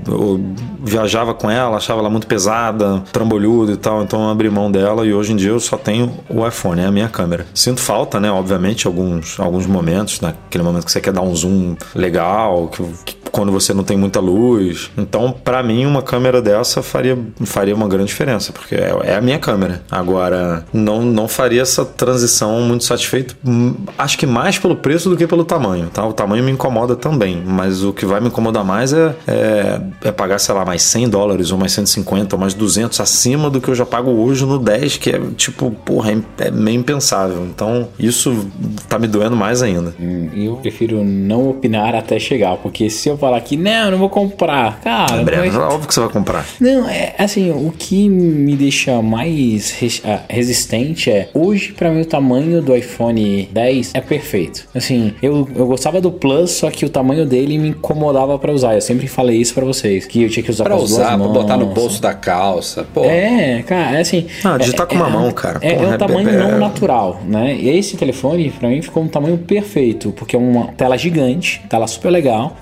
Eu 0.07 0.39
viajava 0.83 1.33
com 1.33 1.49
ela, 1.49 1.77
achava 1.77 1.99
ela 1.99 2.09
muito 2.09 2.27
pesada, 2.33 3.03
trambolhuda 3.11 3.73
e 3.73 3.77
tal, 3.77 4.01
então 4.01 4.23
eu 4.23 4.29
abri 4.31 4.49
mão 4.49 4.71
dela 4.71 5.05
e 5.05 5.13
hoje 5.13 5.33
em 5.33 5.35
dia 5.35 5.51
eu 5.51 5.59
só 5.59 5.77
tenho 5.77 6.17
o 6.27 6.47
iPhone, 6.47 6.81
é 6.81 6.85
a 6.85 6.91
minha 6.91 7.07
câmera. 7.07 7.45
Sinto 7.53 7.79
falta, 7.79 8.19
né, 8.19 8.31
obviamente, 8.31 8.87
alguns, 8.87 9.39
alguns 9.39 9.67
momentos, 9.67 10.19
naquele 10.19 10.63
momento 10.63 10.83
que 10.85 10.91
você 10.91 10.99
quer 10.99 11.13
dar 11.13 11.21
um 11.21 11.35
zoom 11.35 11.75
legal, 11.93 12.69
que, 12.69 12.83
que 13.05 13.22
quando 13.33 13.51
você 13.51 13.73
não 13.73 13.83
tem 13.83 13.97
muita 13.97 14.19
luz. 14.19 14.91
Então, 14.95 15.31
para 15.31 15.63
mim, 15.63 15.87
uma 15.87 16.03
câmera 16.03 16.39
dessa 16.39 16.83
faria, 16.83 17.17
faria 17.43 17.73
uma 17.73 17.87
grande 17.87 18.05
diferença, 18.05 18.53
porque 18.53 18.75
é, 18.75 18.95
é, 19.05 19.15
a 19.15 19.21
minha 19.21 19.39
câmera. 19.39 19.81
Agora, 19.89 20.63
não, 20.71 21.01
não 21.01 21.27
faria 21.27 21.63
essa 21.63 21.83
transição 21.83 22.61
muito 22.61 22.83
satisfeito. 22.83 23.35
Hum, 23.43 23.73
acho 23.97 24.19
que 24.19 24.27
mais 24.27 24.59
pelo 24.59 24.75
preço 24.75 25.09
do 25.09 25.17
que 25.17 25.25
pelo 25.25 25.43
tamanho, 25.43 25.89
tá? 25.91 26.05
O 26.05 26.13
tamanho 26.13 26.43
me 26.43 26.51
incomoda 26.51 26.95
também, 26.95 27.41
mas 27.43 27.83
o 27.83 27.91
que 27.91 28.05
vai 28.05 28.21
me 28.21 28.27
incomodar 28.27 28.63
mais 28.63 28.93
é, 28.93 29.15
é, 29.27 29.81
é 30.03 30.11
pagar, 30.11 30.37
sei 30.37 30.53
lá, 30.53 30.63
mais 30.63 30.83
100 30.83 31.09
dólares 31.09 31.51
ou 31.51 31.57
mais 31.57 31.71
150 31.71 32.35
ou 32.35 32.39
mais 32.39 32.53
200 32.53 32.99
acima 32.99 33.49
do 33.49 33.59
que 33.59 33.67
eu 33.67 33.75
já 33.75 33.85
pago 33.85 34.11
hoje 34.11 34.45
no 34.45 34.59
10, 34.59 34.97
que 34.97 35.09
é 35.09 35.19
tipo, 35.35 35.71
porra, 35.83 36.11
é, 36.11 36.17
é 36.37 36.51
meio 36.51 36.77
impensável. 36.79 37.43
Então, 37.45 37.87
isso 37.97 38.45
tá 38.87 38.99
me 38.99 39.07
doendo 39.07 39.35
mais 39.35 39.63
ainda. 39.63 39.91
Hum, 39.99 40.29
eu 40.35 40.57
prefiro 40.57 41.03
não 41.03 41.49
opinar 41.49 41.95
até 41.95 42.19
chegar, 42.19 42.57
porque 42.57 42.91
se 42.91 43.09
eu 43.09 43.22
falar 43.23 43.39
que 43.39 43.55
não, 43.55 43.91
não 43.91 43.97
vou 43.97 44.09
comprar. 44.09 44.81
Cara, 44.81 45.21
é 45.21 45.23
breve, 45.23 45.47
mas... 45.47 45.55
óbvio 45.55 45.87
que 45.87 45.93
você 45.93 45.99
vai 46.01 46.09
comprar. 46.09 46.45
Não, 46.59 46.89
é 46.89 47.15
assim, 47.17 47.51
o 47.51 47.71
que 47.71 48.09
me 48.09 48.55
deixa 48.55 49.01
mais 49.01 49.71
res, 49.71 49.99
uh, 49.99 50.19
resistente 50.29 51.09
é 51.09 51.29
hoje 51.33 51.71
para 51.71 51.89
mim 51.89 52.01
o 52.01 52.05
tamanho 52.05 52.61
do 52.61 52.75
iPhone 52.75 53.47
10 53.51 53.91
é 53.93 54.01
perfeito. 54.01 54.67
Assim, 54.75 55.13
eu, 55.21 55.47
eu 55.55 55.65
gostava 55.67 56.01
do 56.01 56.11
Plus, 56.11 56.51
só 56.51 56.69
que 56.69 56.85
o 56.85 56.89
tamanho 56.89 57.25
dele 57.25 57.57
me 57.57 57.69
incomodava 57.69 58.37
para 58.37 58.51
usar. 58.51 58.75
Eu 58.75 58.81
sempre 58.81 59.07
falei 59.07 59.37
isso 59.37 59.53
para 59.53 59.63
vocês, 59.63 60.05
que 60.05 60.23
eu 60.23 60.29
tinha 60.29 60.43
que 60.43 60.51
usar 60.51 60.65
pra 60.65 60.75
usar, 60.75 61.17
pra 61.17 61.27
botar 61.27 61.57
no 61.57 61.67
bolso 61.67 62.01
da 62.01 62.13
calça. 62.13 62.85
Pô. 62.93 63.05
É, 63.05 63.63
cara, 63.65 63.97
é 63.97 64.01
assim. 64.01 64.27
Ah, 64.43 64.57
digitar 64.57 64.85
é, 64.85 64.89
com 64.89 64.95
uma 64.95 65.07
é, 65.07 65.11
mão, 65.11 65.31
cara. 65.31 65.59
É, 65.61 65.75
Porra, 65.75 65.85
é 65.85 65.95
um 65.95 65.97
tamanho 65.97 66.29
é, 66.29 66.37
não 66.37 66.59
natural, 66.59 67.21
né? 67.25 67.55
E 67.55 67.69
esse 67.69 67.95
telefone, 67.95 68.51
para 68.51 68.67
mim, 68.67 68.81
ficou 68.81 69.01
um 69.01 69.07
tamanho 69.07 69.37
perfeito, 69.37 70.11
porque 70.11 70.35
é 70.35 70.39
uma 70.39 70.67
tela 70.73 70.97
gigante, 70.97 71.61
tela 71.69 71.87
super 71.87 72.09
legal, 72.09 72.57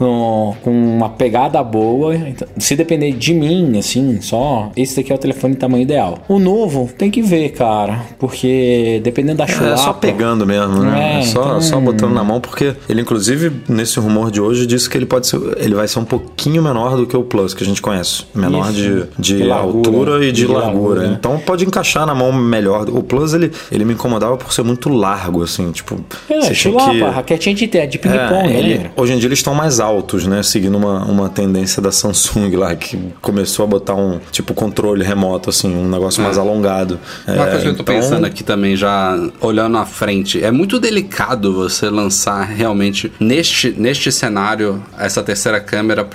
com 0.61 0.71
uma 0.71 1.09
pegada 1.09 1.61
boa. 1.63 2.15
Então, 2.15 2.47
se 2.57 2.75
depender 2.75 3.11
de 3.13 3.33
mim, 3.33 3.77
assim, 3.77 4.19
só, 4.21 4.71
esse 4.75 4.95
daqui 4.95 5.11
é 5.11 5.15
o 5.15 5.17
telefone 5.17 5.55
tamanho 5.55 5.83
ideal. 5.83 6.19
O 6.27 6.39
novo 6.39 6.89
tem 6.97 7.09
que 7.09 7.21
ver, 7.21 7.49
cara, 7.49 8.05
porque 8.19 9.01
dependendo 9.03 9.37
da 9.37 9.47
chulapa... 9.47 9.73
É 9.73 9.77
só 9.77 9.93
pegando 9.93 10.45
mesmo, 10.45 10.83
né? 10.83 11.17
É, 11.17 11.19
é 11.19 11.21
só, 11.23 11.41
então... 11.41 11.61
só 11.61 11.79
botando 11.79 12.13
na 12.13 12.23
mão, 12.23 12.39
porque 12.39 12.75
ele, 12.89 13.01
inclusive, 13.01 13.51
nesse 13.67 13.99
rumor 13.99 14.31
de 14.31 14.41
hoje, 14.41 14.65
disse 14.65 14.89
que 14.89 14.97
ele 14.97 15.05
pode 15.05 15.27
ser, 15.27 15.39
ele 15.57 15.75
vai 15.75 15.87
ser 15.87 15.99
um 15.99 16.05
pouquinho 16.05 16.61
menor 16.63 16.95
do 16.95 17.05
que 17.05 17.15
o 17.15 17.23
Plus 17.23 17.53
que 17.53 17.63
a 17.63 17.65
gente 17.65 17.81
conhece. 17.81 18.23
Menor 18.33 18.71
Isso. 18.71 19.07
de, 19.17 19.37
de, 19.37 19.43
de 19.43 19.51
altura 19.51 20.25
e 20.25 20.31
de, 20.31 20.41
de 20.41 20.47
largura. 20.47 20.65
largura. 20.65 21.07
Né? 21.07 21.17
Então 21.19 21.39
pode 21.39 21.65
encaixar 21.65 22.05
na 22.05 22.15
mão 22.15 22.31
melhor. 22.31 22.89
O 22.89 23.03
Plus, 23.03 23.33
ele, 23.33 23.51
ele 23.71 23.85
me 23.85 23.93
incomodava 23.93 24.37
por 24.37 24.53
ser 24.53 24.63
muito 24.63 24.89
largo, 24.89 25.43
assim, 25.43 25.71
tipo... 25.71 25.99
É, 26.29 26.41
você 26.41 26.53
chulapa, 26.53 26.91
que... 26.91 27.01
raquetinha 27.01 27.55
de, 27.55 27.67
de 27.67 27.97
ping-pong, 27.99 28.53
é, 28.53 28.77
né? 28.77 28.91
Hoje 28.95 29.13
em 29.13 29.17
dia 29.17 29.27
eles 29.27 29.39
estão 29.39 29.53
mais 29.53 29.79
altos, 29.79 30.25
né? 30.25 30.30
Seguindo 30.43 30.77
uma, 30.77 31.03
uma 31.05 31.29
tendência 31.29 31.81
da 31.81 31.91
Samsung 31.91 32.55
lá, 32.55 32.75
que 32.75 32.97
começou 33.21 33.63
a 33.63 33.67
botar 33.67 33.95
um, 33.95 34.19
tipo, 34.31 34.53
controle 34.53 35.03
remoto, 35.03 35.49
assim, 35.49 35.73
um 35.75 35.87
negócio 35.87 36.21
é. 36.21 36.23
mais 36.25 36.37
alongado. 36.37 36.99
Uma 37.27 37.47
é, 37.47 37.49
coisa 37.51 37.61
que 37.61 37.67
eu 37.67 37.75
tô 37.75 37.81
então... 37.83 37.95
pensando 37.95 38.25
aqui 38.25 38.43
também, 38.43 38.75
já 38.75 39.17
olhando 39.39 39.77
à 39.77 39.85
frente, 39.85 40.43
é 40.43 40.51
muito 40.51 40.79
delicado 40.79 41.53
você 41.53 41.89
lançar 41.89 42.43
realmente 42.43 43.11
neste, 43.19 43.71
neste 43.71 44.11
cenário 44.11 44.83
essa 44.97 45.23
terceira 45.23 45.59
câmera 45.59 46.07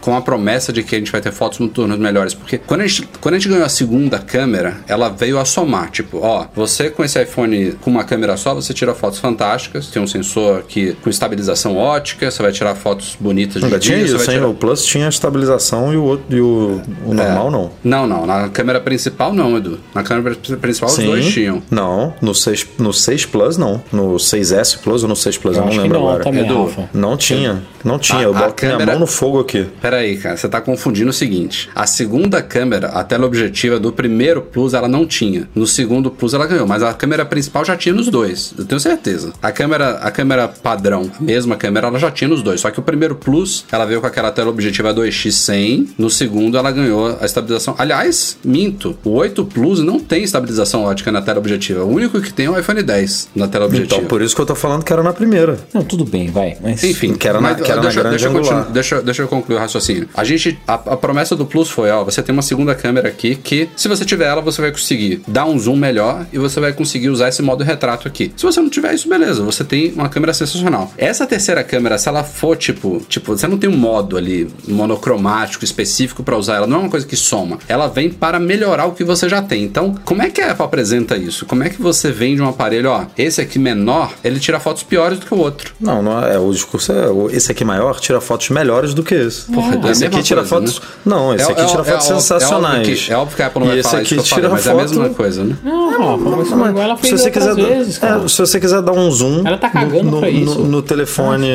com 0.00 0.16
a 0.16 0.20
promessa 0.20 0.72
de 0.72 0.82
que 0.82 0.94
a 0.94 0.98
gente 0.98 1.12
vai 1.12 1.20
ter 1.20 1.32
fotos 1.32 1.58
noturnas 1.58 1.98
melhores, 1.98 2.34
porque 2.34 2.58
quando 2.58 2.82
a 2.82 2.86
gente, 2.86 3.08
quando 3.20 3.34
a 3.34 3.38
gente 3.38 3.48
ganhou 3.48 3.64
a 3.64 3.68
segunda 3.68 4.18
câmera, 4.18 4.78
ela 4.86 5.08
veio 5.08 5.38
a 5.38 5.44
somar, 5.44 5.90
tipo, 5.90 6.18
ó, 6.18 6.46
você 6.54 6.90
com 6.90 7.04
esse 7.04 7.20
iPhone 7.22 7.72
com 7.80 7.90
uma 7.90 8.04
câmera 8.04 8.36
só, 8.36 8.54
você 8.54 8.72
tira 8.74 8.94
fotos 8.94 9.18
fantásticas, 9.18 9.88
tem 9.88 10.02
um 10.02 10.06
sensor 10.06 10.62
que 10.62 10.92
com 11.02 11.10
estabilização 11.10 11.76
ótica, 11.76 12.30
você 12.30 12.42
vai 12.42 12.52
tirar 12.52 12.74
fotos 12.74 13.16
bonitas 13.18 13.57
de 13.58 13.78
dia, 13.78 13.98
isso, 13.98 14.18
tirar... 14.18 14.46
o 14.46 14.54
Plus 14.54 14.84
tinha 14.84 15.06
a 15.06 15.08
estabilização 15.08 15.92
e 15.92 15.96
o, 15.96 16.04
outro, 16.04 16.36
e 16.36 16.40
o, 16.40 16.80
o 17.04 17.14
normal 17.14 17.48
é. 17.48 17.50
não. 17.50 17.70
Não, 17.84 18.06
não, 18.06 18.26
na 18.26 18.48
câmera 18.48 18.80
principal 18.80 19.32
não, 19.32 19.56
Edu. 19.56 19.78
Na 19.94 20.02
câmera 20.02 20.36
principal 20.60 20.88
Sim. 20.88 21.02
os 21.02 21.06
dois 21.08 21.32
tinham. 21.32 21.62
Não, 21.70 22.14
no 22.20 22.34
6, 22.34 22.66
no 22.78 22.92
6 22.92 23.26
Plus 23.26 23.56
não. 23.56 23.82
No 23.92 24.16
6S 24.16 24.78
Plus 24.78 25.02
ou 25.02 25.08
no 25.08 25.16
6 25.16 25.38
Plus, 25.38 25.56
eu, 25.56 25.62
eu 25.62 25.68
não 25.68 25.82
lembro 25.82 25.98
não, 25.98 26.08
agora. 26.08 26.24
Também, 26.24 26.44
Edu, 26.44 26.88
não 26.92 27.16
tinha, 27.16 27.62
não 27.84 27.98
tinha. 27.98 28.18
A, 28.18 28.22
eu 28.22 28.32
botei 28.32 28.48
a, 28.48 28.52
câmera... 28.52 28.82
a 28.82 28.86
mão 28.94 29.00
no 29.00 29.06
fogo 29.06 29.40
aqui. 29.40 29.66
Peraí, 29.80 30.16
cara, 30.16 30.36
você 30.36 30.48
tá 30.48 30.60
confundindo 30.60 31.10
o 31.10 31.12
seguinte. 31.12 31.68
A 31.74 31.86
segunda 31.86 32.42
câmera, 32.42 32.88
a 32.88 33.04
tela 33.04 33.26
objetiva 33.26 33.78
do 33.78 33.92
primeiro 33.92 34.42
Plus, 34.42 34.74
ela 34.74 34.88
não 34.88 35.06
tinha. 35.06 35.48
No 35.54 35.66
segundo 35.66 36.10
Plus 36.10 36.34
ela 36.34 36.46
ganhou, 36.46 36.66
mas 36.66 36.82
a 36.82 36.92
câmera 36.92 37.24
principal 37.24 37.64
já 37.64 37.76
tinha 37.76 37.94
nos 37.94 38.08
dois. 38.08 38.54
Eu 38.58 38.64
tenho 38.64 38.80
certeza. 38.80 39.32
A 39.42 39.52
câmera, 39.52 39.98
a 39.98 40.10
câmera 40.10 40.48
padrão, 40.48 41.10
a 41.18 41.22
mesma 41.22 41.56
câmera, 41.56 41.88
ela 41.88 41.98
já 41.98 42.10
tinha 42.10 42.28
nos 42.28 42.42
dois. 42.42 42.60
Só 42.60 42.70
que 42.70 42.78
o 42.78 42.82
primeiro 42.82 43.14
Plus, 43.14 43.47
ela 43.70 43.84
veio 43.84 44.00
com 44.00 44.06
aquela 44.06 44.30
tela 44.30 44.50
objetiva 44.50 44.92
2x100. 44.94 45.88
No 45.98 46.10
segundo, 46.10 46.56
ela 46.56 46.70
ganhou 46.70 47.16
a 47.20 47.24
estabilização. 47.24 47.74
Aliás, 47.78 48.38
minto. 48.44 48.96
O 49.04 49.10
8 49.10 49.44
Plus 49.44 49.80
não 49.80 49.98
tem 49.98 50.22
estabilização 50.22 50.84
ótica 50.84 51.10
na 51.12 51.22
tela 51.22 51.38
objetiva. 51.38 51.84
O 51.84 51.92
único 51.92 52.20
que 52.20 52.32
tem 52.32 52.46
é 52.46 52.50
o 52.50 52.58
iPhone 52.58 52.82
10 52.82 53.30
na 53.34 53.48
tela 53.48 53.66
objetiva. 53.66 53.96
Então, 53.96 54.08
por 54.08 54.22
isso 54.22 54.34
que 54.34 54.40
eu 54.40 54.46
tô 54.46 54.54
falando 54.54 54.84
que 54.84 54.92
era 54.92 55.02
na 55.02 55.12
primeira. 55.12 55.58
Não, 55.72 55.82
tudo 55.82 56.04
bem, 56.04 56.28
vai. 56.28 56.56
Mas... 56.62 56.82
Enfim, 56.84 57.14
que 57.14 57.28
era 57.28 57.40
na, 57.40 57.50
mas, 57.50 57.62
que 57.62 57.70
era 57.70 57.80
deixa, 57.80 57.96
na 57.96 58.10
grande 58.10 58.28
deixa, 58.28 58.54
eu 58.54 58.64
deixa, 58.64 59.02
deixa 59.02 59.22
eu 59.22 59.28
concluir 59.28 59.56
o 59.56 59.58
raciocínio. 59.58 60.08
A 60.14 60.24
gente, 60.24 60.58
a, 60.66 60.74
a 60.74 60.96
promessa 60.96 61.34
do 61.34 61.46
Plus 61.46 61.70
foi, 61.70 61.90
ó, 61.90 62.04
você 62.04 62.22
tem 62.22 62.32
uma 62.32 62.42
segunda 62.42 62.74
câmera 62.74 63.08
aqui 63.08 63.34
que, 63.36 63.68
se 63.76 63.88
você 63.88 64.04
tiver 64.04 64.26
ela, 64.26 64.40
você 64.40 64.60
vai 64.60 64.70
conseguir 64.70 65.22
dar 65.26 65.46
um 65.46 65.58
zoom 65.58 65.76
melhor 65.76 66.26
e 66.32 66.38
você 66.38 66.60
vai 66.60 66.72
conseguir 66.72 67.08
usar 67.08 67.28
esse 67.28 67.42
modo 67.42 67.64
retrato 67.64 68.06
aqui. 68.08 68.32
Se 68.36 68.44
você 68.44 68.60
não 68.60 68.68
tiver 68.68 68.94
isso, 68.94 69.08
beleza, 69.08 69.42
você 69.42 69.64
tem 69.64 69.92
uma 69.92 70.08
câmera 70.08 70.32
sensacional. 70.32 70.92
Essa 70.96 71.26
terceira 71.26 71.62
câmera, 71.64 71.98
se 71.98 72.08
ela 72.08 72.24
for 72.24 72.56
tipo, 72.56 73.02
tipo 73.08 73.32
Você 73.38 73.46
não 73.46 73.56
tem 73.58 73.70
um 73.70 73.76
modo 73.76 74.16
ali 74.16 74.48
monocromático 74.66 75.64
específico 75.64 76.22
para 76.22 76.36
usar 76.36 76.56
ela. 76.56 76.66
Não 76.66 76.76
é 76.78 76.80
uma 76.80 76.90
coisa 76.90 77.06
que 77.06 77.16
soma. 77.16 77.58
Ela 77.68 77.86
vem 77.88 78.10
para 78.10 78.38
melhorar 78.40 78.86
o 78.86 78.92
que 78.92 79.04
você 79.04 79.28
já 79.28 79.40
tem. 79.42 79.62
Então, 79.64 79.94
como 80.04 80.22
é 80.22 80.30
que 80.30 80.40
a 80.40 80.50
Apple 80.52 80.64
apresenta 80.64 81.16
isso? 81.16 81.46
Como 81.46 81.62
é 81.62 81.68
que 81.68 81.80
você 81.80 82.10
vende 82.10 82.42
um 82.42 82.48
aparelho, 82.48 82.90
ó, 82.90 83.04
esse 83.16 83.40
aqui 83.40 83.58
menor, 83.58 84.12
ele 84.24 84.40
tira 84.40 84.58
fotos 84.58 84.82
piores 84.82 85.18
do 85.18 85.26
que 85.26 85.34
o 85.34 85.38
outro. 85.38 85.72
Não, 85.80 86.02
não 86.02 86.22
é, 86.24 86.38
o 86.38 86.50
discurso 86.52 86.92
é 86.92 87.36
esse 87.36 87.50
aqui 87.52 87.64
maior 87.64 87.98
tira 88.00 88.20
fotos 88.20 88.48
melhores 88.50 88.94
do 88.94 89.02
que 89.02 89.14
esse. 89.14 89.42
Porra, 89.50 89.76
é 89.86 89.90
esse 89.90 90.04
aqui 90.04 90.22
tira 90.22 90.40
coisa, 90.44 90.54
fotos. 90.56 90.80
né? 90.80 90.86
Não, 91.04 91.34
esse 91.34 91.48
É- 91.48 91.52
aqui 91.52 91.60
é- 91.60 91.66
tira 91.66 91.82
é 91.82 91.84
fotos 91.84 92.06
sensacionais. 92.06 92.76
É 92.76 92.80
óbvio, 92.80 92.96
que, 93.06 93.12
é 93.12 93.16
óbvio 93.16 93.36
que 93.36 93.42
a 93.42 93.46
Apple 93.46 93.60
não 93.60 93.66
E 93.66 93.70
vai 93.70 93.78
esse 93.78 93.88
falar 93.90 94.02
aqui 94.02 94.14
isso 94.14 94.14
que 94.14 94.20
eu 94.20 94.24
falei, 94.24 94.42
tira 94.44 94.54
mas 94.54 94.66
é 94.66 94.70
a 94.70 94.74
foto- 94.74 95.00
mesma 95.00 95.14
coisa, 95.14 95.44
né? 95.44 95.56
Não, 95.64 95.88
Rafa, 95.90 96.36
mas 96.36 96.50
Mas 96.50 96.76
ela 96.76 96.96
se 96.96 97.10
você 97.10 97.30
quiser, 97.30 97.54
vezes, 97.54 98.02
é, 98.02 98.28
se 98.28 98.38
você 98.38 98.60
quiser 98.60 98.82
dar 98.82 98.92
um 98.92 99.10
zoom 99.10 99.42
Ela 99.46 99.58
tá 99.58 99.68
cagando 99.70 100.10
no, 100.10 100.20
pra 100.20 100.30
no- 100.30 100.38
isso. 100.38 100.58
no 100.60 100.82
telefone 100.82 101.46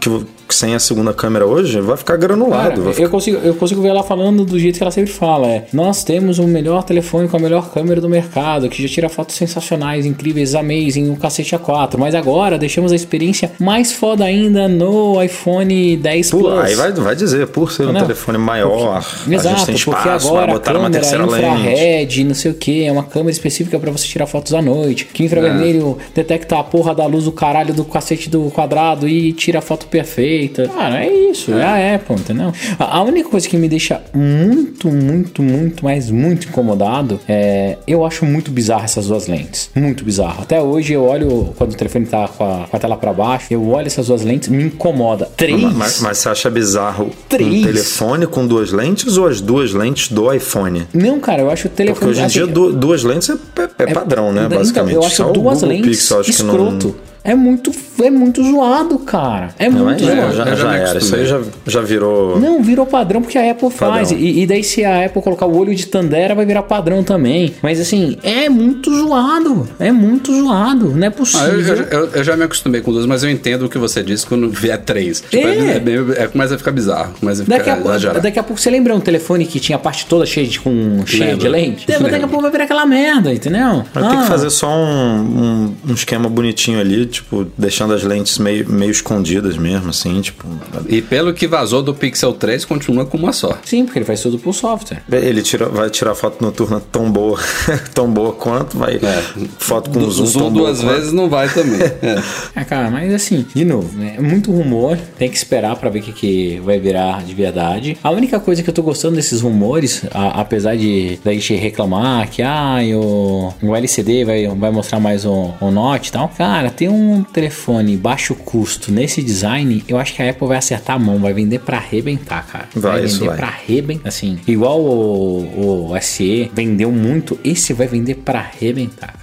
que, 0.00 0.10
que 0.10 0.26
sem 0.54 0.74
a 0.74 0.78
segunda 0.78 1.12
câmera 1.12 1.46
hoje, 1.46 1.80
vai 1.80 1.96
ficar 1.96 2.16
granulado. 2.16 2.68
Cara, 2.70 2.80
vai 2.82 2.92
ficar- 2.92 3.04
eu, 3.06 3.10
consigo, 3.10 3.36
eu 3.38 3.54
consigo 3.54 3.82
ver 3.82 3.88
ela 3.88 4.02
falando 4.02 4.44
do 4.44 4.58
jeito 4.58 4.76
que 4.76 4.82
ela 4.82 4.90
sempre 4.90 5.12
fala. 5.12 5.46
É, 5.48 5.64
nós 5.72 6.04
temos 6.04 6.38
o 6.38 6.44
melhor 6.44 6.82
telefone 6.82 7.28
com 7.28 7.36
a 7.36 7.40
melhor 7.40 7.70
câmera 7.70 8.00
do 8.00 8.08
mercado, 8.08 8.68
que 8.68 8.82
já 8.82 8.88
tira 8.88 9.08
fotos 9.08 9.36
sensacionais, 9.36 10.06
incríveis, 10.06 10.54
amazing, 10.54 11.10
o 11.10 11.16
cacete 11.16 11.54
A4. 11.54 11.96
Mas 11.98 12.14
agora 12.14 12.58
deixamos 12.58 12.92
a 12.92 12.96
experiência 12.96 13.52
mais 13.58 13.92
foda 13.92 14.24
ainda 14.24 14.68
no 14.68 15.22
iPhone 15.22 15.96
10 15.96 16.30
Pô, 16.30 16.38
Plus. 16.38 16.58
aí 16.64 16.74
vai, 16.74 16.92
vai 16.92 17.16
dizer, 17.16 17.46
por 17.48 17.70
ser 17.72 17.84
um 17.86 17.92
Não, 17.92 18.00
telefone 18.00 18.38
maior, 18.38 18.96
a 18.96 19.00
gente 19.00 19.34
Exato, 19.34 19.66
tem 19.66 19.74
porque 19.76 19.90
espaço, 19.90 20.28
agora 20.28 20.46
vai 20.46 20.50
a 20.54 20.58
botar 20.58 20.70
uma 20.72 20.82
câmera 20.84 21.00
terceira 21.02 21.26
lente. 21.26 21.68
infrared, 21.70 22.24
não 22.24 22.34
sei 22.34 22.50
o 22.50 22.54
que, 22.54 22.84
é 22.84 22.92
uma 22.92 23.04
câmera 23.04 23.30
específica 23.30 23.78
pra 23.78 23.90
você 23.90 24.06
tirar 24.06 24.26
fotos 24.26 24.54
à 24.54 24.62
noite. 24.62 25.04
Que 25.06 25.24
infravermelho 25.24 25.96
É. 26.00 26.04
detecta 26.14 26.58
a 26.58 26.64
porra 26.64 26.94
da 26.94 27.06
luz 27.06 27.24
do 27.24 27.32
caralho 27.32 27.74
do 27.74 27.84
cacete 27.84 28.28
do 28.30 28.50
quadrado 28.50 29.08
e 29.08 29.32
tira 29.32 29.58
a 29.58 29.62
foto 29.62 29.86
perfeita. 29.86 30.37
Cara, 30.46 31.04
é 31.04 31.12
isso, 31.30 31.52
é, 31.52 31.64
a 31.64 31.94
Apple, 31.96 32.14
entendeu? 32.16 32.52
A, 32.78 32.98
a 32.98 33.02
única 33.02 33.28
coisa 33.28 33.48
que 33.48 33.56
me 33.56 33.68
deixa 33.68 34.00
muito, 34.14 34.88
muito, 34.88 35.42
muito, 35.42 35.84
mas 35.84 36.10
muito 36.10 36.48
incomodado 36.48 37.18
é. 37.28 37.76
Eu 37.86 38.04
acho 38.04 38.24
muito 38.26 38.50
bizarro 38.50 38.84
essas 38.84 39.06
duas 39.06 39.26
lentes. 39.26 39.70
Muito 39.74 40.04
bizarro. 40.04 40.42
Até 40.42 40.60
hoje 40.60 40.92
eu 40.92 41.02
olho, 41.04 41.52
quando 41.56 41.72
o 41.72 41.76
telefone 41.76 42.06
tá 42.06 42.28
com 42.28 42.44
a, 42.44 42.66
com 42.68 42.76
a 42.76 42.80
tela 42.80 42.96
pra 42.96 43.12
baixo, 43.12 43.46
eu 43.50 43.66
olho 43.70 43.86
essas 43.86 44.06
duas 44.08 44.22
lentes, 44.22 44.48
me 44.48 44.64
incomoda. 44.64 45.28
Três. 45.36 45.60
Mas, 45.72 46.00
mas 46.00 46.18
você 46.18 46.28
acha 46.28 46.50
bizarro 46.50 47.10
Três. 47.28 47.48
um 47.48 47.62
telefone 47.64 48.26
com 48.26 48.46
duas 48.46 48.72
lentes 48.72 49.16
ou 49.16 49.26
as 49.26 49.40
duas 49.40 49.72
lentes 49.72 50.10
do 50.12 50.32
iPhone? 50.32 50.86
Não, 50.92 51.18
cara, 51.20 51.42
eu 51.42 51.50
acho 51.50 51.68
o 51.68 51.70
telefone. 51.70 51.98
Porque 51.98 52.10
hoje 52.10 52.20
em 52.20 52.24
assim, 52.24 52.34
dia 52.34 52.46
du- 52.46 52.72
duas 52.72 53.02
lentes 53.02 53.30
é, 53.30 53.32
é- 53.34 53.82
é 53.84 53.86
padrão, 53.94 54.32
né? 54.32 54.44
Então, 54.46 54.58
Basicamente. 54.58 54.94
eu 54.94 55.02
acho 55.02 55.16
Só 55.16 55.32
duas 55.32 55.62
lentes 55.62 55.88
Pixel, 55.88 56.20
acho 56.20 56.32
que 56.32 56.42
não- 56.42 56.54
escroto. 56.54 56.96
É 57.24 57.34
muito, 57.34 57.70
é 58.02 58.10
muito 58.10 58.42
zoado, 58.42 58.98
cara. 59.00 59.50
É 59.58 59.68
Não, 59.68 59.84
muito 59.84 60.02
é, 60.08 60.14
zoado. 60.16 60.32
já, 60.36 60.44
já 60.46 60.54
já 60.54 60.74
era. 60.76 60.98
Isso 60.98 61.14
aí 61.14 61.26
já, 61.26 61.40
já 61.66 61.80
virou. 61.80 62.38
Não, 62.40 62.62
virou 62.62 62.86
padrão 62.86 63.20
porque 63.20 63.36
a 63.36 63.50
Apple 63.50 63.70
faz. 63.70 64.08
Padrão. 64.08 64.18
E, 64.24 64.42
e 64.42 64.46
daí, 64.46 64.64
se 64.64 64.84
a 64.84 65.04
Apple 65.04 65.20
colocar 65.20 65.44
o 65.46 65.56
olho 65.56 65.74
de 65.74 65.86
Tandera, 65.86 66.34
vai 66.34 66.46
virar 66.46 66.62
padrão 66.62 67.02
também. 67.02 67.54
Mas 67.62 67.80
assim, 67.80 68.16
é 68.22 68.48
muito 68.48 68.94
zoado. 68.94 69.68
É 69.78 69.92
muito 69.92 70.32
zoado. 70.34 70.90
Não 70.94 71.02
é 71.02 71.06
Ah, 71.06 71.08
eu, 71.08 71.12
possível. 71.12 71.76
eu- 71.76 71.84
eu- 71.84 72.06
eu 72.14 72.24
já 72.24 72.36
me 72.36 72.44
acostumei 72.44 72.80
com 72.80 72.92
duas, 72.92 73.04
mas 73.04 73.22
eu 73.22 73.30
entendo 73.30 73.66
o 73.66 73.68
que 73.68 73.78
você 73.78 74.02
disse 74.02 74.26
quando 74.26 74.48
vier 74.48 74.78
três. 74.78 75.20
Tipo, 75.28 75.46
É. 75.46 75.76
é. 75.76 75.80
meio- 75.80 76.12
é- 76.16 76.26
começa 76.28 76.54
a 76.54 76.58
ficar 76.58 76.70
bizarro, 76.72 77.12
começa 77.20 77.42
a 77.42 77.44
ficar 77.44 77.58
Daqui 77.58 77.70
a, 77.70 77.74
pouco, 77.74 77.88
exagerado. 77.90 78.20
daqui 78.22 78.38
a 78.38 78.42
pouco 78.42 78.60
você 78.60 78.70
lembra 78.70 78.94
um 78.94 79.00
telefone 79.00 79.44
que 79.44 79.58
tinha 79.60 79.76
a 79.76 79.78
parte 79.78 80.06
toda 80.06 80.24
cheia 80.24 80.46
de, 80.46 80.60
com, 80.60 81.02
cheia 81.04 81.36
de 81.36 81.48
lente? 81.48 81.86
Daqui 81.86 82.14
a 82.24 82.28
pouco 82.28 82.42
vai 82.42 82.50
virar 82.50 82.64
aquela 82.64 82.86
merda, 82.86 83.32
entendeu? 83.34 83.84
Tem 83.92 84.02
Ah. 84.04 84.22
que 84.22 84.28
fazer 84.28 84.50
só 84.50 84.68
um, 84.68 85.20
um, 85.20 85.74
um 85.90 85.94
esquema 85.94 86.28
bonitinho 86.28 86.78
ali, 86.80 87.07
tipo, 87.08 87.46
deixando 87.56 87.92
as 87.94 88.02
lentes 88.02 88.38
meio, 88.38 88.68
meio 88.70 88.90
escondidas 88.90 89.56
mesmo, 89.56 89.90
assim, 89.90 90.20
tipo. 90.20 90.46
E 90.88 91.00
pelo 91.02 91.32
que 91.34 91.46
vazou 91.46 91.82
do 91.82 91.94
Pixel 91.94 92.32
3, 92.34 92.64
continua 92.64 93.04
com 93.06 93.16
uma 93.16 93.32
só. 93.32 93.58
Sim, 93.64 93.84
porque 93.84 93.98
ele 93.98 94.06
faz 94.06 94.20
tudo 94.22 94.38
por 94.38 94.52
software. 94.54 95.02
Ele 95.10 95.42
tira, 95.42 95.68
vai 95.68 95.90
tirar 95.90 96.14
foto 96.14 96.42
noturna 96.44 96.80
tão 96.92 97.10
boa, 97.10 97.38
tão 97.94 98.08
boa 98.10 98.32
quanto, 98.32 98.76
vai. 98.78 98.96
É. 98.96 99.22
Foto 99.58 99.90
com 99.90 99.98
Do- 100.00 100.10
zoom, 100.10 100.26
zoom 100.26 100.40
tão 100.42 100.52
boa 100.52 100.66
duas 100.66 100.80
quanto. 100.80 100.94
vezes 100.94 101.12
não 101.12 101.28
vai 101.28 101.48
também. 101.48 101.80
É. 101.82 102.18
É, 102.58 102.64
cara, 102.64 102.90
mas 102.90 103.12
assim, 103.14 103.46
de 103.54 103.64
novo, 103.64 103.96
né? 103.96 104.14
É 104.18 104.20
muito 104.20 104.50
rumor, 104.50 104.96
tem 105.16 105.28
que 105.30 105.36
esperar 105.36 105.76
pra 105.76 105.88
ver 105.90 106.00
o 106.00 106.02
que, 106.02 106.12
que 106.12 106.60
vai 106.64 106.78
virar 106.78 107.22
de 107.22 107.32
verdade. 107.34 107.96
A 108.02 108.10
única 108.10 108.40
coisa 108.40 108.62
que 108.62 108.68
eu 108.70 108.74
tô 108.74 108.82
gostando 108.82 109.14
desses 109.16 109.40
rumores, 109.40 110.02
a- 110.12 110.40
apesar 110.40 110.76
de 110.76 111.18
da 111.24 111.32
gente 111.32 111.54
reclamar 111.54 112.28
que 112.28 112.42
ah, 112.42 112.78
o, 112.96 113.52
o 113.62 113.76
LCD 113.76 114.24
vai, 114.24 114.48
vai 114.48 114.70
mostrar 114.70 114.98
mais 114.98 115.24
o, 115.24 115.52
o 115.60 115.70
Note 115.70 116.08
e 116.08 116.12
tal, 116.12 116.28
cara, 116.36 116.70
tem 116.70 116.88
um 116.88 116.97
telefone 117.32 117.96
baixo 117.96 118.34
custo 118.34 118.92
nesse 118.92 119.22
design, 119.22 119.84
eu 119.88 119.98
acho 119.98 120.14
que 120.14 120.22
a 120.22 120.30
Apple 120.30 120.46
vai 120.46 120.58
acertar 120.58 120.96
a 120.96 120.98
mão, 120.98 121.18
vai 121.18 121.32
vender 121.32 121.60
pra 121.60 121.78
arrebentar, 121.78 122.46
cara. 122.46 122.68
Vai, 122.74 123.04
isso 123.04 123.20
vender 123.20 123.28
vai. 123.28 123.36
pra 123.36 123.46
arrebentar, 123.48 124.08
assim, 124.08 124.38
igual 124.46 124.80
o, 124.80 125.90
o 125.90 126.00
SE 126.00 126.50
vendeu 126.54 126.92
muito, 126.92 127.38
esse 127.44 127.72
vai 127.72 127.86
vender 127.86 128.16
pra 128.16 128.40
arrebentar. 128.40 129.14
Vai. 129.14 129.17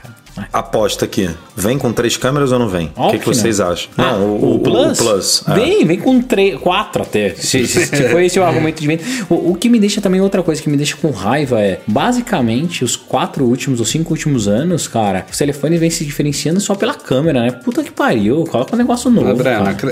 Aposta 0.52 1.06
aqui. 1.06 1.30
Vem 1.56 1.78
com 1.78 1.92
três 1.94 2.18
câmeras 2.18 2.52
ou 2.52 2.60
não 2.60 2.68
vem? 2.68 2.88
O 2.88 2.90
que, 2.90 3.00
Óbvio 3.02 3.20
que 3.20 3.30
que 3.30 3.36
vocês 3.36 3.60
não. 3.60 3.68
acham? 3.72 3.90
Ah, 3.98 4.12
não, 4.14 4.26
o, 4.28 4.46
o- 4.46 4.56
o 4.56 4.60
Plus. 4.60 5.44
é. 5.48 5.54
Vem, 5.54 5.86
vem 5.86 5.98
com 6.00 6.22
três, 6.22 6.60
quatro 6.60 7.04
até. 7.04 7.30
Se, 7.36 7.66
se, 7.68 7.86
se 7.86 8.10
for 8.10 8.22
esse 8.22 8.40
o 8.40 8.44
argumento 8.46 8.82
de 8.82 8.88
venda. 8.88 9.04
O, 9.30 9.52
o 9.52 9.56
que 9.56 9.70
me 9.70 9.80
deixa 9.80 10.02
também, 10.02 10.20
outra 10.22 10.44
coisa 10.44 10.62
que 10.62 10.70
me 10.70 10.76
deixa 10.78 10.98
com 10.98 11.10
raiva 11.12 11.62
é, 11.62 11.80
basicamente, 11.88 12.84
os 12.84 12.96
quatro 12.96 13.46
últimos 13.46 13.80
ou 13.80 13.86
cinco 13.86 14.14
últimos 14.14 14.48
anos, 14.48 14.88
cara, 14.88 15.26
os 15.32 15.38
telefones 15.38 15.80
vêm 15.80 15.90
se 15.90 16.04
diferenciando 16.06 16.60
só 16.60 16.76
pela 16.76 16.94
câmera, 16.94 17.42
né? 17.42 17.52
Puta 17.52 17.84
que 17.84 17.92
pariu, 17.92 18.44
coloca 18.46 18.76
um 18.76 18.78
negócio 18.78 19.10
novo. 19.10 19.42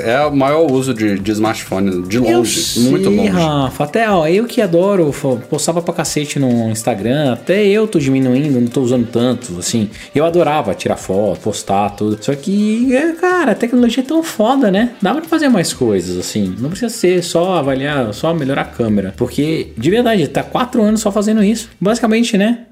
É 0.04 0.26
o 0.26 0.36
maior 0.36 0.70
uso 0.72 0.94
de, 0.94 1.18
de 1.20 1.32
smartphone, 1.32 2.04
de 2.08 2.18
Eu 2.18 2.24
longe, 2.24 2.62
sei, 2.62 2.84
muito 2.84 3.10
longe. 3.10 3.30
Rafa, 3.30 3.84
até 3.84 4.10
ó, 4.10 4.28
eu 4.28 4.46
que 4.46 4.62
adoro, 4.62 5.14
postava 5.50 5.82
pra 5.82 5.94
cacete 5.94 6.38
no 6.40 6.70
Instagram, 6.70 7.34
até 7.34 7.66
eu 7.66 7.88
tô 7.88 7.98
diminuindo, 8.00 8.60
não 8.60 8.68
tô 8.68 8.82
usando 8.82 9.08
tanto, 9.08 9.58
assim. 9.60 9.90
Eu 10.14 10.26
adorava 10.34 10.74
tirar 10.74 10.98
foto, 10.98 11.40
postar 11.40 11.92
tudo. 11.92 12.18
Só 12.20 12.34
que, 12.36 12.94
é, 12.96 13.14
cara, 13.14 13.52
a 13.52 13.56
tecnologia 13.56 14.04
é 14.04 14.06
tão 14.06 14.24
foda, 14.24 14.72
né? 14.72 14.92
Dá 15.02 15.14
pra 15.14 15.24
fazer 15.24 15.48
mais 15.50 15.72
coisas, 15.72 16.18
assim. 16.18 16.56
Não 16.60 16.70
precisa 16.70 16.90
ser 16.90 17.24
só 17.24 17.58
avaliar, 17.58 18.14
só 18.14 18.34
melhorar 18.34 18.64
a 18.64 18.66
câmera. 18.66 19.14
Porque, 19.16 19.72
de 19.78 19.90
verdade, 19.90 20.28
tá 20.28 20.44
quatro 20.44 20.82
anos 20.82 21.02
só 21.02 21.12
fazendo 21.12 21.44
isso. 21.44 21.70
Basicamente, 21.80 22.38
né? 22.38 22.66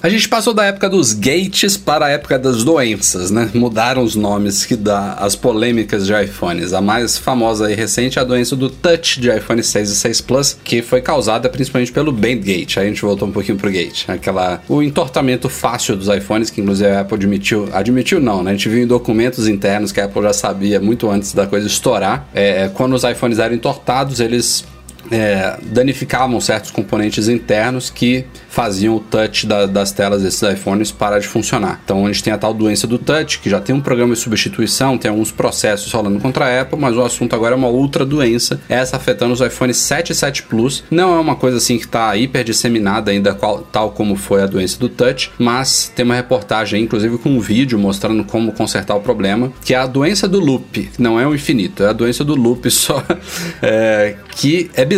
A 0.00 0.08
gente 0.08 0.28
passou 0.28 0.54
da 0.54 0.64
época 0.64 0.88
dos 0.88 1.12
gates 1.12 1.76
para 1.76 2.06
a 2.06 2.10
época 2.10 2.38
das 2.38 2.62
doenças, 2.62 3.32
né? 3.32 3.50
Mudaram 3.52 4.04
os 4.04 4.14
nomes 4.14 4.64
que 4.64 4.76
dá 4.76 5.14
as 5.14 5.34
polêmicas 5.34 6.06
de 6.06 6.12
iPhones. 6.14 6.72
A 6.72 6.80
mais 6.80 7.18
famosa 7.18 7.70
e 7.70 7.74
recente 7.74 8.16
é 8.16 8.22
a 8.22 8.24
doença 8.24 8.54
do 8.54 8.70
touch 8.70 9.20
de 9.20 9.28
iPhone 9.28 9.60
6 9.60 9.90
e 9.90 9.96
6 9.96 10.20
Plus, 10.20 10.56
que 10.62 10.82
foi 10.82 11.00
causada 11.00 11.48
principalmente 11.48 11.90
pelo 11.90 12.12
Bandgate. 12.12 12.78
Aí 12.78 12.86
a 12.86 12.88
gente 12.88 13.02
voltou 13.02 13.26
um 13.26 13.32
pouquinho 13.32 13.58
pro 13.58 13.70
gate. 13.72 14.08
Aquela, 14.08 14.62
o 14.68 14.80
entortamento 14.80 15.48
fácil 15.48 15.96
dos 15.96 16.06
iPhones, 16.06 16.48
que 16.48 16.60
inclusive 16.60 16.88
a 16.90 17.00
Apple 17.00 17.16
admitiu. 17.16 17.68
Admitiu 17.72 18.20
não, 18.20 18.44
né? 18.44 18.52
A 18.52 18.54
gente 18.54 18.68
viu 18.68 18.80
em 18.80 18.86
documentos 18.86 19.48
internos 19.48 19.90
que 19.90 20.00
a 20.00 20.04
Apple 20.04 20.22
já 20.22 20.32
sabia 20.32 20.80
muito 20.80 21.10
antes 21.10 21.32
da 21.32 21.44
coisa 21.44 21.66
estourar. 21.66 22.28
É, 22.32 22.70
quando 22.72 22.92
os 22.92 23.02
iPhones 23.02 23.40
eram 23.40 23.56
entortados, 23.56 24.20
eles 24.20 24.64
é, 25.10 25.58
danificavam 25.62 26.40
certos 26.40 26.70
componentes 26.70 27.28
internos 27.28 27.90
que 27.90 28.24
faziam 28.48 28.96
o 28.96 29.00
touch 29.00 29.46
da- 29.46 29.66
das 29.66 29.92
telas 29.92 30.22
desses 30.22 30.42
iPhones 30.42 30.90
parar 30.90 31.18
de 31.18 31.26
funcionar. 31.28 31.80
Então 31.84 32.04
a 32.04 32.08
gente 32.12 32.22
tem 32.22 32.32
a 32.32 32.38
tal 32.38 32.52
doença 32.52 32.86
do 32.86 32.98
touch, 32.98 33.38
que 33.38 33.48
já 33.48 33.60
tem 33.60 33.74
um 33.74 33.80
programa 33.80 34.14
de 34.14 34.20
substituição, 34.20 34.98
tem 34.98 35.10
alguns 35.10 35.30
processos 35.30 35.92
rolando 35.92 36.18
contra 36.18 36.44
a 36.46 36.60
Apple, 36.62 36.78
mas 36.78 36.96
o 36.96 37.02
assunto 37.02 37.34
agora 37.34 37.54
é 37.54 37.58
uma 37.58 37.68
outra 37.68 38.04
doença, 38.04 38.60
essa 38.68 38.96
afetando 38.96 39.32
os 39.32 39.40
iPhones 39.40 39.76
7 39.76 40.10
e 40.10 40.14
7 40.14 40.42
Plus. 40.44 40.82
Não 40.90 41.14
é 41.14 41.20
uma 41.20 41.36
coisa 41.36 41.58
assim 41.58 41.78
que 41.78 41.84
está 41.84 42.16
hiper 42.16 42.44
disseminada 42.44 43.10
ainda, 43.10 43.34
qual- 43.34 43.60
tal 43.62 43.90
como 43.92 44.16
foi 44.16 44.42
a 44.42 44.46
doença 44.46 44.78
do 44.78 44.88
touch, 44.88 45.30
mas 45.38 45.90
tem 45.94 46.04
uma 46.04 46.14
reportagem, 46.14 46.82
inclusive 46.82 47.18
com 47.18 47.30
um 47.30 47.40
vídeo 47.40 47.78
mostrando 47.78 48.24
como 48.24 48.52
consertar 48.52 48.94
o 48.96 49.00
problema, 49.00 49.52
que 49.64 49.74
é 49.74 49.76
a 49.78 49.86
doença 49.86 50.26
do 50.28 50.40
loop, 50.40 50.90
não 50.98 51.18
é 51.20 51.26
o 51.26 51.34
infinito, 51.34 51.82
é 51.82 51.88
a 51.88 51.92
doença 51.92 52.24
do 52.24 52.34
loop 52.34 52.68
só, 52.70 53.02
é, 53.62 54.16
que 54.34 54.70
é 54.74 54.84
bizarro 54.84 54.97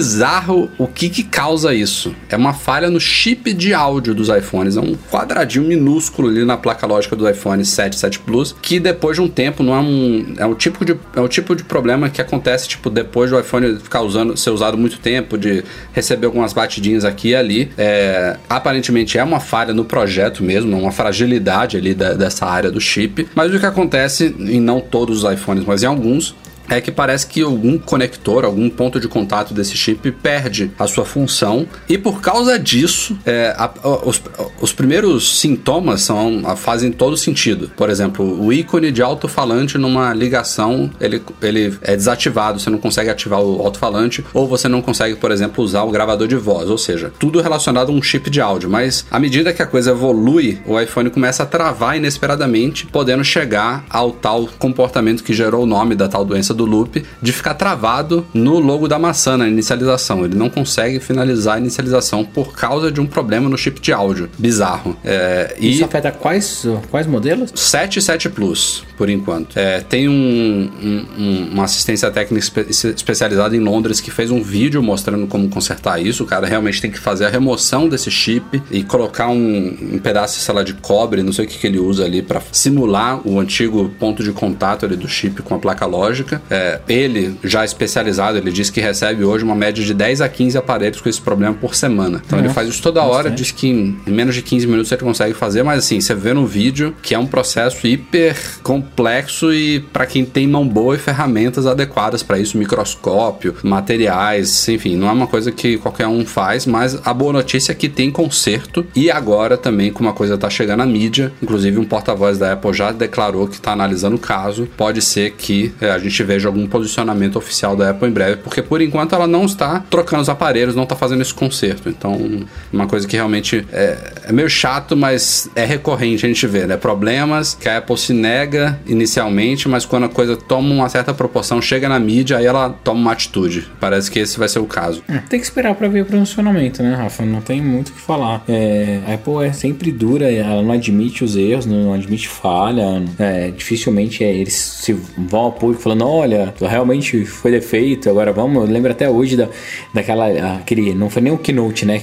o 0.79 0.87
que 0.87 1.09
que 1.09 1.23
causa 1.23 1.75
isso. 1.75 2.15
É 2.29 2.37
uma 2.37 2.53
falha 2.53 2.89
no 2.91 3.01
chip 3.01 3.53
de 3.53 3.73
áudio 3.75 4.15
dos 4.15 4.29
iPhones, 4.29 4.77
é 4.77 4.81
um 4.81 4.95
quadradinho 5.11 5.65
minúsculo 5.67 6.29
ali 6.29 6.45
na 6.45 6.57
placa 6.57 6.87
lógica 6.87 7.15
do 7.17 7.29
iPhone 7.29 7.65
7, 7.65 7.97
7 7.97 8.19
Plus, 8.21 8.55
que 8.61 8.79
depois 8.81 9.17
de 9.17 9.23
um 9.23 9.29
tempo 9.29 9.63
não 9.63 9.75
é 9.75 9.81
um 9.81 10.35
é 10.39 10.47
o 10.47 10.55
tipo 10.55 10.85
de 10.85 10.97
é 11.15 11.21
o 11.21 11.29
tipo 11.29 11.55
de 11.55 11.65
problema 11.65 12.09
que 12.09 12.21
acontece 12.21 12.69
tipo 12.69 12.89
depois 12.91 13.31
do 13.31 13.39
iPhone 13.39 13.79
ficar 13.79 14.03
usando 14.03 14.37
ser 14.37 14.51
usado 14.51 14.77
muito 14.79 14.99
tempo, 14.99 15.37
de 15.39 15.63
receber 15.93 16.27
algumas 16.27 16.53
batidinhas 16.53 17.05
aqui 17.05 17.29
e 17.29 17.35
ali. 17.37 17.71
É, 17.77 18.37
aparentemente 18.49 19.19
é 19.19 19.25
uma 19.25 19.41
falha 19.41 19.73
no 19.75 19.85
projeto 19.85 20.43
mesmo, 20.43 20.73
é 20.75 20.77
uma 20.79 20.93
fragilidade 20.93 21.77
ali 21.77 21.95
da- 21.95 22.15
dessa 22.15 22.47
área 22.47 22.71
do 22.71 22.81
chip, 22.81 23.29
mas 23.35 23.53
o 23.55 23.59
que 23.59 23.67
acontece 23.67 24.35
em 24.39 24.61
não 24.61 24.81
todos 24.81 25.23
os 25.25 25.33
iPhones, 25.33 25.65
mas 25.65 25.83
em 25.83 25.87
alguns 25.87 26.35
é 26.71 26.81
que 26.81 26.93
parece 26.93 27.27
que 27.27 27.43
algum 27.43 27.77
conector, 27.77 28.45
algum 28.45 28.71
ponto 28.71 29.01
de 29.01 29.09
contato 29.09 29.53
desse 29.53 29.77
chip 29.77 30.11
perde 30.13 30.71
a 30.79 30.87
sua 30.87 31.05
função. 31.05 31.67
E 31.89 31.99
por 31.99 32.21
causa 32.21 32.59
disso, 32.59 33.19
é, 33.27 33.55
a, 33.59 33.65
a, 33.65 34.09
os, 34.09 34.23
os, 34.61 34.73
primeiros 34.73 35.41
sintomas 35.41 36.03
são, 36.03 36.43
a, 36.45 36.55
fazem 36.55 36.93
todo 36.93 37.17
sentido. 37.17 37.71
Por 37.77 37.91
exemplo, 37.91 38.41
o 38.41 38.53
ícone 38.53 38.93
de 38.93 39.03
alto-falante 39.03 39.77
numa 39.77 40.15
ligação, 40.15 40.91
ele, 41.01 41.21
ele 41.43 41.77
é 41.83 41.97
desativado, 41.97 42.61
você 42.61 42.71
não 42.71 42.79
consegue 42.79 43.11
ativar 43.11 43.41
o 43.41 43.61
alto-falante 43.63 44.25
ou 44.33 44.47
você 44.47 44.69
não 44.69 44.81
consegue, 44.81 45.17
por 45.17 45.33
exemplo, 45.33 45.65
usar 45.65 45.83
o 45.83 45.91
gravador 45.91 46.29
de 46.29 46.37
voz, 46.37 46.71
ou 46.71 46.79
seja, 46.79 47.13
tudo 47.19 47.41
relacionado 47.41 47.91
a 47.91 47.93
um 47.93 48.01
chip 48.01 48.31
de 48.31 48.41
áudio, 48.41 48.71
mas 48.71 49.05
à 49.11 49.19
medida 49.19 49.53
que 49.53 49.63
a 49.63 49.67
coisa 49.67 49.91
evolui, 49.91 50.61
o 50.65 50.81
iPhone 50.81 51.11
começa 51.11 51.43
a 51.43 51.47
travar 51.47 51.97
inesperadamente, 51.97 52.87
podendo 52.87 53.25
chegar 53.25 53.85
ao 53.91 54.13
tal 54.13 54.49
comportamento 54.59 55.25
que 55.25 55.33
gerou 55.33 55.65
o 55.65 55.67
nome 55.67 55.95
da 55.95 56.09
tal 56.09 56.25
doença 56.25 56.55
do 56.55 56.60
loop, 56.65 57.03
de 57.21 57.33
ficar 57.33 57.55
travado 57.55 58.27
no 58.33 58.59
logo 58.59 58.89
da 58.89 58.99
maçã, 58.99 59.37
na 59.37 59.49
inicialização. 59.49 60.25
Ele 60.25 60.37
não 60.37 60.51
consegue 60.51 61.01
finalizar 61.01 61.57
a 61.57 61.59
inicialização 61.59 62.25
por 62.25 62.55
causa 62.55 62.91
de 62.91 63.01
um 63.01 63.07
problema 63.07 63.49
no 63.49 63.57
chip 63.57 63.81
de 63.81 63.93
áudio. 63.93 64.29
Bizarro. 64.39 64.97
É, 65.05 65.57
Isso 65.61 65.85
afeta 65.85 66.11
quais, 66.11 66.67
quais 66.91 67.07
modelos? 67.07 67.53
7 67.55 67.99
e 67.99 68.03
7 68.03 68.29
Plus, 68.31 68.85
por 68.97 69.09
enquanto. 69.09 69.57
É, 69.57 69.81
tem 69.81 70.09
um, 70.09 70.71
um, 70.83 71.49
uma 71.53 71.65
assistência 71.65 72.11
técnica 72.11 72.39
espe 72.39 72.67
especializada 72.95 73.57
em 73.57 73.61
Londres 73.61 74.01
que 74.01 74.11
fez 74.11 74.31
um 74.31 74.43
vídeo 74.43 74.83
mostrando 74.83 75.27
como 75.27 75.49
consertar 75.49 76.01
isso. 76.01 76.25
O 76.25 76.27
cara 76.27 76.47
realmente 76.47 76.81
tem 76.81 76.91
que 76.91 76.99
fazer 76.99 77.27
a 77.27 77.29
remoção 77.29 77.89
desse 77.89 78.11
chip 78.11 78.63
e 78.71 78.83
colocar 78.83 79.29
um, 79.29 79.77
um 79.95 79.99
pedaço, 79.99 80.41
sei 80.41 80.55
lá, 80.55 80.63
de 80.63 80.75
cobre, 80.75 81.23
não 81.23 81.33
sei 81.33 81.45
o 81.45 81.49
que, 81.49 81.59
que 81.59 81.67
ele 81.67 81.79
usa 81.79 82.05
ali, 82.05 82.23
para 82.23 82.41
simular 82.53 83.27
o 83.27 83.39
antigo 83.39 83.91
ponto 83.99 84.23
de 84.23 84.33
contato 84.33 84.85
ali 84.87 84.97
do 84.97 85.09
chip 85.09 85.43
com 85.43 85.55
a 85.55 85.59
placa 85.59 85.87
lógica. 85.87 86.40
É, 86.51 86.81
ele, 86.89 87.37
já 87.45 87.65
especializado, 87.65 88.39
ele 88.39 88.51
diz 88.51 88.71
que 88.71 88.81
recebe 88.81 89.25
hoje 89.25 89.45
uma 89.45 89.55
média 89.55 89.85
de 89.85 89.95
10 89.95 90.21
a 90.21 90.29
15 90.29 90.59
aparelhos 90.59 91.01
com 91.01 91.09
esse 91.09 91.21
problema 91.21 91.55
por 91.55 91.75
semana. 91.75 92.23
Então 92.25 92.39
Nossa, 92.39 92.47
ele 92.49 92.55
faz 92.55 92.69
isso 92.69 92.83
toda 92.83 93.03
hora, 93.03 93.31
diz 93.31 93.51
que 93.51 93.69
em 93.69 94.01
menos 94.07 94.35
de 94.35 94.43
15 94.43 94.67
minutos 94.67 94.91
ele 94.93 95.03
consegue 95.03 95.35
fazer, 95.35 95.63
mas 95.63 95.79
assim, 95.79 96.01
você 96.01 96.15
vê 96.15 96.33
no 96.33 96.47
vídeo 96.47 96.95
que 97.03 97.15
é 97.15 97.19
um 97.19 97.27
processo 97.27 97.87
hiper 97.87 98.37
complexo 98.63 99.53
e 99.53 99.81
para 99.81 100.07
quem 100.07 100.25
tem 100.25 100.47
mão 100.47 100.67
boa 100.67 100.95
e 100.95 100.99
ferramentas 100.99 101.67
adequadas 101.67 102.23
para 102.23 102.39
isso, 102.39 102.59
microscópio, 102.59 103.55
materiais, 103.63 104.69
enfim, 104.69 104.97
não 104.97 105.09
é 105.09 105.13
uma 105.13 105.27
coisa 105.27 105.51
que 105.51 105.79
qualquer 105.79 106.07
um 106.07 106.25
faz, 106.25 106.67
mas 106.67 107.01
a 107.07 107.13
boa 107.13 107.33
notícia 107.33 107.73
é 107.73 107.75
que 107.75 107.89
tem 107.89 108.11
conserto 108.11 108.87
e 108.95 109.11
agora 109.11 109.57
também 109.57 109.93
como 109.93 110.09
uma 110.09 110.15
coisa 110.15 110.37
tá 110.37 110.51
chegando 110.51 110.81
à 110.81 110.87
mídia, 110.87 111.33
inclusive 111.43 111.79
um 111.79 111.85
porta-voz 111.85 112.39
da 112.39 112.53
Apple 112.53 112.73
já 112.73 112.93
declarou 112.93 113.47
que 113.47 113.57
está 113.57 113.73
analisando 113.73 114.17
o 114.17 114.19
caso, 114.19 114.69
pode 114.77 115.03
ser 115.03 115.33
que 115.33 115.73
é, 115.81 115.91
a 115.91 115.99
gente 115.99 116.23
veja 116.31 116.47
algum 116.47 116.65
posicionamento 116.65 117.35
oficial 117.35 117.75
da 117.75 117.91
Apple 117.91 118.09
em 118.09 118.13
breve, 118.13 118.37
porque 118.37 118.63
por 118.63 118.81
enquanto 118.81 119.17
ela 119.17 119.27
não 119.27 119.47
está 119.47 119.81
trocando 119.91 120.23
os 120.23 120.29
aparelhos, 120.29 120.77
não 120.77 120.85
está 120.85 120.95
fazendo 120.95 121.23
esse 121.23 121.35
conserto. 121.35 121.89
Então, 121.89 122.47
uma 122.73 122.87
coisa 122.87 123.09
que 123.09 123.17
realmente 123.17 123.67
é, 123.73 124.13
é, 124.27 124.33
meio 124.33 124.49
chato, 124.49 124.97
mas 124.97 125.51
é 125.57 125.65
recorrente 125.65 126.25
a 126.25 126.29
gente 126.29 126.47
ver, 126.47 126.69
né? 126.69 126.77
Problemas 126.77 127.55
que 127.61 127.69
a 127.69 127.79
Apple 127.79 127.99
se 127.99 128.13
nega 128.13 128.79
inicialmente, 128.87 129.69
mas 129.69 129.85
quando 129.85 130.05
a 130.05 130.09
coisa 130.09 130.37
toma 130.37 130.73
uma 130.73 130.89
certa 130.89 131.13
proporção, 131.13 131.61
chega 131.61 131.89
na 131.89 131.99
mídia, 131.99 132.39
aí 132.39 132.47
ela 132.47 132.71
toma 132.71 133.01
uma 133.01 133.13
atitude. 133.13 133.67
Parece 133.81 134.09
que 134.09 134.21
esse 134.21 134.39
vai 134.39 134.49
ser 134.49 134.61
o 134.61 134.67
caso. 134.67 135.03
É, 135.09 135.19
tem 135.19 135.41
que 135.41 135.47
esperar 135.47 135.75
para 135.75 135.89
ver 135.89 136.03
o 136.03 136.07
funcionamento, 136.07 136.81
né, 136.81 136.95
Rafa? 136.95 137.25
Não 137.25 137.41
tem 137.41 137.61
muito 137.61 137.89
o 137.89 137.93
que 137.93 138.01
falar. 138.01 138.45
É, 138.49 139.01
a 139.09 139.15
Apple 139.15 139.45
é 139.45 139.53
sempre 139.53 139.91
dura, 139.91 140.31
ela 140.31 140.63
não 140.63 140.73
admite 140.73 141.25
os 141.25 141.35
erros, 141.35 141.67
não 141.67 141.93
admite 141.93 142.29
falha. 142.29 143.03
É, 143.19 143.51
dificilmente 143.51 144.23
é, 144.23 144.33
eles 144.33 144.55
se 144.55 144.93
vão 145.19 145.41
ao 145.41 145.53
público 145.53 145.83
falando: 145.83 146.05
olha, 146.21 146.55
realmente 146.61 147.25
foi 147.25 147.51
defeito, 147.51 148.09
agora 148.09 148.33
vamos. 148.33 148.65
Eu 148.65 148.73
lembro 148.73 148.91
até 148.91 149.09
hoje 149.09 149.37
da, 149.37 149.49
daquela. 149.93 150.57
aquele. 150.57 150.95
Não 150.95 151.11
foi 151.11 151.23
nem 151.23 151.33
o 151.33 151.39
keynote, 151.39 151.85
né? 151.85 152.01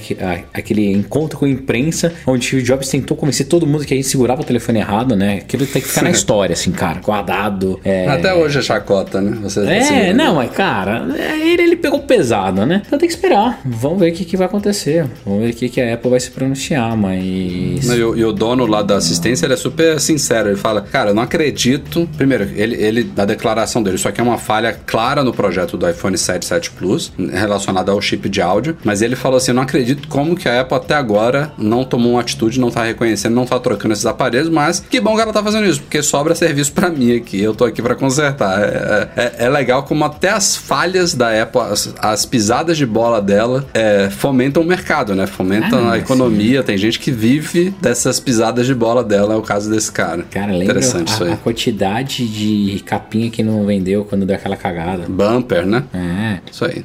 Aquele 0.52 0.92
encontro 0.92 1.38
com 1.38 1.44
a 1.44 1.48
imprensa, 1.48 2.12
onde 2.26 2.56
o 2.56 2.62
Jobs 2.62 2.88
tentou 2.88 3.16
convencer 3.16 3.46
todo 3.46 3.66
mundo 3.66 3.84
que 3.84 3.94
a 3.94 3.96
gente 3.96 4.08
segurava 4.08 4.42
o 4.42 4.44
telefone 4.44 4.78
errado, 4.78 5.16
né? 5.16 5.38
Aquilo 5.38 5.66
tem 5.66 5.82
que 5.82 5.88
ficar 5.88 6.02
na 6.02 6.10
história, 6.10 6.52
assim, 6.52 6.70
cara. 6.70 7.00
Guardado. 7.00 7.80
É... 7.84 8.08
Até 8.08 8.34
hoje 8.34 8.58
é 8.58 8.62
chacota, 8.62 9.20
né? 9.20 9.38
Você 9.42 9.60
é, 9.60 10.12
não, 10.12 10.36
mas 10.36 10.50
cara, 10.50 11.06
ele, 11.40 11.62
ele 11.62 11.76
pegou 11.76 12.00
pesado, 12.00 12.64
né? 12.66 12.82
Então 12.86 12.98
tem 12.98 13.08
que 13.08 13.14
esperar. 13.14 13.60
Vamos 13.64 14.00
ver 14.00 14.12
o 14.12 14.14
que, 14.14 14.24
que 14.24 14.36
vai 14.36 14.46
acontecer. 14.46 15.06
Vamos 15.24 15.44
ver 15.44 15.50
o 15.50 15.54
que, 15.54 15.68
que 15.68 15.80
a 15.80 15.94
Apple 15.94 16.10
vai 16.10 16.20
se 16.20 16.30
pronunciar, 16.30 16.96
mas. 16.96 17.88
E 17.88 18.02
o, 18.02 18.16
e 18.16 18.24
o 18.24 18.32
dono 18.32 18.66
lá 18.66 18.82
da 18.82 18.96
assistência, 18.96 19.46
ele 19.46 19.54
é 19.54 19.56
super 19.56 20.00
sincero. 20.00 20.48
Ele 20.48 20.56
fala, 20.56 20.80
cara, 20.80 21.10
eu 21.10 21.14
não 21.14 21.22
acredito. 21.22 22.08
Primeiro, 22.16 22.48
ele, 22.54 22.76
ele, 22.76 23.04
da 23.04 23.24
declaração 23.24 23.82
dele, 23.82 23.98
isso 24.08 24.10
aqui 24.10 24.20
é 24.20 24.24
uma 24.24 24.38
falha 24.38 24.78
clara 24.86 25.22
no 25.22 25.32
projeto 25.32 25.76
do 25.76 25.88
iPhone 25.88 26.16
7 26.16 26.44
7 26.44 26.70
Plus, 26.70 27.12
relacionada 27.30 27.92
ao 27.92 28.00
chip 28.00 28.28
de 28.28 28.40
áudio. 28.40 28.76
Mas 28.82 29.02
ele 29.02 29.14
falou 29.14 29.36
assim: 29.36 29.50
eu 29.50 29.54
não 29.54 29.62
acredito 29.62 30.08
como 30.08 30.34
que 30.34 30.48
a 30.48 30.60
Apple 30.60 30.76
até 30.76 30.94
agora 30.94 31.52
não 31.58 31.84
tomou 31.84 32.12
uma 32.12 32.20
atitude, 32.20 32.58
não 32.58 32.70
tá 32.70 32.84
reconhecendo, 32.84 33.34
não 33.34 33.44
tá 33.44 33.58
trocando 33.58 33.92
esses 33.92 34.06
aparelhos, 34.06 34.48
mas 34.48 34.80
que 34.80 35.00
bom 35.00 35.14
que 35.14 35.20
ela 35.20 35.32
tá 35.32 35.42
fazendo 35.42 35.66
isso, 35.66 35.80
porque 35.80 36.02
sobra 36.02 36.34
serviço 36.34 36.72
para 36.72 36.88
mim 36.88 37.16
aqui. 37.16 37.40
Eu 37.40 37.54
tô 37.54 37.64
aqui 37.64 37.82
para 37.82 37.94
consertar. 37.94 38.60
É, 38.60 39.08
é, 39.16 39.32
é, 39.44 39.48
legal 39.48 39.82
como 39.82 40.04
até 40.04 40.30
as 40.30 40.56
falhas 40.56 41.14
da 41.14 41.42
Apple, 41.42 41.60
as, 41.60 41.94
as 41.98 42.24
pisadas 42.24 42.76
de 42.76 42.86
bola 42.86 43.20
dela, 43.20 43.66
é, 43.74 44.08
fomentam 44.10 44.62
o 44.62 44.66
mercado, 44.66 45.14
né? 45.14 45.26
Fomentam 45.26 45.88
ah, 45.88 45.92
a 45.92 45.98
economia. 45.98 46.60
Sim. 46.60 46.66
Tem 46.66 46.78
gente 46.78 46.98
que 46.98 47.10
vive 47.10 47.74
dessas 47.80 48.18
pisadas 48.20 48.66
de 48.66 48.74
bola 48.74 49.04
dela, 49.04 49.34
é 49.34 49.36
o 49.36 49.42
caso 49.42 49.70
desse 49.70 49.90
cara. 49.92 50.24
Cara, 50.30 50.52
lembra 50.52 50.78
Interessante 50.78 51.10
a, 51.10 51.14
isso 51.14 51.24
aí. 51.24 51.32
a 51.32 51.36
quantidade 51.36 52.26
de 52.26 52.80
capinha 52.84 53.30
que 53.30 53.42
não 53.42 53.64
vendeu 53.64 53.97
quando 54.04 54.26
deu 54.26 54.36
aquela 54.36 54.56
cagada. 54.56 55.04
Bumper, 55.08 55.66
né? 55.66 55.84
É. 55.94 56.40
Isso 56.50 56.64
aí. 56.64 56.84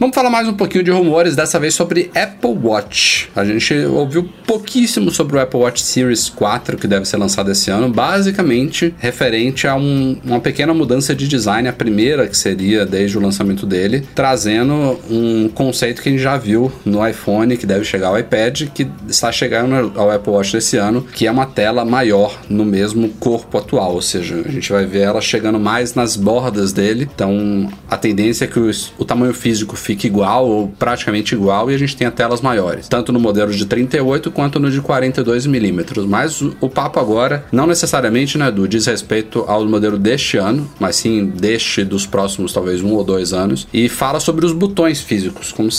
Vamos 0.00 0.16
falar 0.16 0.30
mais 0.30 0.48
um 0.48 0.54
pouquinho 0.54 0.82
de 0.82 0.90
rumores, 0.90 1.36
dessa 1.36 1.60
vez 1.60 1.74
sobre 1.74 2.10
Apple 2.14 2.58
Watch. 2.60 3.30
A 3.36 3.44
gente 3.44 3.72
ouviu 3.86 4.28
pouquíssimo 4.46 5.12
sobre 5.12 5.36
o 5.36 5.40
Apple 5.40 5.60
Watch 5.60 5.80
Series 5.80 6.28
4, 6.28 6.76
que 6.76 6.88
deve 6.88 7.06
ser 7.06 7.18
lançado 7.18 7.52
esse 7.52 7.70
ano, 7.70 7.88
basicamente 7.88 8.92
referente 8.98 9.66
a 9.66 9.76
um, 9.76 10.18
uma 10.24 10.40
pequena 10.40 10.74
mudança 10.74 11.14
de 11.14 11.28
design, 11.28 11.68
a 11.68 11.72
primeira 11.72 12.26
que 12.26 12.36
seria 12.36 12.84
desde 12.84 13.16
o 13.16 13.20
lançamento 13.20 13.64
dele, 13.64 14.04
trazendo 14.12 14.98
um 15.08 15.48
conceito 15.48 16.02
que 16.02 16.08
a 16.08 16.12
gente 16.12 16.22
já 16.22 16.36
viu 16.36 16.72
no 16.84 17.06
iPhone, 17.06 17.56
que 17.56 17.66
deve 17.66 17.84
chegar 17.84 18.08
ao 18.08 18.18
iPad, 18.18 18.62
que 18.74 18.88
está 19.08 19.30
chegando 19.30 19.92
ao 19.94 20.10
Apple 20.10 20.32
Watch 20.32 20.52
desse 20.52 20.78
ano, 20.78 21.02
que 21.02 21.28
é 21.28 21.30
uma 21.30 21.46
tela 21.46 21.84
maior 21.84 22.40
no 22.48 22.64
mesmo 22.64 23.08
corpo 23.20 23.56
atual, 23.56 23.94
ou 23.94 24.02
seja, 24.02 24.42
a 24.44 24.50
gente 24.50 24.72
vai 24.72 24.84
ver 24.84 25.02
ela 25.02 25.20
chegando 25.20 25.60
mais 25.60 25.94
nas 25.94 26.16
bordas 26.16 26.72
dele, 26.72 27.08
então 27.14 27.70
a 27.88 27.96
tendência 27.96 28.46
é 28.46 28.48
que 28.48 28.58
os, 28.58 28.92
o 28.98 29.04
tamanho 29.04 29.32
físico 29.32 29.76
fique 29.92 30.06
igual 30.06 30.48
ou 30.48 30.68
praticamente 30.68 31.34
igual 31.34 31.70
e 31.70 31.74
a 31.74 31.78
gente 31.78 31.96
tenha 31.96 32.10
telas 32.10 32.40
maiores, 32.40 32.88
tanto 32.88 33.12
no 33.12 33.20
modelo 33.20 33.52
de 33.52 33.66
38 33.66 34.30
quanto 34.30 34.58
no 34.58 34.70
de 34.70 34.80
42 34.80 35.46
milímetros. 35.46 36.06
Mas 36.06 36.40
o, 36.40 36.68
papo 36.68 36.98
agora 36.98 37.44
não 37.52 37.66
necessariamente 37.66 38.38
né, 38.38 38.50
do 38.50 38.66
diz 38.66 38.86
respeito 38.86 39.44
ao 39.46 39.64
modelo 39.66 39.98
deste 39.98 40.38
ano, 40.38 40.70
mas 40.80 40.96
sim 40.96 41.26
deste 41.26 41.84
dos 41.84 42.06
próximos 42.06 42.52
talvez 42.52 42.82
um 42.82 42.92
ou 42.92 43.04
dois 43.04 43.32
anos 43.32 43.68
e 43.72 43.88
fala 43.88 44.18
sobre 44.18 44.46
os 44.46 44.52
botões 44.52 45.00
físicos, 45.00 45.52
como 45.52 45.70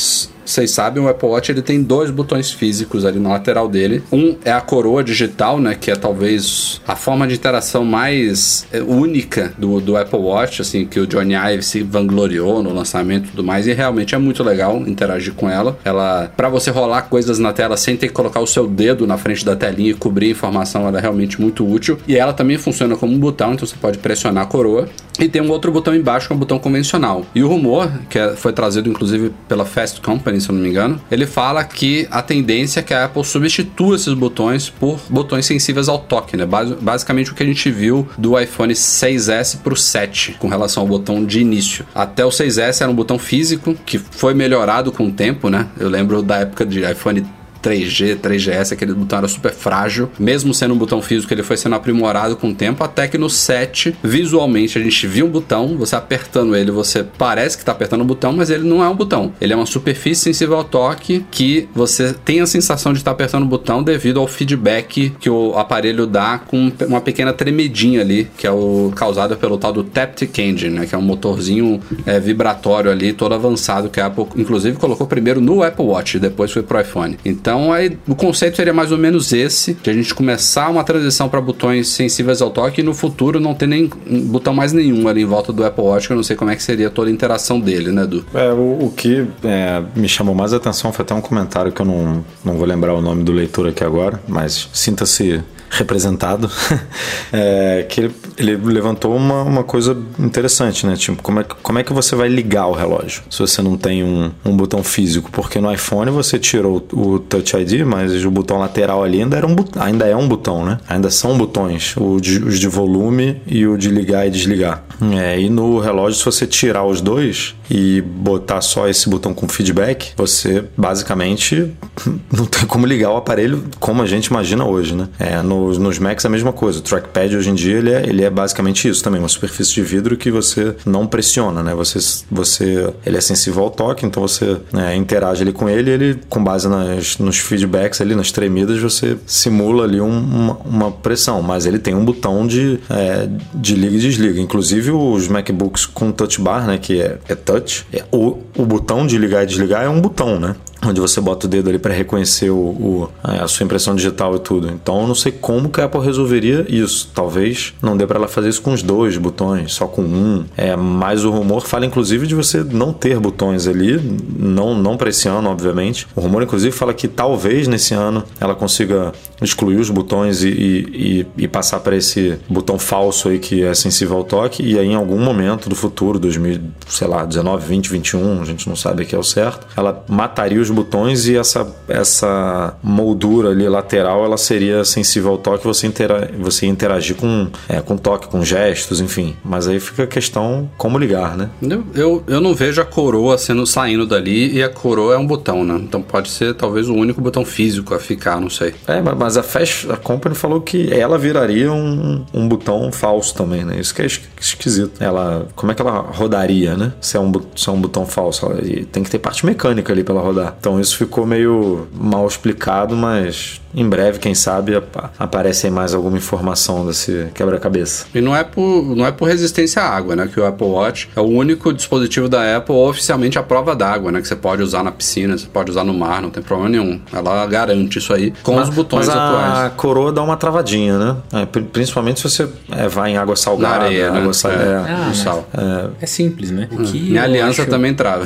vocês 0.46 0.72
sabem, 0.72 1.04
o 1.04 1.08
Apple 1.08 1.30
Watch 1.30 1.52
ele 1.52 1.62
tem 1.62 1.82
dois 1.82 2.12
botões 2.12 2.52
físicos 2.52 3.06
ali 3.06 3.20
na 3.20 3.30
lateral 3.30 3.68
dele. 3.68 4.04
Um 4.12 4.36
é 4.44 4.52
a 4.52 4.62
coroa 4.62 5.04
digital, 5.04 5.60
né, 5.60 5.76
que 5.80 5.92
é 5.92 5.96
talvez 5.96 6.82
a 6.88 6.96
forma 6.96 7.28
de 7.28 7.36
interação 7.36 7.84
mais 7.84 8.66
é, 8.72 8.82
única 8.82 9.54
do, 9.58 9.80
do 9.80 9.98
Apple 9.98 10.20
Watch, 10.20 10.62
assim, 10.62 10.86
que 10.86 11.00
o 11.00 11.08
Johnny 11.08 11.34
Ive 11.36 11.64
se 11.64 11.82
vangloriou 11.82 12.62
no 12.64 12.74
lançamento 12.74 13.28
e 13.28 13.30
tudo 13.32 13.44
mais, 13.44 13.68
e 13.68 13.74
realmente 13.74 14.16
é 14.16 14.18
muito 14.18 14.44
legal 14.44 14.78
interagir 14.88 15.34
com 15.34 15.50
ela. 15.50 15.78
Ela, 15.84 16.32
para 16.36 16.50
você 16.50 16.72
rolar 16.72 17.04
coisas 17.04 17.40
na 17.40 17.54
tela 17.54 17.78
sem 17.78 17.96
ter 17.96 18.08
que 18.08 18.14
colocar 18.14 18.40
o 18.40 18.48
seu 18.48 18.68
dedo 18.68 19.08
na 19.08 19.18
frente 19.18 19.46
da 19.46 19.56
telinha 19.56 19.92
e 19.92 19.94
cobrir 19.94 20.30
informação, 20.30 20.88
ela 20.88 20.98
é 20.98 21.02
realmente 21.02 21.40
muito 21.40 21.68
útil. 21.68 21.98
E 22.08 22.18
ela 22.18 22.34
também 22.34 22.58
funciona 22.58 22.96
como 22.96 23.14
um 23.14 23.20
botão, 23.20 23.54
então 23.54 23.68
você 23.68 23.76
pode 23.80 23.98
pressionar 23.98 24.44
a 24.44 24.46
coroa. 24.48 24.88
E 25.20 25.28
tem 25.28 25.42
um 25.42 25.50
outro 25.52 25.72
botão 25.72 25.96
embaixo 25.96 26.28
que 26.28 26.34
é 26.34 26.36
um 26.36 26.40
botão 26.40 26.58
convencional. 26.58 27.26
E 27.36 27.44
o 27.44 27.48
rumor, 27.48 27.92
que 28.10 28.18
é, 28.18 28.36
foi 28.36 28.52
trazido 28.52 28.90
inclusive 28.90 29.32
pela 29.48 29.66
Fast 29.66 30.02
Company, 30.02 30.33
Company, 30.34 30.42
se 30.42 30.50
eu 30.50 30.56
não 30.56 30.62
me 30.62 30.70
engano, 30.70 31.02
ele 31.12 31.26
fala 31.26 31.64
que 31.64 32.08
a 32.10 32.22
tendência 32.22 32.80
é 32.80 32.84
que 32.84 32.94
a 32.94 33.06
Apple 33.06 33.24
substitua 33.24 33.96
esses 33.96 34.14
botões 34.14 34.70
por 34.70 35.00
botões 35.10 35.46
sensíveis 35.46 35.88
ao 35.88 36.00
toque, 36.00 36.36
né? 36.36 36.46
Basicamente 36.82 37.32
o 37.32 37.36
que 37.36 37.44
a 37.44 37.46
gente 37.46 37.70
viu 37.70 38.08
do 38.18 38.40
iPhone 38.40 38.74
6S 38.74 39.60
pro 39.62 39.76
7 39.76 40.38
com 40.40 40.48
relação 40.48 40.84
ao 40.84 40.88
botão 40.88 41.24
de 41.24 41.40
início. 41.40 41.86
Até 41.94 42.26
o 42.26 42.30
6S 42.30 42.82
era 42.82 42.92
um 42.92 42.96
botão 42.96 43.20
físico 43.20 43.76
que 43.86 43.98
foi 43.98 44.34
melhorado 44.34 44.92
com 44.92 45.08
o 45.08 45.12
tempo, 45.12 45.50
né? 45.50 45.68
Eu 45.80 45.90
lembro 45.90 46.22
da 46.22 46.38
época 46.38 46.66
de 46.66 46.80
iPhone 46.90 47.26
3G, 47.64 48.18
3GS, 48.18 48.74
aquele 48.74 48.94
botão 48.94 49.20
era 49.20 49.28
super 49.28 49.54
frágil. 49.54 50.10
Mesmo 50.20 50.54
sendo 50.54 50.74
um 50.74 50.78
botão 50.78 51.02
físico, 51.02 51.34
ele 51.34 51.44
foi 51.44 51.58
sendo 51.58 51.76
aprimorado 51.76 52.36
com 52.36 52.50
o 52.50 52.54
tempo, 52.54 52.84
até 52.84 53.08
que 53.08 53.18
no 53.18 53.30
7, 53.30 53.96
visualmente, 54.04 54.78
a 54.78 54.82
gente 54.82 55.08
viu 55.08 55.26
um 55.26 55.30
botão, 55.30 55.78
você 55.78 55.96
apertando 55.96 56.56
ele, 56.56 56.72
você 56.72 57.04
parece 57.18 57.58
que 57.58 57.64
tá 57.64 57.72
apertando 57.72 58.02
o 58.02 58.06
botão, 58.06 58.34
mas 58.34 58.50
ele 58.50 58.68
não 58.68 58.84
é 58.84 58.90
um 58.90 58.96
botão. 58.96 59.32
Ele 59.40 59.54
é 59.54 59.56
uma 59.56 59.66
superfície 59.66 60.22
sensível 60.22 60.58
ao 60.58 60.64
toque 60.64 61.26
que 61.32 61.70
você 61.74 62.14
tem 62.14 62.42
a 62.42 62.46
sensação 62.46 62.92
de 62.92 63.00
estar 63.00 63.12
apertando 63.12 63.44
o 63.44 63.48
botão 63.48 63.82
devido 63.82 64.20
ao 64.20 64.28
feedback 64.28 65.12
que 65.20 65.30
o 65.30 65.58
aparelho 65.58 66.06
dá 66.06 66.38
com 66.40 66.72
uma 66.88 67.02
pequena 67.02 67.32
tremedinha 67.32 68.02
ali, 68.02 68.30
que 68.38 68.46
é 68.46 68.52
o 68.52 68.92
causado 68.96 69.36
pelo 69.38 69.58
tal 69.58 69.72
do 69.72 69.84
Taptic 69.84 70.38
Engine, 70.40 70.80
né? 70.80 70.86
Que 70.86 70.96
é 70.96 70.98
um 70.98 71.02
motorzinho 71.02 71.80
é, 72.06 72.20
vibratório 72.20 72.92
ali, 72.92 73.14
todo 73.14 73.34
avançado, 73.34 73.90
que 73.90 74.00
a 74.00 74.08
Apple, 74.08 74.26
inclusive, 74.36 74.78
colocou 74.78 75.08
primeiro 75.08 75.40
no 75.40 75.64
Apple 75.64 75.86
Watch, 75.86 76.20
depois 76.20 76.52
foi 76.52 76.64
pro 76.64 76.80
iPhone. 76.80 77.18
Então, 77.24 77.53
aí, 77.72 77.98
o 78.08 78.16
conceito 78.16 78.56
seria 78.56 78.74
mais 78.74 78.92
ou 78.92 78.98
menos 78.98 79.34
esse, 79.34 79.74
de 79.76 79.90
a 79.90 79.94
gente 79.94 80.14
começar 80.16 80.70
uma 80.70 80.84
transição 80.84 81.30
para 81.30 81.40
botões 81.40 81.90
sensíveis 81.90 82.42
ao 82.42 82.50
toque 82.50 82.82
e 82.82 82.84
no 82.84 82.94
futuro 82.94 83.40
não 83.40 83.54
ter 83.54 83.68
nem 83.68 83.90
botão 84.26 84.54
mais 84.54 84.74
nenhum 84.74 85.08
ali 85.08 85.22
em 85.22 85.26
volta 85.26 85.54
do 85.54 85.64
Apple 85.64 85.84
Watch, 85.84 86.08
que 86.08 86.14
eu 86.14 86.18
não 86.18 86.24
sei 86.24 86.36
como 86.36 86.52
é 86.52 86.56
que 86.56 86.64
seria 86.64 86.90
toda 86.90 87.10
a 87.10 87.14
interação 87.14 87.60
dele, 87.60 87.92
né, 87.92 88.06
Du? 88.06 88.26
É, 88.34 88.52
o, 88.52 88.86
o 88.86 88.94
que 88.96 89.26
é, 89.44 89.84
me 89.96 90.08
chamou 90.08 90.34
mais 90.34 90.54
atenção 90.54 90.92
foi 90.92 91.04
até 91.04 91.14
um 91.14 91.22
comentário 91.22 91.72
que 91.72 91.82
eu 91.82 91.86
não, 91.86 92.26
não 92.44 92.56
vou 92.56 92.66
lembrar 92.66 92.94
o 92.94 93.02
nome 93.02 93.24
do 93.24 93.32
leitor 93.32 93.68
aqui 93.68 93.84
agora, 93.84 94.22
mas 94.28 94.70
sinta-se 94.74 95.42
representado, 95.74 96.50
é, 97.34 97.86
que 97.90 98.02
ele, 98.02 98.14
ele 98.38 98.56
levantou 98.58 99.16
uma, 99.16 99.42
uma 99.42 99.64
coisa 99.64 99.98
interessante, 100.20 100.86
né? 100.86 100.96
Tipo, 100.96 101.22
como 101.22 101.40
é, 101.40 101.44
como 101.44 101.80
é 101.80 101.84
que 101.84 101.92
você 101.92 102.16
vai 102.16 102.30
ligar 102.30 102.68
o 102.68 102.74
relógio 102.74 103.24
se 103.30 103.40
você 103.40 103.62
não 103.62 103.76
tem 103.76 104.04
um, 104.04 104.32
um 104.46 104.56
botão 104.56 104.84
físico? 104.84 105.32
Porque 105.32 105.60
no 105.60 105.72
iPhone 105.74 106.12
você 106.12 106.38
tirou 106.38 106.86
o, 106.94 107.20
Touch 107.20 107.56
ID, 107.56 107.86
mas 107.86 108.24
o 108.24 108.32
botão 108.32 108.58
lateral 108.58 109.04
ali 109.04 109.22
ainda, 109.22 109.38
era 109.38 109.48
um, 109.48 109.56
ainda 109.78 110.06
é 110.06 110.16
um 110.16 110.28
botão, 110.28 110.64
né? 110.64 110.78
Ainda 110.88 111.10
são 111.10 111.38
botões, 111.38 111.96
de, 112.22 112.44
os 112.44 112.60
de 112.60 112.68
volume 112.68 113.42
e 113.48 113.66
o 113.66 113.78
de 113.78 113.90
ligar 113.90 114.28
e 114.28 114.30
desligar. 114.30 114.84
É, 115.18 115.40
e 115.40 115.50
no 115.50 115.80
relógio, 115.80 116.20
se 116.20 116.26
você 116.26 116.46
tirar 116.46 116.86
os 116.86 117.02
dois 117.02 117.56
e 117.70 118.02
botar 118.02 118.62
só 118.62 118.88
esse 118.88 119.10
botão 119.10 119.34
com 119.34 119.48
feedback, 119.48 120.12
você 120.16 120.64
basicamente 120.78 121.72
não 122.32 122.46
tem 122.46 122.66
como 122.66 122.86
ligar 122.86 123.12
o 123.12 123.18
aparelho 123.18 123.64
como 123.80 124.02
a 124.02 124.06
gente 124.06 124.28
imagina 124.28 124.66
hoje, 124.66 124.96
né? 124.96 125.08
É, 125.20 125.42
no 125.42 125.63
nos, 125.64 125.78
nos 125.78 126.00
Macs 126.00 126.26
é 126.26 126.28
a 126.28 126.32
mesma 126.32 126.54
coisa. 126.54 126.80
O 126.80 126.82
trackpad 126.82 127.36
hoje 127.36 127.50
em 127.50 127.56
dia 127.56 127.78
ele 127.78 127.92
é, 127.92 128.08
ele 128.08 128.24
é 128.24 128.30
basicamente 128.30 128.88
isso 128.88 129.04
também, 129.04 129.20
uma 129.20 129.30
superfície 129.30 129.74
de 129.74 129.82
vidro 129.82 130.18
que 130.18 130.32
você 130.32 130.76
não 130.86 131.08
pressiona, 131.08 131.64
né? 131.64 131.74
Você, 131.76 132.00
você, 132.30 132.94
ele 133.06 133.18
é 133.18 133.22
sensível 133.22 133.64
ao 133.64 133.72
toque, 133.72 134.06
então 134.06 134.22
você 134.22 134.58
né, 134.72 134.96
interage 134.96 135.42
ali 135.44 135.54
com 135.54 135.70
ele, 135.70 135.90
ele 135.90 136.20
com 136.30 136.44
base 136.44 136.68
nas, 136.68 137.18
nos 137.18 137.38
feedbacks 137.40 138.02
ali, 138.02 138.16
nas 138.16 138.32
tremidas, 138.32 138.80
você 138.80 139.18
simula 139.26 139.84
ali 139.84 140.02
um, 140.02 140.18
uma, 140.18 140.58
uma, 140.66 140.92
pressão, 140.92 141.42
mas 141.42 141.66
ele 141.66 141.80
tem 141.80 141.96
um 141.96 142.06
botão 142.06 142.46
de, 142.46 142.80
é, 142.90 143.28
de 143.54 143.76
liga 143.76 143.96
e 143.96 144.00
desliga. 144.00 144.40
Inclusive 144.40 144.92
os 144.92 145.28
MacBooks 145.28 145.86
com 145.86 146.12
touch 146.12 146.40
bar, 146.42 146.66
né, 146.68 146.78
que 146.78 147.02
é, 147.02 147.18
é 147.28 147.36
touch, 147.36 147.86
é, 147.92 148.04
o, 148.12 148.38
o 148.58 148.66
botão 148.66 149.06
de 149.06 149.18
ligar 149.18 149.44
e 149.44 149.46
desligar 149.46 149.84
é 149.84 149.90
um 149.90 150.00
botão, 150.00 150.40
né? 150.40 150.56
Onde 150.86 151.00
você 151.00 151.20
bota 151.22 151.46
o 151.46 151.50
dedo 151.50 151.70
ali 151.70 151.80
para 151.80 151.94
reconhecer 151.94 152.50
o, 152.50 152.56
o, 152.56 153.10
a 153.24 153.48
sua 153.48 153.64
impressão 153.64 153.96
digital 153.96 154.36
e 154.36 154.40
tudo. 154.40 154.70
Então 154.70 155.02
eu 155.02 155.08
não 155.08 155.16
sei 155.16 155.32
como 155.32 155.70
que 155.70 155.82
a 155.82 155.86
Apple 155.86 156.02
resolveria 156.02 156.66
isso. 156.70 157.10
Talvez 157.14 157.74
não 157.82 157.96
dê 157.96 158.06
para 158.06 158.18
ela 158.18 158.28
fazer 158.28 158.50
isso 158.50 158.62
com 158.62 158.74
os 158.74 158.82
dois 158.82 159.18
botões, 159.18 159.74
só 159.74 159.88
com 159.88 160.02
um. 160.02 160.46
É, 160.58 160.76
mas 160.76 161.24
o 161.24 161.32
rumor 161.32 161.62
fala 161.62 161.86
inclusive 161.86 162.28
de 162.28 162.36
você 162.36 162.64
não 162.64 162.94
ter 162.94 163.20
botões 163.20 163.68
ali, 163.68 164.00
não 164.38 164.76
não 164.76 164.98
para 164.98 165.10
esse 165.10 165.28
ano, 165.28 165.50
obviamente. 165.50 166.08
O 166.16 166.22
rumor 166.22 166.44
inclusive 166.44 166.76
fala 166.76 166.94
que 166.94 167.08
talvez 167.08 167.68
nesse 167.68 167.94
ano 167.94 168.24
ela 168.40 168.56
consiga 168.56 169.14
excluir 169.42 169.78
os 169.78 169.90
botões 169.90 170.44
e, 170.44 170.50
e, 170.50 171.28
e, 171.38 171.44
e 171.44 171.48
passar 171.48 171.80
para 171.80 171.96
esse 171.96 172.40
botão 172.50 172.80
falso 172.80 173.30
aí 173.30 173.40
que 173.40 173.64
é 173.64 173.74
sensível 173.74 174.18
ao 174.18 174.24
toque 174.24 174.64
e 174.64 174.78
aí 174.78 174.88
em 174.88 174.96
algum 174.96 175.20
momento 175.20 175.70
do 175.70 175.76
futuro, 175.76 176.20
2000, 176.20 176.62
sei 176.88 177.08
lá, 177.08 177.26
19, 177.26 177.66
20, 177.66 177.90
21, 177.90 178.42
a 178.42 178.46
gente 178.46 178.68
não 178.68 178.76
sabe 178.76 179.06
que 179.06 179.16
é 179.16 179.18
o 179.18 179.24
certo, 179.24 179.68
ela 179.76 180.04
mataria 180.08 180.62
os 180.62 180.70
botões 180.74 181.28
e 181.28 181.38
essa, 181.38 181.68
essa 181.88 182.76
moldura 182.82 183.50
ali 183.50 183.68
lateral 183.68 184.24
ela 184.26 184.38
seria 184.38 184.84
sensível 184.84 185.32
ao 185.32 185.38
toque, 185.38 185.66
você, 185.66 185.88
intera 185.88 186.32
você 186.40 186.66
interagir 186.66 187.16
com, 187.16 187.48
é, 187.68 187.82
com 187.82 187.98
toque, 187.98 188.28
com 188.28 188.44
gestos, 188.44 189.00
enfim. 189.00 189.36
Mas 189.44 189.68
aí 189.68 189.80
fica 189.80 190.04
a 190.04 190.08
questão 190.08 190.70
como 190.78 190.98
ligar, 190.98 191.38
né? 191.38 191.50
Eu, 191.62 191.84
eu, 191.96 192.24
eu 192.28 192.42
não 192.42 192.54
vejo 192.54 192.82
a 192.82 192.86
coroa 192.86 193.38
sendo 193.38 193.66
saindo 193.66 194.06
dali 194.06 194.54
e 194.54 194.64
a 194.64 194.70
coroa 194.70 195.16
é 195.16 195.18
um 195.18 195.26
botão, 195.26 195.64
né? 195.64 195.76
Então 195.76 196.02
pode 196.02 196.30
ser 196.30 196.54
talvez 196.54 196.90
o 196.90 196.94
único 196.94 197.22
botão 197.22 197.46
físico 197.46 197.94
a 197.94 198.00
ficar, 198.00 198.40
não 198.40 198.50
sei. 198.50 198.74
É, 198.88 199.02
mas 199.02 199.38
a 199.38 199.44
Fast 199.44 199.92
a 199.92 199.98
Company 199.98 200.36
falou 200.36 200.62
que 200.62 200.94
ela 200.94 201.18
viraria 201.18 201.72
um, 201.72 202.26
um 202.34 202.48
botão 202.48 202.92
falso 202.92 203.34
também, 203.34 203.64
né? 203.64 203.80
Isso 203.80 203.94
que 203.94 204.02
é 204.02 204.06
esquisito. 204.40 205.02
Ela, 205.02 205.48
como 205.56 205.72
é 205.72 205.76
que 205.76 205.82
ela 205.82 206.00
rodaria, 206.00 206.76
né? 206.76 206.94
Se 207.02 207.18
é 207.18 207.20
um, 207.20 207.32
se 207.56 207.70
é 207.70 207.72
um 207.72 207.82
botão 207.82 208.06
falso, 208.06 208.46
ela, 208.46 208.62
tem 208.92 209.04
que 209.04 209.10
ter 209.10 209.20
parte 209.20 209.46
mecânica 209.46 209.92
ali 209.92 210.04
para 210.04 210.16
ela 210.16 210.24
rodar. 210.24 210.58
Então 210.64 210.80
isso 210.80 210.96
ficou 210.96 211.26
meio 211.26 211.90
mal 211.94 212.26
explicado, 212.26 212.96
mas 212.96 213.60
em 213.76 213.88
breve, 213.90 214.20
quem 214.20 214.36
sabe, 214.36 214.82
aparece 215.18 215.66
aí 215.66 215.72
mais 215.72 215.94
alguma 215.94 216.16
informação 216.16 216.86
desse 216.86 217.28
quebra-cabeça. 217.34 218.06
E 218.14 218.22
não 218.22 218.36
é, 218.36 218.44
por, 218.44 218.96
não 218.96 219.06
é 219.06 219.12
por 219.12 219.28
resistência 219.28 219.82
à 219.82 219.90
água, 219.90 220.16
né? 220.16 220.30
Que 220.32 220.40
o 220.40 220.46
Apple 220.46 220.68
Watch 220.68 221.10
é 221.16 221.20
o 221.20 221.24
único 221.24 221.74
dispositivo 221.74 222.30
da 222.30 222.58
Apple 222.58 222.76
oficialmente 222.76 223.40
à 223.40 223.44
prova 223.44 223.76
d'água, 223.76 224.12
né? 224.12 224.22
Que 224.22 224.28
você 224.28 224.36
pode 224.36 224.62
usar 224.62 224.84
na 224.84 224.92
piscina, 224.92 225.38
você 225.38 225.48
pode 225.48 225.72
usar 225.72 225.84
no 225.84 225.94
mar, 225.94 226.22
não 226.22 226.30
tem 226.30 226.44
problema 226.44 226.70
nenhum. 226.70 227.02
Ela 227.12 227.46
garante 227.48 227.98
isso 227.98 228.14
aí 228.14 228.32
com 228.44 228.56
mas, 228.56 228.70
os 228.70 228.76
botões 228.76 229.08
mas 229.08 229.18
atuais. 229.18 229.60
A 229.66 229.70
coroa 229.72 230.12
dá 230.12 230.22
uma 230.22 230.38
travadinha, 230.38 230.98
né? 231.00 231.18
É, 231.34 231.46
principalmente 231.46 232.20
se 232.20 232.30
você 232.30 232.48
é, 232.72 232.88
vai 232.88 233.12
em 233.12 233.18
água 233.18 233.36
salgada, 233.36 233.80
na 233.80 233.86
areia, 233.86 234.08
água 234.10 234.28
né? 234.28 234.34
sal... 234.34 234.52
é, 234.52 234.56
é, 234.56 234.76
ah, 234.78 235.12
sal. 235.16 235.50
É, 235.58 236.04
é 236.04 236.06
simples, 236.06 236.52
né? 236.52 236.70
O 236.72 236.84
que 236.84 237.00
Minha 237.00 237.24
aliança 237.24 237.64
acho... 237.64 237.72
também 237.72 237.94
trava. 237.94 238.26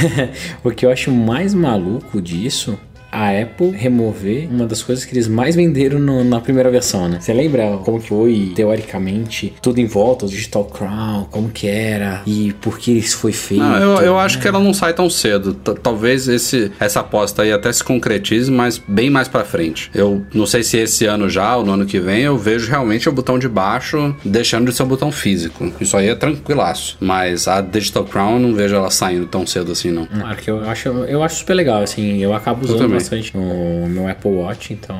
o 0.62 0.70
que 0.70 0.84
eu 0.84 0.90
acho 0.90 1.10
mais 1.10 1.54
maluco 1.64 2.20
disso 2.20 2.78
a 3.14 3.30
Apple 3.30 3.70
remover 3.70 4.48
uma 4.50 4.66
das 4.66 4.82
coisas 4.82 5.04
que 5.04 5.14
eles 5.14 5.28
mais 5.28 5.54
venderam 5.54 6.00
no, 6.00 6.24
na 6.24 6.40
primeira 6.40 6.68
versão, 6.68 7.08
né? 7.08 7.18
Você 7.20 7.32
lembra 7.32 7.78
como 7.84 8.00
que 8.00 8.08
foi, 8.08 8.52
teoricamente, 8.56 9.54
tudo 9.62 9.78
em 9.78 9.86
volta, 9.86 10.26
o 10.26 10.28
Digital 10.28 10.64
Crown, 10.64 11.28
como 11.30 11.48
que 11.48 11.68
era 11.68 12.22
e 12.26 12.52
por 12.54 12.78
que 12.78 12.90
isso 12.90 13.18
foi 13.18 13.32
feito? 13.32 13.62
Não, 13.62 13.76
eu, 13.76 14.06
eu 14.06 14.18
acho 14.18 14.40
que 14.40 14.48
ela 14.48 14.58
não 14.58 14.74
sai 14.74 14.92
tão 14.92 15.08
cedo. 15.08 15.54
T 15.54 15.74
Talvez 15.82 16.26
esse, 16.28 16.72
essa 16.80 17.00
aposta 17.00 17.42
aí 17.42 17.52
até 17.52 17.72
se 17.72 17.84
concretize, 17.84 18.50
mas 18.50 18.80
bem 18.88 19.10
mais 19.10 19.28
para 19.28 19.44
frente. 19.44 19.90
Eu 19.94 20.24
não 20.34 20.46
sei 20.46 20.62
se 20.62 20.78
esse 20.78 21.04
ano 21.06 21.28
já 21.28 21.56
ou 21.56 21.64
no 21.64 21.72
ano 21.72 21.86
que 21.86 22.00
vem 22.00 22.22
eu 22.22 22.36
vejo 22.36 22.68
realmente 22.68 23.08
o 23.08 23.12
botão 23.12 23.38
de 23.38 23.48
baixo 23.48 24.14
deixando 24.24 24.70
de 24.70 24.76
ser 24.76 24.82
um 24.82 24.88
botão 24.88 25.12
físico. 25.12 25.72
Isso 25.80 25.96
aí 25.96 26.08
é 26.08 26.14
tranquilaço. 26.14 26.96
Mas 27.00 27.46
a 27.46 27.60
Digital 27.60 28.04
Crown 28.04 28.34
eu 28.34 28.40
não 28.40 28.54
vejo 28.54 28.74
ela 28.74 28.90
saindo 28.90 29.26
tão 29.26 29.46
cedo 29.46 29.70
assim, 29.72 29.90
não. 29.90 30.08
Que 30.42 30.50
eu 30.50 30.68
acho, 30.68 30.88
eu 30.88 31.22
acho 31.22 31.36
super 31.36 31.54
legal, 31.54 31.82
assim, 31.82 32.18
eu 32.18 32.34
acabo 32.34 32.64
usando 32.64 33.03
bastante 33.04 33.36
no 33.36 33.86
meu 33.86 34.08
Apple 34.08 34.30
Watch, 34.30 34.72
então 34.72 34.96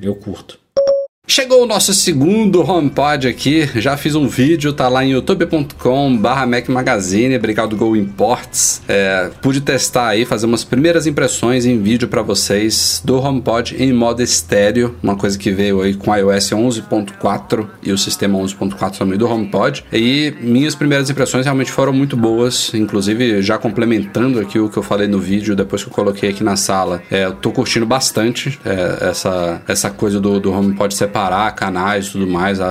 eu 0.00 0.14
curto. 0.14 0.63
Chegou 1.26 1.62
o 1.62 1.66
nosso 1.66 1.94
segundo 1.94 2.60
HomePod 2.60 3.26
aqui, 3.26 3.66
já 3.76 3.96
fiz 3.96 4.14
um 4.14 4.28
vídeo, 4.28 4.74
tá 4.74 4.88
lá 4.88 5.02
em 5.02 5.12
youtube.com 5.12 6.18
barra 6.18 6.44
Mac 6.44 6.68
Magazine, 6.68 7.34
obrigado 7.34 7.74
Go 7.74 7.96
Imports. 7.96 8.82
É, 8.86 9.30
pude 9.40 9.62
testar 9.62 10.08
aí, 10.08 10.26
fazer 10.26 10.44
umas 10.44 10.64
primeiras 10.64 11.06
impressões 11.06 11.64
em 11.64 11.80
vídeo 11.80 12.08
para 12.08 12.20
vocês 12.20 13.00
do 13.02 13.18
HomePod 13.18 13.74
em 13.82 13.90
modo 13.90 14.22
estéreo, 14.22 14.96
uma 15.02 15.16
coisa 15.16 15.38
que 15.38 15.50
veio 15.50 15.80
aí 15.80 15.94
com 15.94 16.14
iOS 16.14 16.50
11.4 16.50 17.66
e 17.82 17.90
o 17.90 17.96
sistema 17.96 18.38
11.4 18.38 18.98
também 18.98 19.16
do 19.16 19.26
HomePod. 19.26 19.82
E 19.90 20.34
minhas 20.42 20.74
primeiras 20.74 21.08
impressões 21.08 21.46
realmente 21.46 21.72
foram 21.72 21.94
muito 21.94 22.18
boas, 22.18 22.70
inclusive 22.74 23.40
já 23.40 23.56
complementando 23.56 24.38
aqui 24.40 24.58
o 24.58 24.68
que 24.68 24.76
eu 24.76 24.82
falei 24.82 25.08
no 25.08 25.18
vídeo, 25.18 25.56
depois 25.56 25.82
que 25.82 25.88
eu 25.88 25.94
coloquei 25.94 26.28
aqui 26.28 26.44
na 26.44 26.54
sala. 26.54 27.02
É, 27.10 27.24
eu 27.24 27.32
tô 27.32 27.50
curtindo 27.50 27.86
bastante 27.86 28.58
é, 28.62 29.08
essa, 29.08 29.62
essa 29.66 29.90
coisa 29.90 30.20
do, 30.20 30.38
do 30.38 30.52
HomePod 30.52 30.94
separado 30.94 31.13
separar 31.14 31.52
canais 31.52 32.06
e 32.06 32.10
tudo 32.10 32.26
mais, 32.26 32.60
a, 32.60 32.66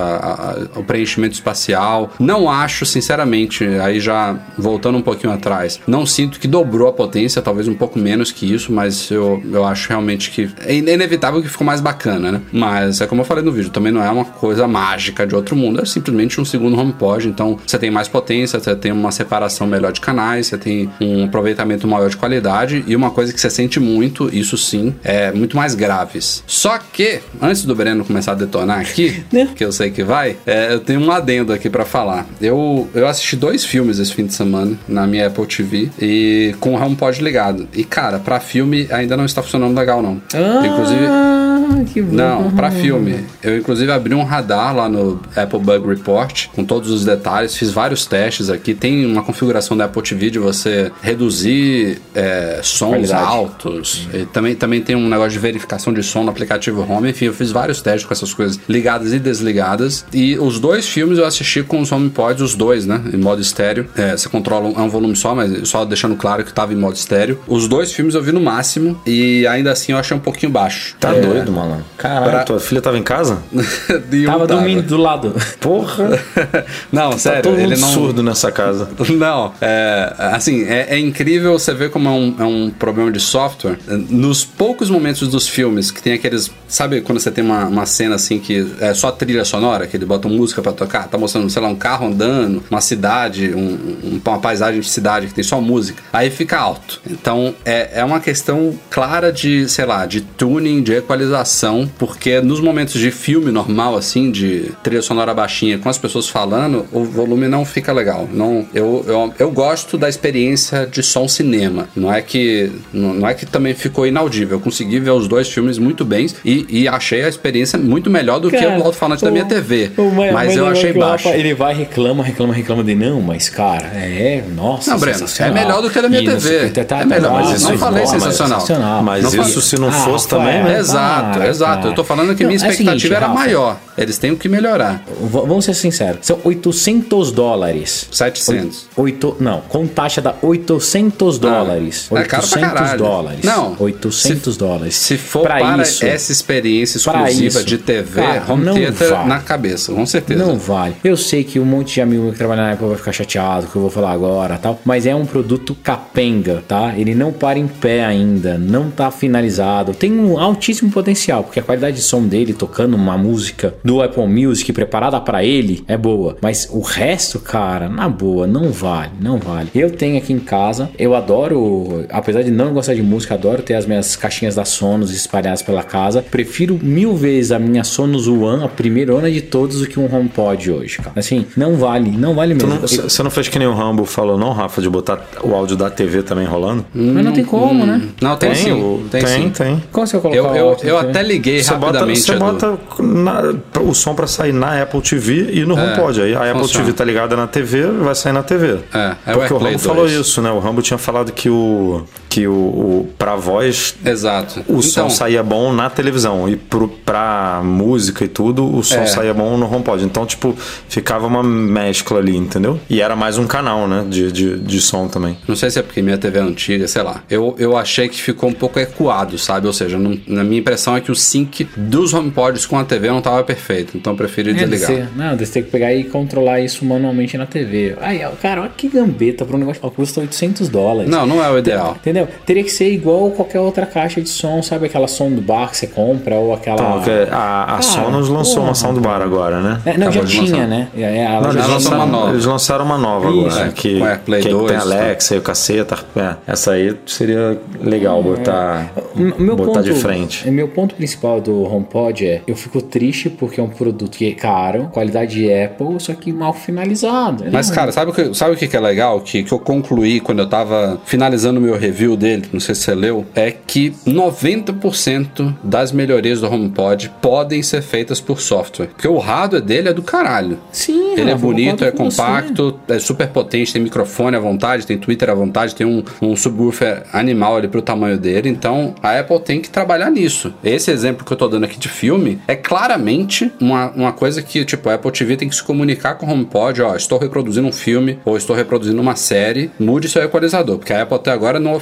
a, 0.75 0.79
o 0.79 0.83
preenchimento 0.83 1.33
espacial. 1.33 2.11
Não 2.19 2.49
acho, 2.49 2.85
sinceramente, 2.85 3.63
aí 3.63 4.01
já 4.01 4.37
voltando 4.57 4.97
um 4.97 5.01
pouquinho 5.01 5.31
atrás, 5.31 5.79
não 5.87 6.05
sinto 6.05 6.39
que 6.39 6.47
dobrou 6.47 6.89
a 6.89 6.93
potência, 6.93 7.41
talvez 7.41 7.69
um 7.69 7.73
pouco 7.73 7.97
menos 7.97 8.31
que 8.31 8.51
isso, 8.53 8.73
mas 8.73 9.09
eu, 9.09 9.41
eu 9.49 9.65
acho 9.65 9.87
realmente 9.87 10.29
que 10.29 10.49
é 10.65 10.75
inevitável 10.75 11.41
que 11.41 11.47
ficou 11.47 11.65
mais 11.65 11.79
bacana, 11.79 12.33
né? 12.33 12.41
Mas 12.51 12.99
é 12.99 13.07
como 13.07 13.21
eu 13.21 13.25
falei 13.25 13.43
no 13.43 13.51
vídeo, 13.51 13.69
também 13.69 13.93
não 13.93 14.03
é 14.03 14.09
uma 14.09 14.25
coisa 14.25 14.67
mágica 14.67 15.25
de 15.25 15.33
outro 15.33 15.55
mundo, 15.55 15.81
é 15.81 15.85
simplesmente 15.85 16.41
um 16.41 16.45
segundo 16.45 16.77
HomePod, 16.77 17.27
então 17.29 17.57
você 17.65 17.79
tem 17.79 17.89
mais 17.89 18.09
potência, 18.09 18.59
você 18.59 18.75
tem 18.75 18.91
uma 18.91 19.11
separação 19.11 19.65
melhor 19.65 19.93
de 19.93 20.01
canais, 20.01 20.47
você 20.47 20.57
tem 20.57 20.89
um 20.99 21.23
aproveitamento 21.23 21.87
maior 21.87 22.09
de 22.09 22.17
qualidade 22.17 22.83
e 22.85 22.95
uma 22.95 23.11
coisa 23.11 23.31
que 23.31 23.39
você 23.39 23.49
sente 23.49 23.79
muito, 23.79 24.29
isso 24.35 24.57
sim, 24.57 24.93
é 25.03 25.31
muito 25.31 25.55
mais 25.55 25.75
graves. 25.75 26.43
Só 26.45 26.77
que, 26.77 27.21
antes 27.41 27.63
do 27.63 27.73
Breno 27.73 28.03
começar 28.03 28.32
começar 28.33 28.35
a 28.35 28.35
detonar 28.35 28.79
aqui, 28.79 29.23
Né? 29.31 29.49
que 29.55 29.63
eu 29.63 29.71
sei 29.71 29.91
que 29.91 30.03
vai, 30.03 30.35
é, 30.45 30.73
eu 30.73 30.79
tenho 30.79 30.99
um 30.99 31.11
adendo 31.11 31.53
aqui 31.53 31.69
pra 31.69 31.85
falar. 31.85 32.25
Eu, 32.41 32.89
eu 32.93 33.07
assisti 33.07 33.35
dois 33.35 33.63
filmes 33.63 33.99
esse 33.99 34.13
fim 34.13 34.25
de 34.25 34.33
semana 34.33 34.77
na 34.87 35.05
minha 35.07 35.27
Apple 35.27 35.45
TV 35.45 35.89
e 36.01 36.55
com 36.59 36.73
o 36.75 36.81
HomePod 36.81 37.21
ligado. 37.23 37.67
E, 37.73 37.83
cara, 37.83 38.19
pra 38.19 38.39
filme 38.39 38.87
ainda 38.91 39.15
não 39.15 39.25
está 39.25 39.41
funcionando 39.41 39.75
legal, 39.77 40.01
não. 40.01 40.21
Inclusive. 40.65 41.05
Ah, 41.07 41.83
que 41.91 42.01
bom. 42.01 42.13
Não, 42.15 42.51
pra 42.51 42.71
filme. 42.71 43.23
Eu 43.41 43.57
inclusive 43.57 43.91
abri 43.91 44.13
um 44.13 44.23
radar 44.23 44.75
lá 44.75 44.89
no 44.89 45.19
Apple 45.35 45.59
Bug 45.59 45.87
Report 45.87 46.47
com 46.55 46.63
todos 46.63 46.89
os 46.91 47.05
detalhes, 47.05 47.55
fiz 47.55 47.71
vários 47.71 48.05
testes 48.05 48.49
aqui. 48.49 48.73
Tem 48.73 49.05
uma 49.05 49.23
configuração 49.23 49.75
da 49.77 49.85
Apple 49.85 50.01
TV 50.01 50.29
de 50.29 50.39
você 50.39 50.91
reduzir 51.01 52.01
é, 52.13 52.59
sons 52.63 52.89
Qualidade. 53.09 53.23
altos. 53.23 54.07
E 54.13 54.25
também, 54.25 54.55
também 54.55 54.81
tem 54.81 54.95
um 54.95 55.07
negócio 55.07 55.31
de 55.31 55.39
verificação 55.39 55.93
de 55.93 56.03
som 56.03 56.23
no 56.23 56.29
aplicativo 56.29 56.81
Home. 56.89 57.09
Enfim, 57.09 57.25
eu 57.25 57.33
fiz 57.33 57.51
vários 57.51 57.81
testes 57.81 58.05
com 58.05 58.13
essas 58.23 58.33
coisas 58.33 58.59
ligadas 58.67 59.13
e 59.13 59.19
desligadas. 59.19 60.05
E 60.13 60.37
os 60.37 60.59
dois 60.59 60.87
filmes 60.87 61.17
eu 61.17 61.25
assisti 61.25 61.61
com 61.63 61.81
os 61.81 61.91
HomePods, 61.91 62.41
os 62.41 62.55
dois, 62.55 62.85
né? 62.85 63.01
Em 63.13 63.17
modo 63.17 63.41
estéreo. 63.41 63.87
É, 63.95 64.15
você 64.15 64.27
controla 64.29 64.67
um, 64.69 64.73
é 64.79 64.81
um 64.81 64.89
volume 64.89 65.15
só, 65.15 65.35
mas 65.35 65.67
só 65.67 65.85
deixando 65.85 66.15
claro 66.15 66.43
que 66.43 66.53
tava 66.53 66.73
em 66.73 66.75
modo 66.77 66.95
estéreo. 66.95 67.39
Os 67.47 67.67
dois 67.67 67.91
filmes 67.91 68.15
eu 68.15 68.21
vi 68.21 68.31
no 68.31 68.39
máximo 68.41 68.99
e 69.05 69.45
ainda 69.47 69.71
assim 69.71 69.91
eu 69.91 69.97
achei 69.97 70.15
um 70.15 70.19
pouquinho 70.19 70.51
baixo. 70.51 70.95
Tá 70.99 71.13
É, 71.15 71.21
doido, 71.21 71.51
mano. 71.51 71.83
Caralho, 71.97 72.31
Pra- 72.31 72.43
tua 72.43 72.59
filha 72.59 72.81
tava 72.81 72.97
em 72.97 73.03
casa? 73.03 73.39
um 73.53 74.25
Tava 74.25 74.47
dormindo 74.47 74.83
do 74.83 74.97
lado. 74.97 75.33
Porra. 75.59 76.19
Não, 76.91 77.11
Tá 77.11 77.17
sério, 77.17 77.43
todo 77.43 77.55
ele 77.59 77.75
mundo 77.75 77.81
não. 77.81 77.89
surdo 77.89 78.23
nessa 78.23 78.51
casa. 78.51 78.89
Não, 79.17 79.53
é, 79.61 80.13
assim, 80.33 80.63
é, 80.63 80.87
é 80.95 80.99
incrível 80.99 81.53
você 81.57 81.73
ver 81.73 81.89
como 81.89 82.07
é 82.07 82.11
um, 82.11 82.35
é 82.39 82.43
um 82.43 82.69
problema 82.69 83.11
de 83.11 83.19
software. 83.19 83.77
Nos 84.09 84.43
poucos 84.43 84.89
momentos 84.89 85.27
dos 85.27 85.47
filmes 85.47 85.91
que 85.91 86.01
tem 86.01 86.13
aqueles. 86.13 86.51
Sabe 86.67 87.01
quando 87.01 87.19
você 87.19 87.31
tem 87.31 87.43
uma, 87.43 87.65
uma 87.65 87.85
cena 87.85 88.12
assim 88.13 88.39
que 88.39 88.65
é 88.79 88.93
só 88.93 89.11
trilha 89.11 89.43
sonora, 89.45 89.87
que 89.87 89.97
ele 89.97 90.05
bota 90.05 90.27
música 90.27 90.61
pra 90.61 90.71
tocar? 90.71 91.07
Tá 91.07 91.17
mostrando, 91.17 91.49
sei 91.49 91.61
lá, 91.61 91.67
um 91.67 91.75
carro 91.75 92.07
andando, 92.07 92.63
uma 92.69 92.81
cidade, 92.81 93.53
um- 93.55 94.19
uma 94.25 94.39
paisagem 94.39 94.79
de 94.81 94.87
cidade 94.89 95.27
que 95.27 95.33
tem 95.33 95.43
só 95.43 95.59
música. 95.61 96.01
Aí 96.11 96.29
fica 96.29 96.57
alto. 96.57 97.01
Então 97.09 97.53
é, 97.65 97.99
é 97.99 98.03
uma 98.03 98.19
questão 98.19 98.73
clara 98.89 99.31
de, 99.31 99.67
sei 99.69 99.85
lá, 99.85 100.05
de 100.05 100.21
tuning, 100.21 100.81
de 100.81 100.93
equalização, 100.93 101.89
porque 101.97 102.41
nos 102.41 102.59
momentos 102.59 102.99
de 102.99 103.11
filme 103.11 103.51
normal, 103.51 103.95
assim, 103.95 104.31
de 104.31 104.71
trilha 104.83 105.01
sonora 105.01 105.33
baixinha, 105.33 105.77
com 105.77 105.89
as 105.89 105.97
pessoas 105.97 106.27
falando, 106.29 106.85
o 106.91 107.03
volume 107.03 107.47
não 107.47 107.65
fica 107.65 107.91
legal. 107.93 108.27
Não, 108.31 108.65
eu, 108.73 109.03
eu, 109.07 109.33
eu 109.39 109.51
gosto 109.51 109.97
da 109.97 110.09
experiência 110.09 110.87
de 110.91 111.01
som 111.03 111.27
cinema. 111.27 111.87
Não 111.95 112.11
é 112.13 112.21
que 112.21 112.71
não, 112.93 113.13
não 113.13 113.27
é 113.27 113.33
que 113.33 113.45
também 113.45 113.73
ficou 113.73 114.05
inaudível. 114.07 114.57
Eu 114.57 114.61
consegui 114.61 114.99
ver 114.99 115.11
os 115.11 115.27
dois 115.27 115.47
filmes 115.49 115.77
muito 115.77 116.03
bem 116.05 116.27
e, 116.43 116.65
e 116.69 116.87
achei 116.87 117.23
a 117.23 117.29
experiência 117.29 117.77
muito 117.79 118.02
melhor 118.09 118.39
do 118.39 118.49
que 118.49 118.57
Cara, 118.57 118.79
o 118.79 118.83
alto-falante 118.83 119.23
da 119.23 119.31
minha 119.31 119.45
TV. 119.45 119.91
mas 120.33 120.55
eu 120.55 120.67
achei 120.67 120.93
que 120.93 120.99
baixo. 120.99 121.29
Ele 121.29 121.53
vai, 121.53 121.73
reclama, 121.73 122.23
reclama, 122.23 122.53
reclama 122.53 122.83
de 122.83 122.95
não, 122.95 123.21
mas 123.21 123.49
cara, 123.49 123.87
é, 123.93 124.43
nossa, 124.55 124.91
Não, 124.91 124.99
Breno, 124.99 125.19
sensacional. 125.19 125.51
é 125.57 125.59
melhor 125.65 125.81
do 125.81 125.89
que 125.89 125.99
a 125.99 126.01
da 126.01 126.09
minha 126.09 126.21
E 126.21 126.25
não 126.25 126.33
TV. 126.37 126.69
que, 126.69 126.83
tá- 126.83 126.99
É 127.01 127.05
melhor, 127.05 127.31
tá- 127.43 127.49
mas 127.49 127.63
tá- 127.63 127.69
não 127.69 127.77
falei 127.77 128.03
nossa, 128.03 128.19
sensacional. 128.19 129.03
Mas 129.03 129.23
Não 129.23 129.29
isso 129.43 129.61
fa- 129.61 129.67
se 129.67 129.79
não 129.79 129.87
Ah, 129.89 129.91
fosse 129.91 130.25
Rafael, 130.29 130.41
também, 130.61 130.63
né? 130.73 130.79
Exato, 130.79 131.37
Para, 131.39 131.47
exato. 131.49 131.75
cara. 131.77 131.87
Eu 131.89 131.95
tô 131.95 132.03
falando 132.03 132.35
que 132.35 132.43
Não, 132.43 132.49
minha 132.51 132.55
é 132.63 132.69
expectativa 132.69 132.91
seguinte, 132.99 133.13
era 133.13 133.27
Rafa, 133.27 133.39
maior. 133.39 133.77
Eles 133.97 134.17
têm 134.17 134.31
o 134.31 134.37
que 134.37 134.49
melhorar. 134.49 135.03
Vamos 135.21 135.65
ser 135.65 135.73
sinceros, 135.73 136.19
são 136.25 136.39
800 136.43 137.31
dólares. 137.31 138.07
700. 138.11 138.87
Oito, 138.97 139.35
não, 139.39 139.61
com 139.61 139.85
taxa 139.87 140.21
dá 140.21 140.33
800 140.41 141.37
dólares. 141.37 142.07
é 142.11 142.23
caro 142.23 142.47
pra 142.47 142.59
800 142.59 142.97
dólares. 142.97 143.39
Não, 143.43 143.75
800 143.79 144.53
se- 144.53 144.59
dólares. 144.59 144.95
Se 144.95 145.17
for 145.17 145.43
Pra 145.43 145.59
para 145.59 145.81
isso, 145.83 146.05
essa 146.05 146.31
experiência 146.31 146.97
exclusiva 146.97 147.59
isso, 147.59 147.63
de 147.65 147.77
TV, 147.77 147.92
cara, 148.01 148.51
home 148.51 148.65
não 148.65 148.73
theater 148.73 149.09
vale. 149.09 149.29
na 149.29 149.39
cabeça, 149.39 149.93
com 149.93 150.05
certeza. 150.05 150.45
Não 150.45 150.57
vale. 150.57 150.95
Eu 151.03 151.15
sei 151.15 151.43
que 151.43 151.59
um 151.59 151.65
monte 151.65 151.95
de 151.95 152.01
amigo 152.01 152.31
que 152.31 152.37
trabalha 152.37 152.63
na 152.63 152.71
Apple 152.73 152.87
vai 152.87 152.97
ficar 152.97 153.11
chateado 153.11 153.67
que 153.67 153.75
eu 153.75 153.81
vou 153.81 153.91
falar 153.91 154.11
agora 154.11 154.57
tal, 154.57 154.79
mas 154.85 155.05
é 155.05 155.13
um 155.13 155.25
produto 155.25 155.75
capenga, 155.75 156.63
tá? 156.67 156.93
Ele 156.97 157.13
não 157.13 157.31
para 157.31 157.59
em 157.59 157.67
pé 157.67 158.05
ainda, 158.05 158.57
não 158.57 158.89
tá 158.89 159.11
finalizado. 159.11 159.93
Tem 159.93 160.11
um 160.11 160.39
altíssimo 160.39 160.91
potencial, 160.91 161.43
porque 161.43 161.59
a 161.59 161.63
qualidade 161.63 161.97
de 161.97 162.01
som 162.01 162.23
dele 162.23 162.53
tocando 162.53 162.95
uma 162.95 163.17
música 163.17 163.75
do 163.83 164.01
Apple 164.01 164.27
Music 164.27 164.71
preparada 164.71 165.19
pra 165.19 165.43
ele 165.43 165.83
é 165.87 165.97
boa, 165.97 166.37
mas 166.41 166.69
o 166.71 166.81
resto, 166.81 167.39
cara, 167.39 167.89
na 167.89 168.07
boa, 168.07 168.47
não 168.47 168.71
vale, 168.71 169.11
não 169.19 169.37
vale. 169.37 169.69
Eu 169.75 169.91
tenho 169.91 170.17
aqui 170.17 170.33
em 170.33 170.39
casa, 170.39 170.89
eu 170.97 171.15
adoro, 171.15 172.05
apesar 172.09 172.41
de 172.41 172.51
não 172.51 172.73
gostar 172.73 172.93
de 172.93 173.03
música, 173.03 173.33
adoro 173.33 173.61
ter 173.61 173.75
as 173.75 173.85
minhas 173.85 174.15
caixinhas 174.15 174.55
da 174.55 174.65
Sonos 174.65 175.11
espalhadas 175.11 175.61
pela 175.61 175.83
casa. 175.83 176.21
Prefiro 176.21 176.79
mil 176.81 177.15
vezes 177.15 177.51
a 177.51 177.59
minha 177.59 177.82
Sonos 177.83 178.27
One, 178.27 178.63
a 178.63 178.67
primeirona 178.67 179.29
de 179.31 179.41
todos, 179.41 179.79
do 179.79 179.87
que 179.87 179.99
um 179.99 180.13
HomePod 180.13 180.71
hoje, 180.71 180.97
cara. 180.97 181.11
Assim, 181.15 181.45
não 181.57 181.75
vale, 181.75 182.11
não 182.11 182.33
vale 182.35 182.53
mesmo. 182.53 182.69
não- 182.69 182.81
Você 182.87 183.23
não 183.23 183.29
fez 183.31 183.47
que 183.47 183.57
nem 183.59 183.67
o 183.67 183.73
Rambo 183.73 184.05
falou, 184.05 184.37
não, 184.37 184.51
Rafa, 184.53 184.81
de 184.81 184.89
botar 184.89 185.19
o 185.43 185.53
áudio 185.53 185.75
da 185.75 185.89
TV 185.89 186.23
também 186.23 186.45
rolando? 186.45 186.85
Mas 186.93 187.25
não 187.25 187.31
tem 187.33 187.43
como, 187.43 187.85
né? 187.85 188.01
Não, 188.21 188.35
tem, 188.35 188.53
sim. 188.55 188.71
o- 188.71 189.03
Tem, 189.11 189.23
tem, 189.23 189.43
sim. 189.43 189.49
tem. 189.49 189.83
Como 189.91 190.05
você 190.07 190.17
vai 190.17 190.21
colocar 190.31 190.37
Eu, 190.37 190.43
o 190.53 190.55
eu, 190.57 190.69
áudio 190.69 190.87
eu 190.89 190.97
TV? 190.97 191.09
até 191.09 191.23
liguei 191.23 191.63
Você 191.63 191.73
bota, 191.73 191.85
rapidamente. 191.85 192.21
você 192.21 192.31
Edu. 192.31 192.39
bota 192.39 192.79
na- 192.99 193.81
o 193.81 193.93
som 193.93 194.15
pra 194.15 194.27
sair 194.27 194.53
na 194.53 194.81
Apple 194.81 195.01
TV 195.01 195.49
e 195.53 195.65
no 195.65 195.75
HomePod. 195.75 196.21
Aí 196.21 196.33
a 196.33 196.41
Apple 196.49 196.61
funciona. 196.61 196.85
TV 196.85 196.97
tá 196.97 197.03
ligada 197.05 197.35
na 197.35 197.47
TV, 197.47 197.83
vai 197.87 198.15
sair 198.15 198.33
na 198.33 198.43
TV. 198.43 198.79
É, 198.93 198.97
é 198.99 199.09
o 199.09 199.15
Porque 199.23 199.37
o 199.37 199.41
AirPlay 199.41 199.71
Rambo 199.73 199.79
falou 199.83 200.05
2. 200.07 200.11
isso, 200.19 200.41
né? 200.41 200.51
O 200.51 200.59
Rambo 200.59 200.81
tinha 200.81 200.97
falado 200.97 201.31
que 201.31 201.49
o 201.49 202.03
que 202.33 202.47
o, 202.47 202.51
o 202.53 203.09
pra 203.17 203.35
voz 203.35 203.95
Exato. 204.03 204.63
o 204.67 204.81
som 204.81 205.01
Então, 205.01 205.09
saía 205.11 205.43
bom 205.43 205.71
na 205.71 205.87
televisão 205.89 206.49
e 206.49 206.55
pro, 206.55 206.87
pra 206.87 207.61
música 207.63 208.25
e 208.25 208.27
tudo, 208.27 208.65
o 208.75 208.83
som 208.83 209.01
É. 209.01 209.05
saía 209.05 209.33
bom 209.35 209.55
no 209.55 209.71
HomePod. 209.71 210.03
Então, 210.03 210.25
tipo, 210.25 210.55
ficava 210.89 211.27
uma 211.27 211.43
mescla 211.43 212.17
ali, 212.17 212.35
entendeu? 212.35 212.79
E 212.89 213.01
era 213.01 213.15
mais 213.15 213.37
um 213.37 213.45
canal, 213.45 213.87
né? 213.87 214.03
De, 214.09 214.31
de, 214.31 214.57
de 214.59 214.81
som 214.81 215.07
também. 215.07 215.37
Não 215.47 215.55
sei 215.55 215.69
se 215.69 215.77
é 215.77 215.83
porque 215.83 216.01
minha 216.01 216.17
TV 216.17 216.39
é 216.39 216.41
antiga, 216.41 216.87
sei 216.87 217.03
lá. 217.03 217.21
Eu, 217.29 217.55
eu 217.59 217.77
achei 217.77 218.09
que 218.09 218.19
ficou 218.19 218.49
um 218.49 218.53
pouco 218.53 218.79
ecoado, 218.79 219.37
sabe? 219.37 219.67
Ou 219.67 219.73
seja, 219.73 219.99
não- 219.99 220.17
na 220.27 220.43
minha 220.43 220.59
impressão 220.59 220.95
é 220.97 221.01
que 221.01 221.11
o 221.11 221.15
sync 221.15 221.67
dos 221.77 222.13
HomePods 222.15 222.65
com 222.65 222.79
a 222.79 222.83
TV 222.83 223.09
não 223.09 223.21
tava 223.21 223.43
perfeito. 223.43 223.95
Então 223.95 224.13
eu 224.13 224.17
preferi 224.17 224.49
É, 224.49 224.53
desligar. 224.53 224.89
você, 224.91 225.05
não, 225.15 225.37
você 225.37 225.51
tem 225.53 225.63
que 225.63 225.69
pegar 225.69 225.93
e 225.93 226.03
controlar 226.05 226.59
isso 226.61 226.83
manualmente 226.83 227.37
na 227.37 227.45
TV. 227.45 227.95
Aí, 228.01 228.21
cara, 228.41 228.61
olha 228.61 228.71
que 228.75 228.87
gambeta 228.87 229.45
pra 229.45 229.55
um 229.55 229.59
negócio 229.59 229.81
que 229.81 229.89
custa 229.95 230.19
800 230.21 230.67
dólares. 230.69 231.11
Não, 231.11 231.27
não 231.27 231.43
é 231.43 231.49
o 231.51 231.57
ideal. 231.57 231.95
Entendeu? 231.99 232.22
Teria 232.45 232.63
que 232.63 232.71
ser 232.71 232.91
igual 232.91 233.31
qualquer 233.31 233.59
outra 233.59 233.85
caixa 233.85 234.21
de 234.21 234.29
som, 234.29 234.61
sabe? 234.61 234.85
Aquela 234.85 235.07
som 235.07 235.29
do 235.29 235.41
bar 235.41 235.69
que 235.69 235.77
você 235.77 235.87
compra 235.87 236.35
ou 236.35 236.53
aquela. 236.53 236.75
Então, 236.75 237.01
que 237.01 237.09
a, 237.31 237.75
a 237.77 237.81
Sonos 237.81 238.29
lançou 238.29 238.55
porra. 238.55 238.67
uma 238.67 238.75
soundbar 238.75 239.21
agora, 239.21 239.61
né? 239.61 239.81
É, 239.85 239.97
não, 239.97 240.11
já 240.11 240.21
Acabou 240.21 240.25
de 240.25 240.45
tinha, 240.45 240.67
né? 240.67 240.87
É, 240.95 241.01
é, 241.01 241.17
ela 241.25 241.41
Não, 241.47 241.51
já 241.51 241.59
eles, 241.59 241.69
lançaram 241.73 241.97
uma 241.97 242.05
nova. 242.05 242.31
eles 242.31 242.45
lançaram 242.45 242.85
uma 242.85 242.97
nova 242.97 243.29
Isso. 243.29 243.39
agora, 243.39 243.61
É, 243.61 243.65
né? 243.65 243.71
Que, 243.75 243.99
com 243.99 244.05
AirPlay 244.05 244.41
que 244.41 244.49
2, 244.49 244.67
tem. 244.71 244.75
Alexa 244.77 245.35
e 245.35 245.37
o 245.37 245.41
caceta. 245.41 245.97
É, 246.15 246.35
essa 246.47 246.71
aí 246.71 246.95
seria 247.05 247.57
legal 247.81 248.21
botar, 248.23 248.91
O 249.15 249.41
meu 249.41 249.55
botar 249.55 249.73
ponto, 249.73 249.83
de 249.83 249.93
frente. 249.93 250.49
Meu 250.49 250.67
ponto 250.67 250.95
principal 250.95 251.39
do 251.41 251.63
HomePod 251.63 252.25
é: 252.25 252.41
eu 252.47 252.55
fico 252.55 252.81
triste 252.81 253.29
porque 253.29 253.59
é 253.59 253.63
um 253.63 253.69
produto 253.69 254.17
que 254.17 254.29
é 254.29 254.33
caro, 254.33 254.89
qualidade 254.91 255.33
de 255.35 255.51
Apple, 255.53 255.99
só 255.99 256.13
que 256.13 256.31
mal 256.31 256.53
finalizado. 256.53 257.45
Mas, 257.51 257.69
cara, 257.69 257.91
sabe 257.91 258.11
o 258.11 258.13
que, 258.13 258.33
sabe 258.33 258.53
o 258.53 258.57
que 258.57 258.67
que 258.67 258.75
é 258.75 258.79
legal? 258.79 259.19
Que, 259.21 259.43
que 259.43 259.51
eu 259.51 259.59
concluí 259.59 260.19
quando 260.19 260.39
eu 260.39 260.47
tava 260.49 260.99
finalizando 261.05 261.59
o 261.59 261.63
meu 261.63 261.77
review 261.77 262.12
dele, 262.15 262.45
não 262.51 262.59
sei 262.59 262.75
se 262.75 262.81
você 262.81 262.95
leu, 262.95 263.25
é 263.35 263.51
que 263.51 263.91
90% 264.05 265.55
das 265.63 265.91
melhorias 265.91 266.41
do 266.41 266.47
HomePod 266.47 267.11
podem 267.21 267.61
ser 267.61 267.81
feitas 267.81 268.19
por 268.19 268.39
software. 268.39 268.87
Porque 268.87 269.07
o 269.07 269.17
hardware 269.17 269.61
dele 269.61 269.89
é 269.89 269.93
do 269.93 270.01
caralho. 270.01 270.59
Sim, 270.71 271.13
Ele 271.17 271.31
é 271.31 271.35
bonito, 271.35 271.83
é 271.83 271.91
com 271.91 272.09
você. 272.09 272.17
compacto, 272.17 272.79
é 272.87 272.99
super 272.99 273.27
potente, 273.27 273.73
tem 273.73 273.81
microfone 273.81 274.35
à 274.35 274.39
vontade, 274.39 274.85
tem 274.85 274.97
Twitter 274.97 275.29
à 275.29 275.33
vontade, 275.33 275.75
tem 275.75 275.85
um, 275.85 276.03
um 276.21 276.35
subwoofer 276.35 277.03
animal 277.13 277.57
ali 277.57 277.67
pro 277.67 277.81
tamanho 277.81 278.17
dele. 278.17 278.49
Então 278.49 278.95
a 279.01 279.19
Apple 279.19 279.39
tem 279.39 279.61
que 279.61 279.69
trabalhar 279.69 280.09
nisso. 280.09 280.53
Esse 280.63 280.91
exemplo 280.91 281.25
que 281.25 281.31
eu 281.33 281.37
tô 281.37 281.47
dando 281.47 281.65
aqui 281.65 281.77
de 281.77 281.89
filme 281.89 282.39
é 282.47 282.55
claramente 282.55 283.51
uma, 283.59 283.91
uma 283.91 284.11
coisa 284.13 284.41
que, 284.41 284.63
tipo, 284.65 284.89
a 284.89 284.95
Apple 284.95 285.11
TV 285.11 285.37
tem 285.37 285.49
que 285.49 285.55
se 285.55 285.63
comunicar 285.63 286.15
com 286.15 286.25
o 286.25 286.29
HomePod, 286.31 286.81
ó, 286.81 286.95
estou 286.95 287.17
reproduzindo 287.19 287.67
um 287.67 287.71
filme 287.71 288.19
ou 288.25 288.37
estou 288.37 288.55
reproduzindo 288.55 289.01
uma 289.01 289.15
série, 289.15 289.71
mude 289.79 290.09
seu 290.09 290.23
equalizador, 290.23 290.77
porque 290.77 290.93
a 290.93 291.03
Apple 291.03 291.15
até 291.15 291.31
agora 291.31 291.59
não 291.59 291.73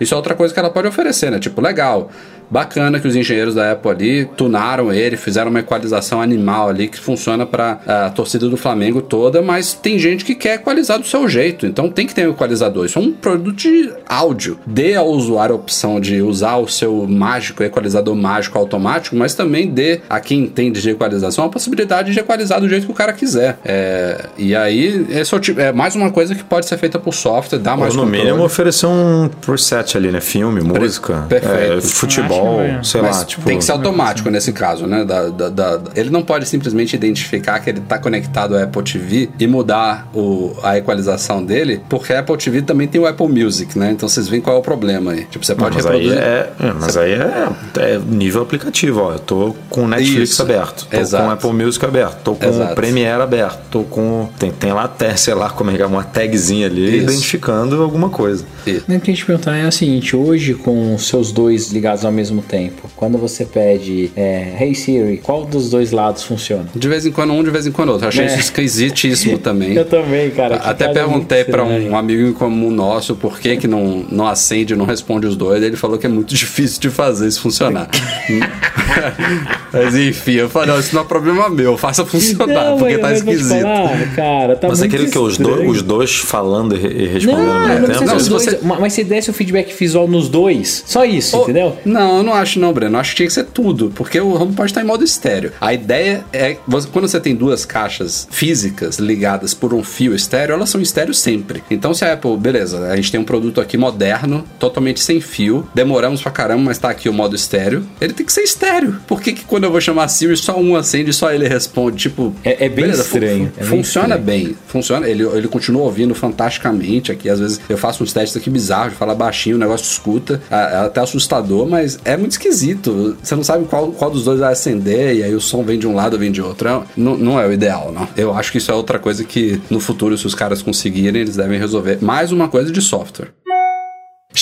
Isso 0.00 0.14
é 0.14 0.16
outra 0.16 0.34
coisa 0.34 0.52
que 0.52 0.60
ela 0.60 0.70
pode 0.70 0.88
oferecer, 0.88 1.30
né? 1.30 1.38
Tipo, 1.38 1.60
legal. 1.60 2.10
Bacana 2.52 3.00
que 3.00 3.08
os 3.08 3.16
engenheiros 3.16 3.54
da 3.54 3.72
Apple 3.72 3.90
ali 3.90 4.24
tunaram 4.36 4.92
ele, 4.92 5.16
fizeram 5.16 5.48
uma 5.50 5.60
equalização 5.60 6.20
animal 6.20 6.68
ali 6.68 6.86
que 6.86 6.98
funciona 7.00 7.46
para 7.46 7.78
a 7.86 8.10
torcida 8.10 8.46
do 8.46 8.58
Flamengo 8.58 9.00
toda, 9.00 9.40
mas 9.40 9.72
tem 9.72 9.98
gente 9.98 10.22
que 10.22 10.34
quer 10.34 10.56
equalizar 10.56 10.98
do 10.98 11.06
seu 11.06 11.26
jeito, 11.26 11.66
então 11.66 11.88
tem 11.88 12.06
que 12.06 12.14
ter 12.14 12.28
um 12.28 12.32
equalizador. 12.32 12.84
Isso 12.84 12.98
é 12.98 13.02
um 13.02 13.10
produto 13.10 13.56
de 13.56 13.90
áudio. 14.06 14.58
Dê 14.66 14.94
ao 14.94 15.08
usuário 15.08 15.54
a 15.54 15.56
opção 15.56 15.98
de 15.98 16.20
usar 16.20 16.56
o 16.58 16.68
seu 16.68 17.06
mágico, 17.08 17.62
equalizador 17.62 18.14
mágico 18.14 18.58
automático, 18.58 19.16
mas 19.16 19.34
também 19.34 19.70
dê 19.70 20.00
a 20.10 20.20
quem 20.20 20.40
entende 20.40 20.82
de 20.82 20.90
equalização 20.90 21.46
a 21.46 21.48
possibilidade 21.48 22.12
de 22.12 22.18
equalizar 22.20 22.60
do 22.60 22.68
jeito 22.68 22.84
que 22.84 22.92
o 22.92 22.94
cara 22.94 23.14
quiser. 23.14 23.58
É, 23.64 24.26
e 24.36 24.54
aí, 24.54 25.06
esse 25.08 25.34
é, 25.34 25.38
tipo- 25.38 25.58
é 25.58 25.72
mais 25.72 25.94
uma 25.94 26.10
coisa 26.10 26.34
que 26.34 26.44
pode 26.44 26.66
ser 26.66 26.76
feita 26.76 26.98
por 26.98 27.14
software, 27.14 27.58
dá 27.58 27.76
mais 27.78 27.94
Ou 27.96 28.02
no 28.02 28.06
controle. 28.10 28.26
mínimo 28.26 28.44
oferecer 28.44 28.84
um 28.86 29.30
preset 29.40 29.96
ali, 29.96 30.10
né? 30.12 30.20
Filme, 30.20 30.60
música, 30.60 31.24
perfeito. 31.30 31.78
é, 31.78 31.80
futebol, 31.80 32.41
Sol, 32.42 32.60
é. 32.60 32.80
sei 32.82 33.00
Mas 33.02 33.18
lá, 33.18 33.24
tipo. 33.24 33.42
tem 33.44 33.58
que 33.58 33.64
ser 33.64 33.72
automático 33.72 34.30
nesse 34.30 34.52
caso, 34.52 34.86
né? 34.86 35.04
Da, 35.04 35.28
da- 35.28 35.48
da- 35.48 35.80
ele 35.94 36.10
não 36.10 36.22
pode 36.22 36.46
simplesmente 36.46 36.94
identificar 36.94 37.58
que 37.60 37.70
ele 37.70 37.80
tá 37.80 37.98
conectado 37.98 38.56
ao 38.56 38.62
Apple 38.62 38.82
TV 38.82 39.30
e 39.38 39.46
mudar 39.46 40.08
o, 40.14 40.54
a 40.62 40.76
equalização 40.78 41.44
dele, 41.44 41.80
porque 41.88 42.12
a 42.12 42.20
Apple 42.20 42.36
TV 42.36 42.62
também 42.62 42.86
tem 42.88 43.00
o 43.00 43.06
Apple 43.06 43.28
Music, 43.28 43.78
né? 43.78 43.90
Então 43.92 44.08
vocês 44.08 44.28
veem 44.28 44.40
qual 44.42 44.56
é 44.56 44.58
o 44.58 44.62
problema 44.62 45.12
aí. 45.12 45.24
Tipo, 45.24 45.44
você 45.44 45.52
Não, 45.54 45.60
pode 45.64 45.76
mas 45.76 45.86
aí 45.86 46.08
reproduzir. 46.08 46.22
é, 46.22 46.50
é, 46.60 46.72
mas 46.72 46.96
aí 46.96 47.12
é, 47.12 47.48
é 47.78 47.98
nível 47.98 48.42
aplicativo, 48.42 49.00
ó. 49.00 49.12
Eu 49.12 49.18
tô 49.18 49.54
com 49.70 49.84
o 49.84 49.88
Netflix 49.88 50.30
Isso. 50.30 50.42
aberto, 50.42 50.86
tô 50.90 50.96
Exato. 50.96 51.24
com 51.24 51.28
o 51.30 51.32
Apple 51.32 51.64
Music 51.64 51.84
aberto, 51.84 52.16
tô 52.22 52.34
com 52.34 52.46
Exato. 52.46 52.72
o 52.72 52.74
Premiere 52.74 53.22
aberto, 53.22 53.58
tô 53.70 53.82
com. 53.84 54.28
Tem, 54.38 54.50
tem 54.50 54.72
lá 54.72 54.84
até, 54.84 55.14
sei 55.16 55.34
lá, 55.34 55.50
como 55.50 55.70
é 55.70 55.74
que 55.76 55.82
é, 55.82 55.86
uma 55.86 56.04
tagzinha 56.04 56.66
ali 56.66 56.96
Isso. 56.96 57.04
identificando 57.04 57.82
alguma 57.82 58.08
coisa. 58.08 58.44
Isso. 58.66 58.84
O 58.88 59.00
que 59.00 59.10
a 59.10 59.14
gente 59.14 59.24
perguntar 59.26 59.56
é 59.56 59.66
o 59.66 59.72
seguinte: 59.72 60.14
hoje, 60.16 60.54
com 60.54 60.94
os 60.94 61.06
seus 61.08 61.32
dois 61.32 61.70
ligados 61.72 62.04
ao 62.04 62.12
mesmo 62.12 62.31
tempo, 62.40 62.88
quando 62.96 63.18
você 63.18 63.44
pede 63.44 64.10
é, 64.16 64.54
Hey 64.58 64.74
Siri, 64.74 65.18
qual 65.18 65.44
dos 65.44 65.68
dois 65.68 65.90
lados 65.92 66.22
funciona? 66.22 66.66
De 66.74 66.88
vez 66.88 67.04
em 67.04 67.12
quando 67.12 67.32
um, 67.34 67.42
de 67.42 67.50
vez 67.50 67.66
em 67.66 67.72
quando 67.72 67.90
outro. 67.90 68.04
Eu 68.04 68.08
achei 68.08 68.24
É. 68.24 68.28
isso 68.28 68.38
esquisitíssimo 68.38 69.36
também. 69.42 69.74
Eu 69.74 69.84
também, 69.84 70.30
cara. 70.30 70.56
Até 70.56 70.84
cara 70.86 70.94
perguntei 70.94 71.44
pra 71.44 71.64
um 71.64 71.96
amigo 71.96 72.22
em 72.28 72.32
comum 72.32 72.70
nosso 72.70 73.14
por 73.16 73.38
que, 73.40 73.56
que 73.56 73.66
não, 73.68 74.06
não 74.10 74.26
acende, 74.26 74.74
não 74.76 74.86
responde 74.86 75.26
os 75.26 75.36
dois. 75.36 75.62
Ele 75.62 75.76
falou 75.76 75.98
que 75.98 76.06
é 76.06 76.08
muito 76.08 76.32
difícil 76.34 76.80
de 76.80 76.88
fazer 76.88 77.26
isso 77.28 77.40
funcionar. 77.42 77.88
mas 79.72 79.94
enfim, 79.96 80.32
eu 80.32 80.48
falei, 80.50 80.68
"Não, 80.72 80.80
isso 80.80 80.94
não 80.94 81.02
é 81.02 81.04
problema 81.04 81.48
meu, 81.48 81.76
faça 81.76 82.04
funcionar, 82.04 82.70
Não, 82.70 82.78
porque 82.78 82.98
mas- 82.98 83.22
tá 83.22 83.30
esquisito. 83.32 83.60
falar, 83.62 84.14
cara, 84.14 84.56
tá 84.56 84.68
mas 84.68 84.78
muito 84.80 84.94
aquele 84.94 85.10
que 85.10 85.18
os, 85.18 85.36
do- 85.38 85.50
estranho. 85.50 85.70
os 85.70 85.82
dois 85.82 86.14
falando 86.16 86.74
e, 86.76 86.78
re- 86.78 87.06
respondendo 87.08 87.46
Não, 87.46 87.62
ao 87.62 87.68
mesmo 87.68 87.86
tempo? 87.86 88.04
Não, 88.04 88.18
se 88.20 88.28
dois, 88.30 88.44
você- 88.44 88.58
ma- 88.62 88.78
mas 88.80 88.92
se 88.92 89.04
desse 89.04 89.30
o 89.30 89.32
feedback 89.32 89.72
visual 89.78 90.06
nos 90.08 90.28
dois, 90.28 90.82
só 90.86 91.04
isso, 91.04 91.36
Oh, 91.38 91.42
entendeu? 91.42 91.76
Não, 91.84 92.18
eu 92.18 92.22
não 92.22 92.34
acho 92.34 92.58
não, 92.58 92.72
Breno. 92.72 92.96
Eu 92.96 93.00
acho 93.00 93.10
que 93.10 93.16
tinha 93.16 93.26
que 93.28 93.32
ser 93.34 93.44
tudo, 93.44 93.92
porque 93.94 94.20
o 94.20 94.34
home 94.34 94.52
pode 94.52 94.70
estar 94.70 94.80
em 94.82 94.84
modo 94.86 95.02
estéreo. 95.04 95.52
A 95.60 95.72
ideia 95.72 96.24
é, 96.32 96.56
você- 96.66 96.88
quando 96.92 97.08
você 97.08 97.20
tem 97.20 97.34
duas 97.34 97.64
caixas 97.64 98.26
físicas 98.30 98.98
ligadas 98.98 99.54
por 99.54 99.72
um 99.74 99.82
fio 99.82 100.14
estéreo, 100.14 100.54
elas 100.54 100.68
são 100.70 100.80
estéreo 100.80 101.14
sempre. 101.14 101.62
Então 101.70 101.94
se 101.94 102.04
a 102.04 102.12
Apple, 102.12 102.36
beleza, 102.36 102.88
a 102.88 102.96
gente 102.96 103.10
tem 103.10 103.20
um 103.20 103.24
produto 103.24 103.60
aqui 103.60 103.76
moderno, 103.76 104.44
totalmente 104.58 105.00
sem 105.00 105.20
fio, 105.20 105.66
demoramos 105.74 106.22
pra 106.22 106.30
caramba, 106.30 106.62
mas 106.64 106.78
tá 106.78 106.90
aqui 106.90 107.08
o 107.08 107.12
modo 107.12 107.34
estéreo, 107.36 107.84
ele 108.00 108.12
tem 108.12 108.24
que 108.26 108.32
ser 108.32 108.42
estéreo. 108.42 108.96
Por 109.06 109.20
que, 109.20 109.32
que 109.32 109.44
quando 109.44 109.61
eu 109.66 109.72
vou 109.72 109.80
chamar 109.80 110.08
Siri, 110.08 110.36
só 110.36 110.58
um 110.58 110.76
acende 110.76 111.10
e 111.10 111.12
só 111.12 111.32
ele 111.32 111.46
responde? 111.48 111.96
Tipo, 111.96 112.34
É- 112.44 112.66
é 112.66 112.68
bem 112.68 112.92
fu- 112.92 113.00
estranho, 113.00 113.52
fu- 113.54 113.60
é 113.60 113.60
bem 113.60 113.68
funciona 113.68 114.16
estranho. 114.16 114.22
bem, 114.24 114.56
funciona. 114.66 115.08
Ele, 115.08 115.22
ele 115.24 115.48
continua 115.48 115.82
ouvindo 115.82 116.14
fantasticamente 116.14 117.10
aqui. 117.12 117.28
Às 117.28 117.40
vezes 117.40 117.60
eu 117.68 117.76
faço 117.78 118.02
uns 118.02 118.12
testes 118.12 118.36
aqui 118.36 118.50
bizarros, 118.50 118.92
de 118.92 118.98
falar 118.98 119.14
baixinho, 119.14 119.56
o 119.56 119.58
negócio 119.58 119.84
escuta, 119.90 120.40
é 120.50 120.54
até 120.86 121.00
assustador, 121.00 121.66
mas 121.68 121.98
é 122.04 122.16
muito 122.16 122.32
esquisito. 122.32 123.16
Você 123.22 123.34
não 123.34 123.44
sabe 123.44 123.64
qual, 123.66 123.92
qual 123.92 124.10
dos 124.10 124.24
dois 124.24 124.40
vai 124.40 124.52
acender, 124.52 125.16
e 125.16 125.22
aí 125.22 125.34
o 125.34 125.40
som 125.40 125.62
vem 125.62 125.78
de 125.78 125.86
um 125.86 125.94
lado 125.94 126.14
ou 126.14 126.18
vem 126.18 126.30
de 126.32 126.42
outro. 126.42 126.68
É- 126.68 126.82
não, 126.96 127.16
não 127.16 127.40
é 127.40 127.46
o 127.46 127.52
ideal, 127.52 127.92
não. 127.92 128.08
Eu 128.16 128.34
acho 128.34 128.50
que 128.52 128.58
isso 128.58 128.70
é 128.70 128.74
outra 128.74 128.98
coisa 128.98 129.24
que 129.24 129.60
no 129.70 129.80
futuro, 129.80 130.16
se 130.18 130.26
os 130.26 130.34
caras 130.34 130.62
conseguirem, 130.62 131.22
eles 131.22 131.36
devem 131.36 131.58
resolver. 131.58 131.98
Mais 132.00 132.32
uma 132.32 132.48
coisa 132.48 132.70
de 132.72 132.80
software. 132.80 133.28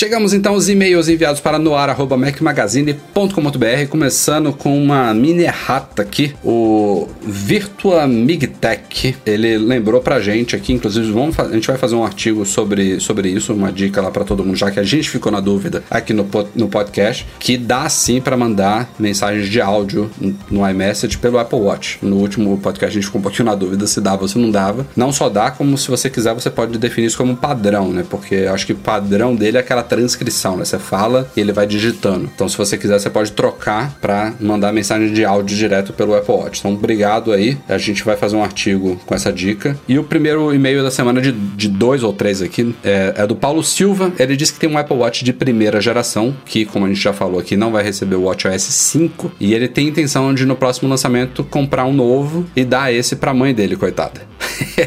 Chegamos 0.00 0.32
então 0.32 0.54
aos 0.54 0.70
e-mails 0.70 1.10
enviados 1.10 1.42
para 1.42 1.58
noar.macmagazine.com.br, 1.58 3.86
começando 3.90 4.50
com 4.50 4.82
uma 4.82 5.12
mini 5.12 5.42
errata 5.42 6.00
aqui, 6.00 6.34
o 6.42 7.06
Virtua 7.20 8.06
Migtech. 8.06 9.14
Ele 9.26 9.58
lembrou 9.58 10.00
pra 10.00 10.18
gente 10.18 10.56
aqui, 10.56 10.72
inclusive 10.72 11.12
vamos 11.12 11.38
a 11.38 11.52
gente 11.52 11.66
vai 11.66 11.76
fazer 11.76 11.96
um 11.96 12.02
artigo 12.02 12.46
sobre, 12.46 12.98
sobre 12.98 13.28
isso, 13.28 13.52
uma 13.52 13.70
dica 13.70 14.00
lá 14.00 14.10
pra 14.10 14.24
todo 14.24 14.42
mundo, 14.42 14.56
já 14.56 14.70
que 14.70 14.80
a 14.80 14.82
gente 14.82 15.10
ficou 15.10 15.30
na 15.30 15.38
dúvida 15.38 15.84
aqui 15.90 16.14
no, 16.14 16.26
no 16.56 16.68
podcast, 16.68 17.26
que 17.38 17.58
dá 17.58 17.86
sim 17.90 18.22
pra 18.22 18.38
mandar 18.38 18.90
mensagens 18.98 19.50
de 19.50 19.60
áudio 19.60 20.10
no- 20.50 20.66
iMessage 20.66 21.18
pelo 21.18 21.38
Apple 21.38 21.58
Watch. 21.58 21.98
No 22.00 22.16
último 22.16 22.56
podcast 22.56 22.96
a 22.96 22.98
gente 22.98 23.04
ficou 23.04 23.18
um 23.18 23.22
pouquinho 23.22 23.44
na 23.44 23.54
dúvida 23.54 23.86
se 23.86 24.00
dava 24.00 24.22
ou 24.22 24.28
se 24.28 24.38
não 24.38 24.50
dava. 24.50 24.86
Não 24.96 25.12
só 25.12 25.28
dá, 25.28 25.50
como 25.50 25.76
se 25.76 25.90
você 25.90 26.08
quiser, 26.08 26.32
você 26.32 26.48
pode 26.48 26.78
definir 26.78 27.08
isso 27.08 27.18
como 27.18 27.36
padrão, 27.36 27.92
né? 27.92 28.02
Porque 28.08 28.48
acho 28.50 28.64
que 28.64 28.72
padrão 28.72 29.36
dele 29.36 29.58
é 29.58 29.60
aquela 29.60 29.89
transcrição, 29.90 30.56
né? 30.56 30.64
Você 30.64 30.78
fala 30.78 31.28
e 31.36 31.40
ele 31.40 31.52
vai 31.52 31.66
digitando. 31.66 32.30
Então, 32.32 32.48
se 32.48 32.56
você 32.56 32.78
quiser, 32.78 32.98
você 32.98 33.10
pode 33.10 33.32
trocar 33.32 33.92
para 34.00 34.32
mandar 34.40 34.72
mensagem 34.72 35.12
de 35.12 35.24
áudio 35.24 35.56
direto 35.56 35.92
pelo 35.92 36.14
Apple 36.14 36.32
Watch. 36.32 36.60
Então, 36.60 36.72
obrigado 36.72 37.32
aí. 37.32 37.58
A 37.68 37.76
gente 37.76 38.04
vai 38.04 38.16
fazer 38.16 38.36
um 38.36 38.44
artigo 38.44 39.00
com 39.04 39.14
essa 39.14 39.32
dica. 39.32 39.76
E 39.88 39.98
o 39.98 40.04
primeiro 40.04 40.54
e-mail 40.54 40.84
da 40.84 40.90
semana 40.92 41.20
de, 41.20 41.32
de 41.32 41.68
dois 41.68 42.04
ou 42.04 42.12
três 42.12 42.40
aqui 42.40 42.74
é, 42.84 43.14
é 43.16 43.26
do 43.26 43.34
Paulo 43.34 43.64
Silva. 43.64 44.12
Ele 44.16 44.36
disse 44.36 44.52
que 44.52 44.60
tem 44.60 44.70
um 44.70 44.78
Apple 44.78 44.96
Watch 44.96 45.24
de 45.24 45.32
primeira 45.32 45.80
geração, 45.80 46.34
que, 46.44 46.64
como 46.64 46.86
a 46.86 46.88
gente 46.88 47.00
já 47.00 47.12
falou 47.12 47.40
aqui, 47.40 47.56
não 47.56 47.72
vai 47.72 47.82
receber 47.82 48.14
o 48.14 48.22
WatchOS 48.22 48.62
5. 48.62 49.32
E 49.40 49.52
ele 49.52 49.66
tem 49.66 49.88
intenção 49.88 50.32
de, 50.32 50.46
no 50.46 50.54
próximo 50.54 50.88
lançamento, 50.88 51.42
comprar 51.42 51.84
um 51.84 51.92
novo 51.92 52.46
e 52.54 52.64
dar 52.64 52.92
esse 52.92 53.16
pra 53.16 53.34
mãe 53.34 53.52
dele, 53.52 53.74
coitada. 53.74 54.29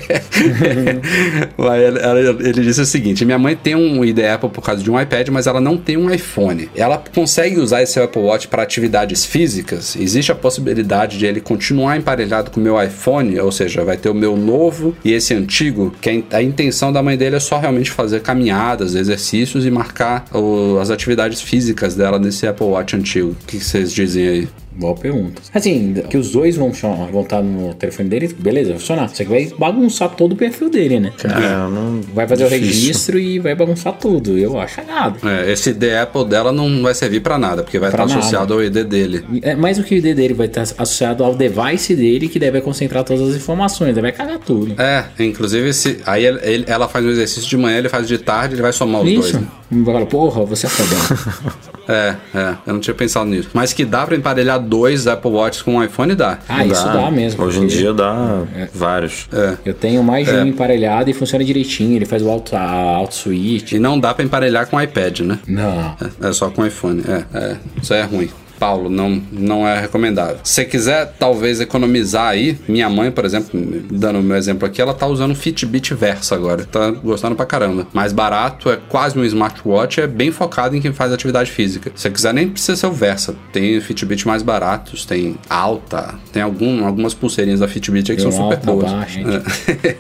Ele, 1.58 1.99
ela- 1.99 2.20
ele 2.41 2.62
disse 2.62 2.82
o 2.82 2.86
seguinte: 2.86 3.24
minha 3.26 3.38
mãe 3.38 3.56
tem 3.56 3.76
um 3.76 4.04
ID 4.04 4.20
Apple 4.20 4.49
por 4.49 4.62
causa 4.64 4.82
de 4.84 4.89
um 4.89 4.99
iPad, 4.99 5.30
mas 5.30 5.47
ela 5.47 5.60
não 5.62 5.78
tem 5.78 5.97
um 5.97 6.12
iPhone. 6.14 6.70
Ela 6.76 7.01
consegue 7.14 7.60
usar 7.60 7.82
esse 7.84 7.99
Apple 7.99 8.22
Watch 8.22 8.47
para 8.47 8.64
atividades 8.64 9.26
físicas? 9.26 9.95
Existe 9.95 10.32
a 10.32 10.36
possibilidade 10.36 11.18
de 11.18 11.26
ele 11.26 11.39
continuar 11.41 11.97
emparelhado 11.97 12.51
com 12.51 12.60
o 12.60 12.64
meu 12.64 12.82
iPhone? 12.82 13.39
Ou 13.39 13.51
seja, 13.51 13.84
vai 13.84 13.97
ter 13.97 14.10
o 14.10 14.14
meu 14.14 14.36
novo 14.36 14.95
e 15.04 15.12
esse 15.14 15.34
antigo? 15.34 15.93
Que 16.01 16.10
a 16.10 16.14
in- 16.14 16.26
a 16.32 16.41
intenção 16.41 16.91
da 16.91 17.01
mãe 17.04 17.18
dele 17.18 17.36
é 17.36 17.39
só 17.39 17.60
realmente 17.60 17.91
fazer 17.91 18.22
caminhadas, 18.22 18.95
exercícios 18.95 19.66
e 19.66 19.72
marcar 19.72 20.26
o- 20.34 20.78
as 20.82 20.89
atividades 20.89 21.41
físicas 21.41 21.95
dela 21.95 22.18
nesse 22.20 22.47
Apple 22.47 22.66
Watch 22.68 22.95
antigo. 22.95 23.30
O 23.41 23.45
que 23.45 23.60
vocês 23.60 23.91
dizem 23.93 24.28
aí? 24.28 24.47
Boa 24.76 24.95
pergunta. 24.95 25.41
Assim, 25.53 25.93
que 26.09 26.17
os 26.17 26.32
dois 26.32 26.55
vão, 26.55 26.69
funcionar- 26.74 27.07
vão 27.11 27.21
estar 27.21 27.41
no 27.41 27.74
telefone 27.76 28.09
dele, 28.09 28.36
beleza, 28.38 28.71
vai 28.71 28.80
funcionar. 28.80 29.09
Só 29.09 29.24
que 29.24 29.30
vai 29.30 29.51
bagunçar 29.57 30.09
todo 30.09 30.34
o 30.34 30.36
perfil 30.36 30.69
dele, 30.69 30.99
né? 30.99 31.11
É, 31.24 31.30
não- 31.69 32.01
Vai 32.13 32.28
fazer 32.28 32.45
o 32.45 32.49
difícil. 32.49 32.67
registro 32.67 33.19
e 33.19 33.39
vai 33.39 33.53
bagunçar 33.55 33.93
tudo. 33.93 34.38
Eu 34.38 34.59
acho 34.59 34.78
cagado. 34.78 35.17
É, 35.28 35.51
esse 35.51 35.69
ID 35.69 35.84
Apple 36.01 36.26
dela 36.26 36.51
não 36.51 36.82
vai 36.82 36.93
servir 36.95 37.19
para 37.21 37.38
nada, 37.38 37.63
porque 37.63 37.78
vai 37.80 37.91
Pra 37.91 38.03
estar 38.03 38.15
nada. 38.15 38.19
associado 38.26 38.53
ao 38.53 38.63
ID 38.63 38.84
dele. 38.84 39.24
É, 39.41 39.55
mais 39.55 39.78
do 39.78 39.84
que 39.84 39.95
o 39.95 39.97
ID 39.97 40.15
dele 40.15 40.34
vai 40.34 40.47
estar 40.47 40.61
associado 40.63 41.24
ao 41.24 41.36
device 41.36 41.95
dele, 41.95 42.28
que 42.28 42.39
deve 42.39 42.59
concentrar 42.61 43.03
todas 43.03 43.30
as 43.30 43.36
informações, 43.36 43.95
vai 43.97 44.11
cagar 44.11 44.39
tudo. 44.39 44.74
É, 44.82 45.05
inclusive 45.19 45.69
esse, 45.69 45.99
aí 46.05 46.26
ele- 46.26 46.63
ela 46.67 46.88
faz 46.88 47.05
um 47.05 47.09
exercício 47.09 47.49
de 47.49 47.57
manhã, 47.57 47.78
ele 47.78 47.89
faz 47.89 48.07
de 48.07 48.17
tarde, 48.17 48.55
ele 48.55 48.61
vai 48.61 48.74
somar 48.74 49.01
os 49.01 49.09
Isso. 49.09 49.21
dois. 49.21 49.34
né? 49.34 49.47
Vai 49.84 49.93
falar, 49.93 50.05
porra, 50.05 50.45
você 50.45 50.65
é 50.65 50.69
fodão. 50.69 51.53
É, 51.86 52.15
é, 52.34 52.55
eu 52.65 52.71
não 52.76 52.80
tinha 52.80 52.93
pensado 52.93 53.26
nisso. 53.30 53.49
Mas 53.53 53.74
que 53.74 53.84
dá 53.84 54.05
pra 54.07 54.15
emparelhar 54.15 54.57
dois 54.57 55.05
Apple 55.05 55.30
Watches 55.32 55.61
com 55.61 55.76
um 55.76 55.84
iPhone, 55.84 56.15
dá. 56.15 56.39
ah, 56.47 56.65
isso 56.65 56.86
dá 56.86 57.11
mesmo. 57.11 57.43
Hoje 57.43 57.59
em 57.59 57.67
dia 57.67 57.93
dá 57.93 58.43
vários. 58.74 59.28
É. 59.34 59.57
Eu 59.65 59.74
tenho 59.74 60.01
mais 60.01 60.26
de 60.26 60.34
É. 60.34 60.41
um 60.43 60.45
emparelhado 60.45 61.09
e 61.09 61.13
funciona 61.13 61.43
direitinho. 61.43 61.97
Ele 61.97 62.05
faz 62.05 62.21
o 62.24 62.30
auto, 62.30 62.55
a 62.55 62.61
auto 62.61 63.13
switch. 63.15 63.74
E 63.74 63.80
não 63.80 63.99
dá 63.99 64.13
pra 64.13 64.24
emparelhar 64.24 64.65
com 64.67 64.80
iPad, 64.82 65.19
né? 65.19 65.39
Não. 65.45 65.93
É, 66.21 66.30
é 66.30 66.32
só 66.32 66.49
com 66.49 66.65
iPhone. 66.65 67.03
É, 67.05 67.38
é, 67.38 67.57
isso 67.82 67.93
aí 67.93 67.99
é 67.99 68.03
ruim. 68.03 68.30
Paulo, 68.64 68.89
não, 68.89 69.22
não 69.30 69.68
é 69.68 69.78
recomendável. 69.82 70.38
Se 70.41 70.53
você 70.53 70.64
quiser, 70.66 71.14
talvez, 71.20 71.59
economizar 71.59 72.28
aí, 72.30 72.57
minha 72.66 72.89
mãe, 72.89 73.11
por 73.11 73.26
exemplo, 73.26 73.49
dando 73.91 74.20
o 74.20 74.24
meu 74.24 74.38
exemplo 74.38 74.66
aqui, 74.66 74.82
ela 74.82 74.93
tá 74.93 75.05
usando 75.05 75.36
Fitbit 75.36 75.93
Versa 75.93 76.34
agora. 76.34 76.64
Tá 76.64 76.91
gostando 76.91 77.36
pra 77.36 77.45
caramba. 77.45 77.86
Mais 77.91 78.14
barato, 78.14 78.70
é 78.70 78.78
quase 78.88 79.20
um 79.20 79.24
smartwatch, 79.26 79.99
é 79.99 80.07
bem 80.07 80.32
focado 80.32 80.78
em 80.78 80.80
quem 80.82 80.93
faz 80.93 81.11
atividade 81.11 81.51
física. 81.51 81.91
Se 81.93 82.03
você 82.03 82.09
quiser, 82.09 82.34
nem 82.34 82.47
precisa 82.47 82.78
ser 82.78 82.88
o 82.88 82.91
Versa. 82.93 83.36
Tem 83.51 83.82
Fitbit 83.82 84.26
mais 84.26 84.41
baratos, 84.41 85.05
tem 85.05 85.36
alta, 85.49 86.16
tem 86.32 86.41
algum, 86.41 86.86
algumas 86.86 87.14
pulseirinhas 87.14 87.59
da 87.59 87.68
Fitbit 87.68 88.11
aí 88.11 88.18
que 88.18 88.24
Tem 88.24 88.32
são 88.32 88.43
super 88.49 88.55
alta, 88.59 88.72
boas. 88.72 88.91
baixa? 88.93 89.20
É. 89.20 89.95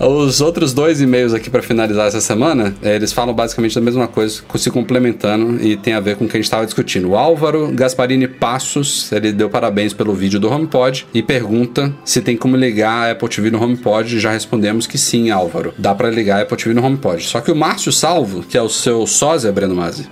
Os 0.04 0.40
outros 0.40 0.72
dois 0.74 1.00
e-mails 1.00 1.32
aqui 1.32 1.48
pra 1.48 1.62
finalizar 1.62 2.08
essa 2.08 2.20
semana, 2.20 2.74
eles 2.82 3.12
falam 3.12 3.32
basicamente 3.32 3.74
da 3.74 3.80
mesma 3.80 4.08
coisa, 4.08 4.42
co- 4.48 4.58
se 4.58 4.70
complementando 4.70 5.62
e 5.64 5.76
tem 5.76 5.94
a 5.94 6.00
ver 6.00 6.16
com 6.16 6.24
o 6.24 6.28
que 6.28 6.36
a 6.36 6.38
gente 6.40 6.44
estava 6.46 6.64
discutindo. 6.64 7.10
O 7.10 7.16
Álvaro 7.16 7.70
Gasparini 7.84 8.26
Passos, 8.26 9.12
ele 9.12 9.30
deu 9.30 9.50
parabéns 9.50 9.92
pelo 9.92 10.14
vídeo 10.14 10.40
do 10.40 10.50
HomePod 10.50 11.06
e 11.12 11.22
pergunta 11.22 11.94
se 12.02 12.22
tem 12.22 12.34
como 12.34 12.56
ligar 12.56 13.08
a 13.08 13.10
Apple 13.12 13.28
TV 13.28 13.50
no 13.50 13.62
HomePod. 13.62 14.18
Já 14.18 14.30
respondemos 14.30 14.86
que 14.86 14.96
sim, 14.96 15.30
Álvaro. 15.30 15.74
Dá 15.76 15.94
pra 15.94 16.08
ligar 16.08 16.38
a 16.38 16.42
Apple 16.42 16.56
TV 16.56 16.72
no 16.72 16.82
HomePod. 16.82 17.22
Só 17.22 17.42
que 17.42 17.52
o 17.52 17.56
Márcio 17.56 17.92
Salvo, 17.92 18.42
que 18.42 18.56
é 18.56 18.62
o 18.62 18.70
seu 18.70 19.06
sósia, 19.06 19.52
Breno 19.52 19.74
Mazzi, 19.74 20.08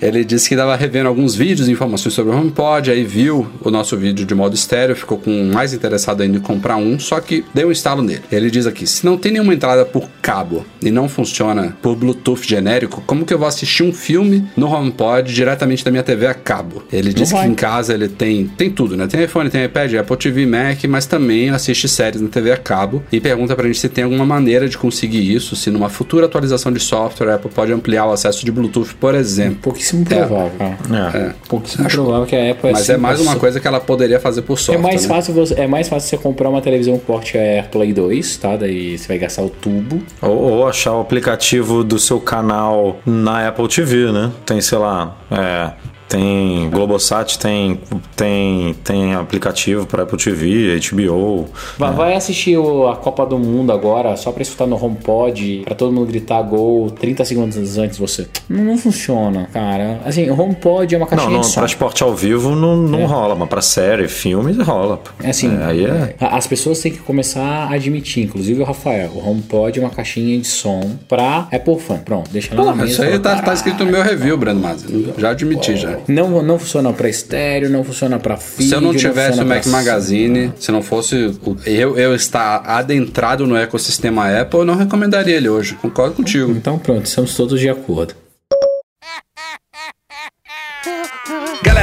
ele 0.00 0.24
disse 0.24 0.48
que 0.48 0.54
estava 0.54 0.76
revendo 0.76 1.08
alguns 1.08 1.34
vídeos 1.34 1.68
informações 1.68 2.14
sobre 2.14 2.34
o 2.34 2.38
HomePod, 2.38 2.90
aí 2.90 3.04
viu 3.04 3.46
o 3.60 3.70
nosso 3.70 3.96
vídeo 3.96 4.24
de 4.24 4.34
modo 4.34 4.54
estéreo, 4.54 4.96
ficou 4.96 5.18
com 5.18 5.44
mais 5.52 5.72
interessado 5.72 6.22
ainda 6.22 6.38
em 6.38 6.40
comprar 6.40 6.76
um, 6.76 6.98
só 6.98 7.20
que 7.20 7.44
deu 7.54 7.68
um 7.68 7.72
instalo 7.72 8.02
nele. 8.02 8.22
Ele 8.30 8.50
diz 8.50 8.66
aqui: 8.66 8.86
se 8.86 9.04
não 9.04 9.16
tem 9.16 9.32
nenhuma 9.32 9.54
entrada 9.54 9.84
por 9.84 10.08
cabo 10.20 10.64
e 10.82 10.90
não 10.90 11.08
funciona 11.08 11.76
por 11.82 11.96
Bluetooth 11.96 12.42
genérico, 12.46 13.02
como 13.06 13.24
que 13.24 13.32
eu 13.32 13.38
vou 13.38 13.48
assistir 13.48 13.82
um 13.82 13.92
filme 13.92 14.46
no 14.56 14.66
HomePod 14.66 15.32
diretamente 15.32 15.84
da 15.84 15.90
minha 15.90 16.02
TV 16.02 16.26
a 16.26 16.34
cabo? 16.34 16.82
Ele 16.92 17.12
disse 17.12 17.32
que 17.32 17.38
vai. 17.40 17.48
em 17.48 17.54
casa 17.54 17.94
ele 17.94 18.08
tem 18.08 18.46
tem 18.46 18.70
tudo, 18.70 18.96
né? 18.96 19.06
Tem 19.06 19.22
iPhone, 19.24 19.50
tem 19.50 19.64
iPad, 19.64 19.94
Apple 19.94 20.16
TV, 20.16 20.46
Mac, 20.46 20.84
mas 20.88 21.06
também 21.06 21.50
assiste 21.50 21.88
séries 21.88 22.20
na 22.20 22.28
TV 22.28 22.52
a 22.52 22.56
cabo 22.56 23.02
e 23.10 23.20
pergunta 23.20 23.54
pra 23.54 23.66
gente 23.66 23.78
se 23.78 23.88
tem 23.88 24.04
alguma 24.04 24.24
maneira 24.24 24.68
de 24.68 24.76
conseguir 24.76 25.34
isso, 25.34 25.56
se 25.56 25.70
numa 25.70 25.88
futura 25.88 26.26
atualização 26.26 26.72
de 26.72 26.80
software 26.80 27.30
a 27.30 27.34
Apple 27.36 27.50
pode 27.50 27.72
ampliar 27.72 28.06
o 28.06 28.12
acesso 28.12 28.44
de 28.44 28.52
Bluetooth, 28.52 28.94
por 28.94 29.14
exemplo. 29.14 29.72
Pouquíssimo 29.84 30.04
provável, 30.04 30.50
cara. 30.58 31.18
É. 31.18 31.34
Pouquíssimo 31.48 31.88
provável 31.88 32.26
que 32.26 32.36
a 32.36 32.50
Apple 32.52 32.72
Mas 32.72 32.88
é 32.88 32.96
mais 32.96 33.20
uma 33.20 33.32
assim, 33.32 33.40
coisa 33.40 33.60
que 33.60 33.66
ela 33.68 33.80
poderia 33.80 34.18
fazer 34.18 34.42
por 34.42 34.54
É 34.54 34.56
sorte. 34.56 34.80
mais, 34.80 35.02
né? 35.02 35.08
fácil 35.08 35.34
você, 35.34 35.54
é 35.60 35.66
mais 35.66 35.88
fácil 35.88 36.08
você 36.08 36.16
comprar 36.16 36.48
uma 36.48 36.60
televisão 36.60 36.98
com 36.98 37.04
porte 37.04 37.36
AirPlay 37.36 37.92
2, 37.92 38.36
tá? 38.38 38.56
Daí 38.56 38.96
você 38.98 39.08
vai 39.08 39.18
gastar 39.18 39.42
o 39.42 39.50
tubo. 39.50 40.02
Ou, 40.22 40.30
ou 40.36 40.68
achar 40.68 40.92
o 40.94 41.00
aplicativo 41.00 41.84
do 41.84 41.98
seu 41.98 42.20
canal 42.20 42.98
na 43.04 43.48
Apple 43.48 43.68
TV, 43.68 44.10
né? 44.12 44.30
Tem, 44.46 44.60
sei 44.60 44.78
lá, 44.78 45.16
é, 45.30 45.72
tem 46.14 46.70
Globosat, 46.70 47.38
tem, 47.40 47.80
tem, 48.14 48.72
tem 48.84 49.14
aplicativo 49.14 49.84
para 49.84 50.04
Apple 50.04 50.16
TV, 50.16 50.78
HBO. 50.78 51.46
Vai, 51.76 51.92
vai 51.92 52.14
assistir 52.14 52.56
o- 52.56 52.86
a 52.86 52.94
Copa 52.96 53.26
do 53.26 53.36
Mundo 53.36 53.72
agora, 53.72 54.16
só 54.16 54.30
pra 54.30 54.42
escutar 54.42 54.64
no 54.66 54.76
HomePod, 54.82 55.62
pra 55.64 55.74
todo 55.74 55.92
mundo 55.92 56.06
gritar 56.06 56.40
gol 56.42 56.88
30 56.90 57.24
segundos 57.24 57.78
antes 57.78 57.96
de 57.96 58.00
você. 58.00 58.28
Não, 58.48 58.62
não 58.64 58.78
funciona, 58.78 59.48
cara. 59.52 60.00
Assim, 60.04 60.30
o 60.30 60.40
HomePod 60.40 60.94
é 60.94 60.98
uma 60.98 61.04
Não, 61.04 61.08
caixinha 61.10 61.30
não, 61.32 61.40
de 61.40 61.46
som. 61.48 61.54
pra 61.54 61.66
esporte 61.66 62.02
ao 62.04 62.14
vivo 62.14 62.54
não, 62.54 62.76
não 62.76 63.06
rola, 63.06 63.34
mas 63.34 63.48
pra 63.48 63.60
série, 63.60 64.06
filme 64.06 64.52
rola. 64.62 65.00
É 65.22 65.30
assim, 65.30 65.52
É, 65.60 65.64
aí 65.64 65.84
é. 65.84 66.14
as 66.20 66.46
pessoas 66.46 66.78
têm 66.80 66.92
que 66.92 66.98
começar 66.98 67.40
a 67.68 67.74
admitir, 67.74 68.22
inclusive 68.24 68.60
o 68.62 68.64
Rafael, 68.64 69.10
o 69.14 69.28
HomePod 69.30 69.80
é 69.80 69.82
uma 69.82 69.90
caixinha 69.90 70.38
de 70.38 70.46
som 70.46 70.92
pra 71.08 71.48
Apple 71.52 71.78
Fan. 71.80 71.98
Pronto, 72.04 72.30
deixa 72.30 72.54
lá 72.54 72.56
na 72.58 72.62
Porra, 72.72 72.76
mesa. 72.84 72.92
isso 72.92 73.02
aí 73.02 73.18
tá, 73.18 73.42
tá 73.42 73.52
escrito 73.52 73.84
no 73.84 73.90
meu 73.90 74.02
review, 74.02 74.36
Brando 74.36 74.60
Mazzi. 74.60 75.12
Já 75.18 75.30
admiti 75.30 75.74
já. 75.76 75.98
Não, 76.08 76.42
não 76.42 76.58
funciona 76.58 76.92
pra 76.92 77.08
estéreo, 77.08 77.70
não 77.70 77.82
funciona 77.84 78.18
pra 78.18 78.34
vídeo. 78.36 78.68
Se 78.68 78.74
eu 78.74 78.80
não 78.80 78.94
tivesse 78.94 79.28
o 79.28 79.42
funciona 79.42 79.54
Mac 79.54 79.66
Magazine, 79.66 80.52
se 80.58 80.70
não 80.72 80.82
fosse 80.82 81.16
o- 81.44 81.56
eu, 81.66 81.96
eu 81.98 82.14
estar 82.14 82.58
adentrado 82.66 83.46
no 83.46 83.56
ecossistema 83.56 84.28
Apple, 84.40 84.60
eu 84.60 84.64
não 84.64 84.76
recomendaria 84.76 85.36
ele 85.36 85.48
hoje. 85.48 85.74
Concordo 85.74 86.14
contigo. 86.14 86.50
Então 86.52 86.78
pronto, 86.78 87.06
estamos 87.06 87.34
todos 87.34 87.58
de 87.60 87.68
acordo. 87.68 88.14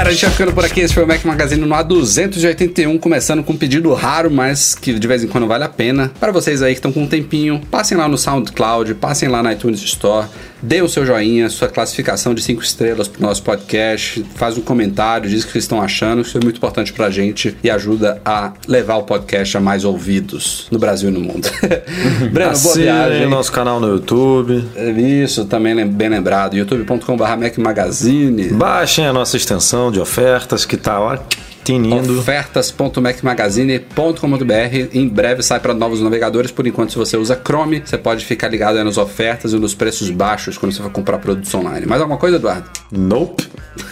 Galera, 0.02 0.10
a 0.10 0.14
gente 0.14 0.26
vai 0.26 0.32
ficando 0.32 0.54
por 0.54 0.66
aqui. 0.66 0.80
Esse 0.80 0.96
foi 0.96 1.04
o 1.04 1.08
Mac 1.08 1.24
Magazine 1.24 1.62
no 1.62 1.76
A281, 1.76 3.00
começando 3.00 3.44
com 3.44 3.54
um 3.54 3.58
pedido 3.58 3.94
raro, 3.94 4.32
mas 4.32 4.74
que 4.74 4.98
de 4.98 5.08
vez 5.08 5.24
em 5.24 5.28
quando 5.28 5.46
vale 5.46 5.64
a 5.64 5.70
pena. 5.70 6.12
Para 6.20 6.32
vocês 6.32 6.64
aí 6.64 6.74
que 6.74 6.80
estão 6.80 6.92
com 6.92 7.04
um 7.04 7.08
tempinho, 7.08 7.62
passem 7.70 7.96
lá 7.96 8.08
no 8.08 8.18
SoundCloud, 8.18 8.96
passem 8.96 9.30
lá 9.30 9.44
na 9.44 9.54
iTunes 9.54 9.80
Store, 9.84 10.28
dê 10.60 10.82
o 10.82 10.90
seu 10.90 11.06
joinha, 11.06 11.50
sua 11.52 11.68
classificação 11.68 12.34
de 12.34 12.42
5 12.42 12.64
estrelas 12.64 13.08
pro 13.08 13.22
nosso 13.22 13.44
podcast, 13.44 14.26
faz 14.34 14.58
um 14.58 14.62
comentário, 14.62 15.30
diz 15.30 15.44
o 15.44 15.46
que 15.46 15.52
vocês 15.52 15.66
estão 15.66 15.80
achando. 15.80 16.24
Isso 16.24 16.36
é 16.36 16.42
muito 16.42 16.58
importante 16.58 16.92
pra 16.94 17.12
gente 17.12 17.56
e 17.64 17.70
ajuda 17.70 18.20
a 18.26 18.54
levar 18.68 18.96
o 18.96 19.04
podcast 19.04 19.56
a 19.56 19.60
mais 19.60 19.86
ouvidos 19.86 20.68
no 20.72 20.80
Brasil 20.80 21.10
e 21.10 21.14
no 21.14 21.20
mundo. 21.20 21.48
Breno, 22.34 22.58
boa 22.58 22.76
viagem. 22.76 23.30
nosso 23.30 23.52
canal 23.52 23.80
no 23.80 23.88
YouTube. 23.88 24.64
Isso, 24.98 25.46
também 25.46 25.86
bem 25.88 26.10
lembrado. 26.10 26.56
youtube.com.br 26.56 27.38
Mac 27.40 27.58
Magazine. 27.60 28.48
Baixem 28.50 29.06
a 29.06 29.14
nossa 29.14 29.38
extensão 29.38 29.91
de 29.92 30.00
ofertas 30.00 30.66
que 30.66 30.78
tá 30.78 31.00
ó, 31.00 31.18
tinindo. 31.64 32.20
ofertas.macmagazine.com.br 32.20 34.90
Em 34.94 35.08
breve 35.08 35.44
sai 35.44 35.60
para 35.60 35.74
novos 35.74 36.02
navegadores. 36.02 36.52
Por 36.52 36.68
enquanto, 36.68 36.92
se 36.92 36.98
você 36.98 37.18
usa 37.18 37.40
Chrome, 37.42 37.82
você 37.84 37.98
pode 37.98 38.26
ficar 38.26 38.48
ligado 38.48 38.78
aí 38.78 38.84
nas 38.84 38.98
ofertas 38.98 39.54
e 39.54 39.58
nos 39.58 39.74
preços 39.74 40.10
baixos 40.10 40.58
quando 40.58 40.74
você 40.74 40.82
for 40.82 40.92
comprar 40.92 41.18
produtos 41.20 41.54
online. 41.54 41.86
Mais 41.86 42.02
alguma 42.02 42.20
coisa, 42.20 42.38
Eduardo? 42.38 42.70
Nope. 42.92 43.48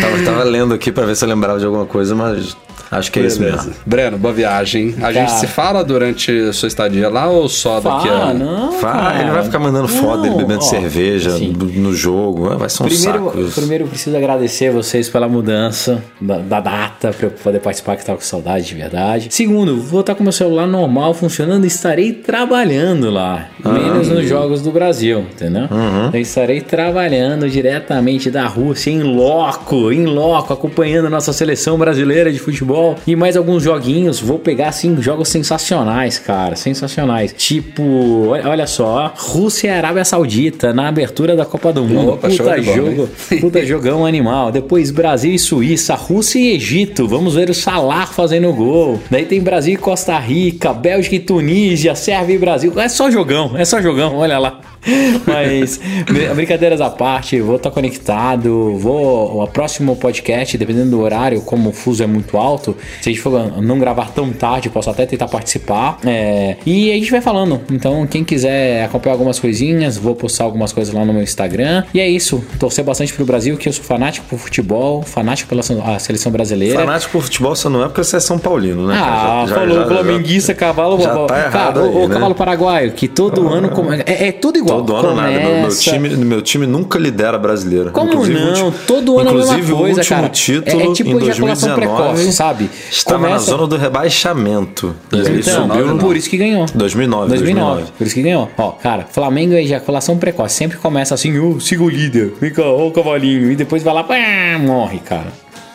tava, 0.00 0.24
tava 0.24 0.44
lendo 0.44 0.74
aqui 0.74 0.90
pra 0.90 1.04
ver 1.04 1.16
se 1.16 1.24
eu 1.24 1.28
lembrava 1.28 1.58
de 1.58 1.66
alguma 1.66 1.86
coisa, 1.86 2.14
mas 2.14 2.56
acho 2.90 3.12
que 3.12 3.20
é 3.20 3.26
isso 3.26 3.40
mesmo. 3.40 3.72
Breno, 3.84 4.16
boa 4.16 4.32
viagem. 4.32 4.94
A 5.02 5.12
gente 5.12 5.28
Cara. 5.28 5.40
se 5.40 5.46
fala 5.46 5.84
durante 5.84 6.30
a 6.30 6.52
sua 6.52 6.68
estadia 6.68 7.08
lá 7.08 7.28
ou 7.28 7.48
só 7.48 7.80
daqui 7.80 8.08
a. 8.08 8.32
Não. 8.32 8.80
Cara. 8.80 9.20
ele 9.20 9.30
vai 9.30 9.44
ficar 9.44 9.58
mandando 9.58 9.88
foto 9.88 10.22
dele 10.22 10.34
Não, 10.34 10.38
bebendo 10.38 10.60
ó, 10.60 10.68
cerveja 10.68 11.30
assim, 11.30 11.52
no 11.52 11.94
jogo. 11.94 12.56
Vai 12.56 12.68
ser 12.68 12.82
um 12.82 12.86
Primeiro, 12.86 13.24
saco 13.24 13.60
primeiro 13.60 13.84
eu 13.84 13.88
preciso 13.88 14.16
agradecer 14.16 14.70
vocês 14.70 15.08
pela 15.08 15.28
mudança 15.28 16.02
da, 16.20 16.38
da 16.38 16.60
data 16.84 17.12
pra 17.12 17.26
eu 17.26 17.30
poder 17.30 17.60
participar, 17.60 17.96
que 17.96 18.04
tava 18.04 18.18
com 18.18 18.24
saudade 18.24 18.66
de 18.66 18.74
verdade. 18.74 19.28
Segundo, 19.30 19.80
vou 19.80 20.00
estar 20.00 20.14
com 20.14 20.22
meu 20.22 20.32
celular 20.32 20.66
normal 20.66 21.14
funcionando 21.14 21.64
e 21.64 21.68
estarei 21.68 22.12
trabalhando 22.12 23.10
lá. 23.10 23.48
Menos 23.64 24.08
nos 24.08 24.28
Jogos 24.28 24.62
do 24.62 24.70
Brasil, 24.70 25.20
entendeu? 25.20 25.68
Eu 26.12 26.20
estarei 26.20 26.60
trabalhando 26.60 27.48
diretamente 27.48 28.30
da 28.30 28.46
Rússia 28.46 28.90
em 28.90 29.02
loco, 29.02 29.92
em 29.92 30.04
loco, 30.06 30.52
acompanhando 30.52 31.06
a 31.06 31.10
nossa 31.10 31.32
seleção 31.32 31.78
brasileira 31.78 32.32
de 32.32 32.38
futebol 32.38 32.96
e 33.06 33.14
mais 33.14 33.36
alguns 33.36 33.62
joguinhos. 33.62 34.20
Vou 34.20 34.38
pegar, 34.38 34.68
assim, 34.68 35.00
jogos 35.00 35.28
sensacionais, 35.28 36.18
cara, 36.18 36.56
sensacionais. 36.56 37.34
Tipo, 37.36 38.28
olha, 38.28 38.66
só, 38.66 39.12
Rússia 39.16 39.68
e 39.68 39.70
Arábia 39.70 40.04
Saudita 40.04 40.72
na 40.72 40.88
abertura 40.88 41.36
da 41.36 41.44
Copa 41.44 41.72
do 41.72 41.84
Mundo. 41.84 42.14
Opa, 42.14 42.28
Puta 42.28 42.60
jogo, 42.60 43.08
puta 43.40 43.64
jogão 43.64 44.04
animal. 44.04 44.50
Depois 44.50 44.90
Brasil 44.90 45.32
e 45.32 45.38
Suíça, 45.38 45.94
Rússia 45.94 46.38
e 46.38 46.54
Egito. 46.54 46.73
Vamos 47.06 47.36
ver 47.36 47.50
o 47.50 47.54
Salah 47.54 48.04
fazendo 48.06 48.52
gol. 48.52 49.00
Daí 49.08 49.24
tem 49.24 49.40
Brasil 49.40 49.74
e 49.74 49.76
Costa 49.76 50.18
Rica, 50.18 50.72
Bélgica 50.72 51.14
e 51.14 51.20
Tunísia, 51.20 51.94
Sérvia 51.94 52.34
e 52.34 52.38
Brasil. 52.38 52.72
É 52.80 52.88
só 52.88 53.08
jogão, 53.10 53.56
é 53.56 53.64
só 53.64 53.80
jogão, 53.80 54.16
olha 54.16 54.38
lá. 54.38 54.60
Mas, 55.26 55.78
br- 56.06 56.34
brincadeiras 56.34 56.80
à 56.80 56.90
parte, 56.90 57.40
vou 57.40 57.56
estar 57.56 57.70
conectado. 57.70 58.76
Vou. 58.78 59.42
O 59.42 59.46
próximo 59.48 59.96
podcast, 59.96 60.56
dependendo 60.58 60.90
do 60.90 61.00
horário, 61.00 61.40
como 61.42 61.70
o 61.70 61.72
fuso 61.72 62.02
é 62.02 62.06
muito 62.06 62.36
alto, 62.36 62.76
se 63.00 63.08
a 63.08 63.12
gente 63.12 63.20
for 63.22 63.60
não 63.62 63.78
gravar 63.78 64.10
tão 64.12 64.30
tarde, 64.32 64.68
posso 64.68 64.90
até 64.90 65.06
tentar 65.06 65.28
participar. 65.28 65.98
É, 66.04 66.56
e 66.66 66.90
a 66.90 66.94
gente 66.94 67.10
vai 67.10 67.20
falando. 67.20 67.60
Então, 67.70 68.06
quem 68.06 68.24
quiser 68.24 68.84
acompanhar 68.84 69.14
algumas 69.14 69.38
coisinhas, 69.38 69.96
vou 69.96 70.14
postar 70.14 70.44
algumas 70.44 70.72
coisas 70.72 70.92
lá 70.94 71.04
no 71.04 71.12
meu 71.12 71.22
Instagram. 71.22 71.84
E 71.92 72.00
é 72.00 72.08
isso. 72.08 72.42
Torcer 72.58 72.84
bastante 72.84 73.12
pro 73.12 73.24
Brasil, 73.24 73.56
que 73.56 73.68
eu 73.68 73.72
sou 73.72 73.84
fanático 73.84 74.26
por 74.28 74.38
futebol, 74.38 75.02
fanático 75.02 75.48
pela 75.48 75.62
seleção 75.98 76.30
brasileira. 76.32 76.78
Fanático 76.80 77.12
por 77.12 77.22
futebol 77.22 77.54
você 77.54 77.68
não 77.68 77.82
é 77.82 77.86
porque 77.86 78.02
você 78.04 78.16
é 78.16 78.20
São 78.20 78.38
Paulino, 78.38 78.86
né? 78.86 78.94
Ah? 78.96 79.44
Já- 79.46 79.54
já- 79.54 79.54
falou 79.60 79.76
já- 79.76 79.86
flamenguista, 79.86 80.54
cavalo. 80.54 81.00
já 81.00 81.14
tá 81.26 81.42
cara, 81.50 81.80
aí, 81.82 81.88
o 81.88 82.08
né? 82.08 82.14
cavalo 82.14 82.34
paraguaio, 82.34 82.92
que 82.92 83.08
todo 83.08 83.48
ano. 83.48 83.70
come- 83.70 84.02
É, 84.06 84.28
é 84.28 84.32
tudo 84.32 84.58
igual. 84.58 84.73
Todo 84.76 84.96
ano 84.96 85.14
nada. 85.14 85.30
Meu, 85.30 85.40
meu 85.40 85.54
Começa- 85.60 85.80
time, 85.82 86.08
meu 86.16 86.42
time 86.42 86.66
nunca 86.66 86.98
lidera 86.98 87.38
brasileiro. 87.38 87.90
Como 87.90 88.12
Inclusive, 88.12 88.38
não? 88.38 88.70
Todo 88.86 89.18
ano 89.18 89.28
é 89.28 89.32
a 89.32 89.34
mesma 89.36 89.52
inclusive, 89.54 89.72
coisa, 89.78 89.94
o 89.94 89.98
último 89.98 90.16
cara. 90.16 90.28
título 90.28 90.80
É- 90.80 90.86
é 90.86 90.92
tipo 90.92 91.10
em 91.10 91.16
ejaculação 91.22 91.68
2019 91.68 91.80
precoce, 91.80 92.32
sabe? 92.32 92.70
Estava 92.90 93.16
Começa- 93.18 93.34
na 93.34 93.38
zona 93.58 93.66
do 93.66 93.76
rebaixamento. 93.76 94.94
E 95.12 95.16
aí 95.16 95.40
Então, 95.40 95.68
subiu 95.68 95.98
por 95.98 96.16
isso 96.16 96.28
que 96.30 96.36
ganhou. 96.36 96.66
2009, 96.74 97.28
2009. 97.28 97.84
Por 97.96 98.06
isso 98.06 98.14
que 98.14 98.22
ganhou. 98.22 98.50
Ó, 98.56 98.70
cara, 98.72 99.06
Flamengo 99.10 99.54
é 99.54 99.62
ejaculação 99.62 100.16
precoce. 100.18 100.54
Sempre 100.54 100.78
começa 100.78 101.14
assim, 101.14 101.38
ô, 101.38 101.58
siga 101.60 101.82
o 101.82 101.88
líder. 101.88 102.32
Fica, 102.40 102.62
ó, 102.62 102.86
o 102.86 102.90
cavalinho. 102.92 103.50
E 103.50 103.56
depois 103.56 103.82
vai 103.82 103.94
lá, 103.94 104.04
pá, 104.04 104.14
morre, 104.60 104.98
cara. 104.98 105.26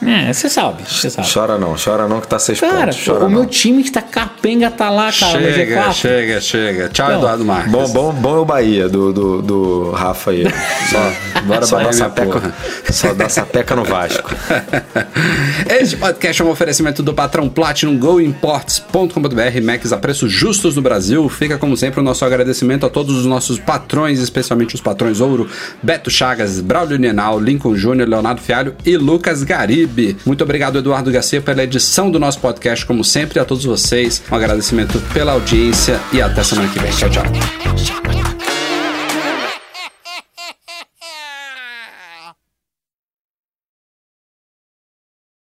É, 0.05 0.31
você 0.31 0.47
sabe, 0.49 0.83
você 0.87 1.09
sabe. 1.09 1.27
Chora 1.31 1.57
não, 1.57 1.75
chora 1.75 2.07
não 2.07 2.21
que 2.21 2.27
tá 2.27 2.39
seis 2.39 2.57
Cara, 2.59 2.85
pontos. 2.91 3.05
Chora 3.05 3.19
o 3.19 3.21
não. 3.23 3.29
meu 3.29 3.45
time 3.45 3.83
que 3.83 3.91
tá 3.91 4.01
capenga 4.01 4.71
tá 4.71 4.89
lá, 4.89 5.11
cara, 5.11 5.39
chega, 5.41 5.81
G4. 5.89 5.93
chega, 5.93 6.41
chega. 6.41 6.89
Tchau, 6.89 7.07
Então, 7.07 7.17
Eduardo 7.19 7.43
Marques. 7.45 7.71
Bom, 7.71 7.87
bom, 7.89 8.13
bom 8.13 8.35
é 8.37 8.39
o 8.39 8.45
Bahia 8.45 8.87
do, 8.87 9.11
do, 9.11 9.41
do 9.41 9.91
Rafa 9.91 10.31
aí. 10.31 10.45
Só, 10.89 11.41
Bora, 11.43 11.65
só, 11.65 11.79
minha 11.79 11.93
sapeca, 11.93 12.53
só 12.89 13.13
dá 13.13 13.29
sapeca 13.29 13.75
no 13.75 13.83
Vasco. 13.83 14.29
Este 15.69 15.95
podcast 15.97 16.41
é 16.41 16.45
um 16.45 16.49
oferecimento 16.49 17.03
do 17.03 17.13
patrão 17.13 17.47
Platinum 17.49 17.97
GoImports.com.br 17.97 19.61
Macs 19.63 19.91
a 19.93 19.97
preços 19.97 20.31
justos 20.31 20.75
no 20.75 20.81
Brasil. 20.81 21.27
Fica 21.29 21.57
como 21.57 21.75
sempre 21.77 21.99
o 21.99 22.03
nosso 22.03 22.25
agradecimento 22.25 22.85
a 22.85 22.89
todos 22.89 23.15
os 23.15 23.25
nossos 23.25 23.59
patrões, 23.59 24.19
especialmente 24.19 24.75
os 24.75 24.81
patrões 24.81 25.19
Ouro, 25.21 25.49
Beto 25.83 26.09
Chagas, 26.09 26.59
Braulio 26.59 26.97
Nienal, 26.97 27.39
Lincoln 27.39 27.75
Júnior, 27.75 28.07
Leonardo 28.09 28.41
Fialho 28.41 28.75
e 28.85 28.97
Lucas 28.97 29.43
Garibe. 29.43 29.88
Muito 30.25 30.43
obrigado, 30.43 30.79
Eduardo 30.79 31.11
Garcia, 31.11 31.41
pela 31.41 31.63
edição 31.63 32.09
do 32.09 32.19
nosso 32.19 32.39
podcast, 32.39 32.85
como 32.85 33.03
sempre, 33.03 33.39
a 33.39 33.45
todos 33.45 33.65
vocês. 33.65 34.21
Um 34.31 34.35
agradecimento 34.35 34.99
pela 35.13 35.33
audiência 35.33 35.99
e 36.13 36.21
até 36.21 36.43
semana 36.43 36.71
que 36.71 36.79
vem. 36.79 36.91
Tchau, 36.91 37.09
tchau. 37.09 37.23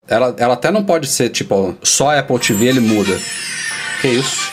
Ela, 0.09 0.35
ela 0.39 0.55
até 0.55 0.71
não 0.71 0.85
pode 0.85 1.09
ser, 1.09 1.31
tipo, 1.31 1.77
só 1.83 2.17
Apple 2.17 2.39
TV 2.39 2.67
ele 2.67 2.81
muda. 2.81 3.19
Que 4.01 4.09
isso? 4.09 4.53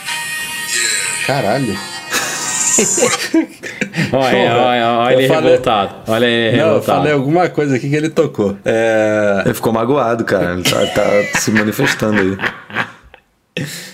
Caralho. 1.26 1.93
Olha, 4.12 4.56
olha, 4.56 4.86
olha 4.98 5.14
ele 5.16 5.28
falei- 5.28 5.50
revoltado. 5.50 5.94
Olha 6.08 6.26
ele 6.26 6.56
Não, 6.56 6.74
eu 6.74 6.82
falei 6.82 7.12
alguma 7.12 7.48
coisa 7.48 7.76
aqui 7.76 7.88
que 7.88 7.96
ele 7.96 8.08
tocou. 8.10 8.56
É. 8.64 9.42
Ele 9.44 9.54
ficou 9.54 9.72
magoado, 9.72 10.24
cara. 10.24 10.54
Ele 10.54 10.62
tá, 10.62 10.86
tá 10.86 11.38
se 11.40 11.50
manifestando 11.50 12.20
aí. 12.20 12.36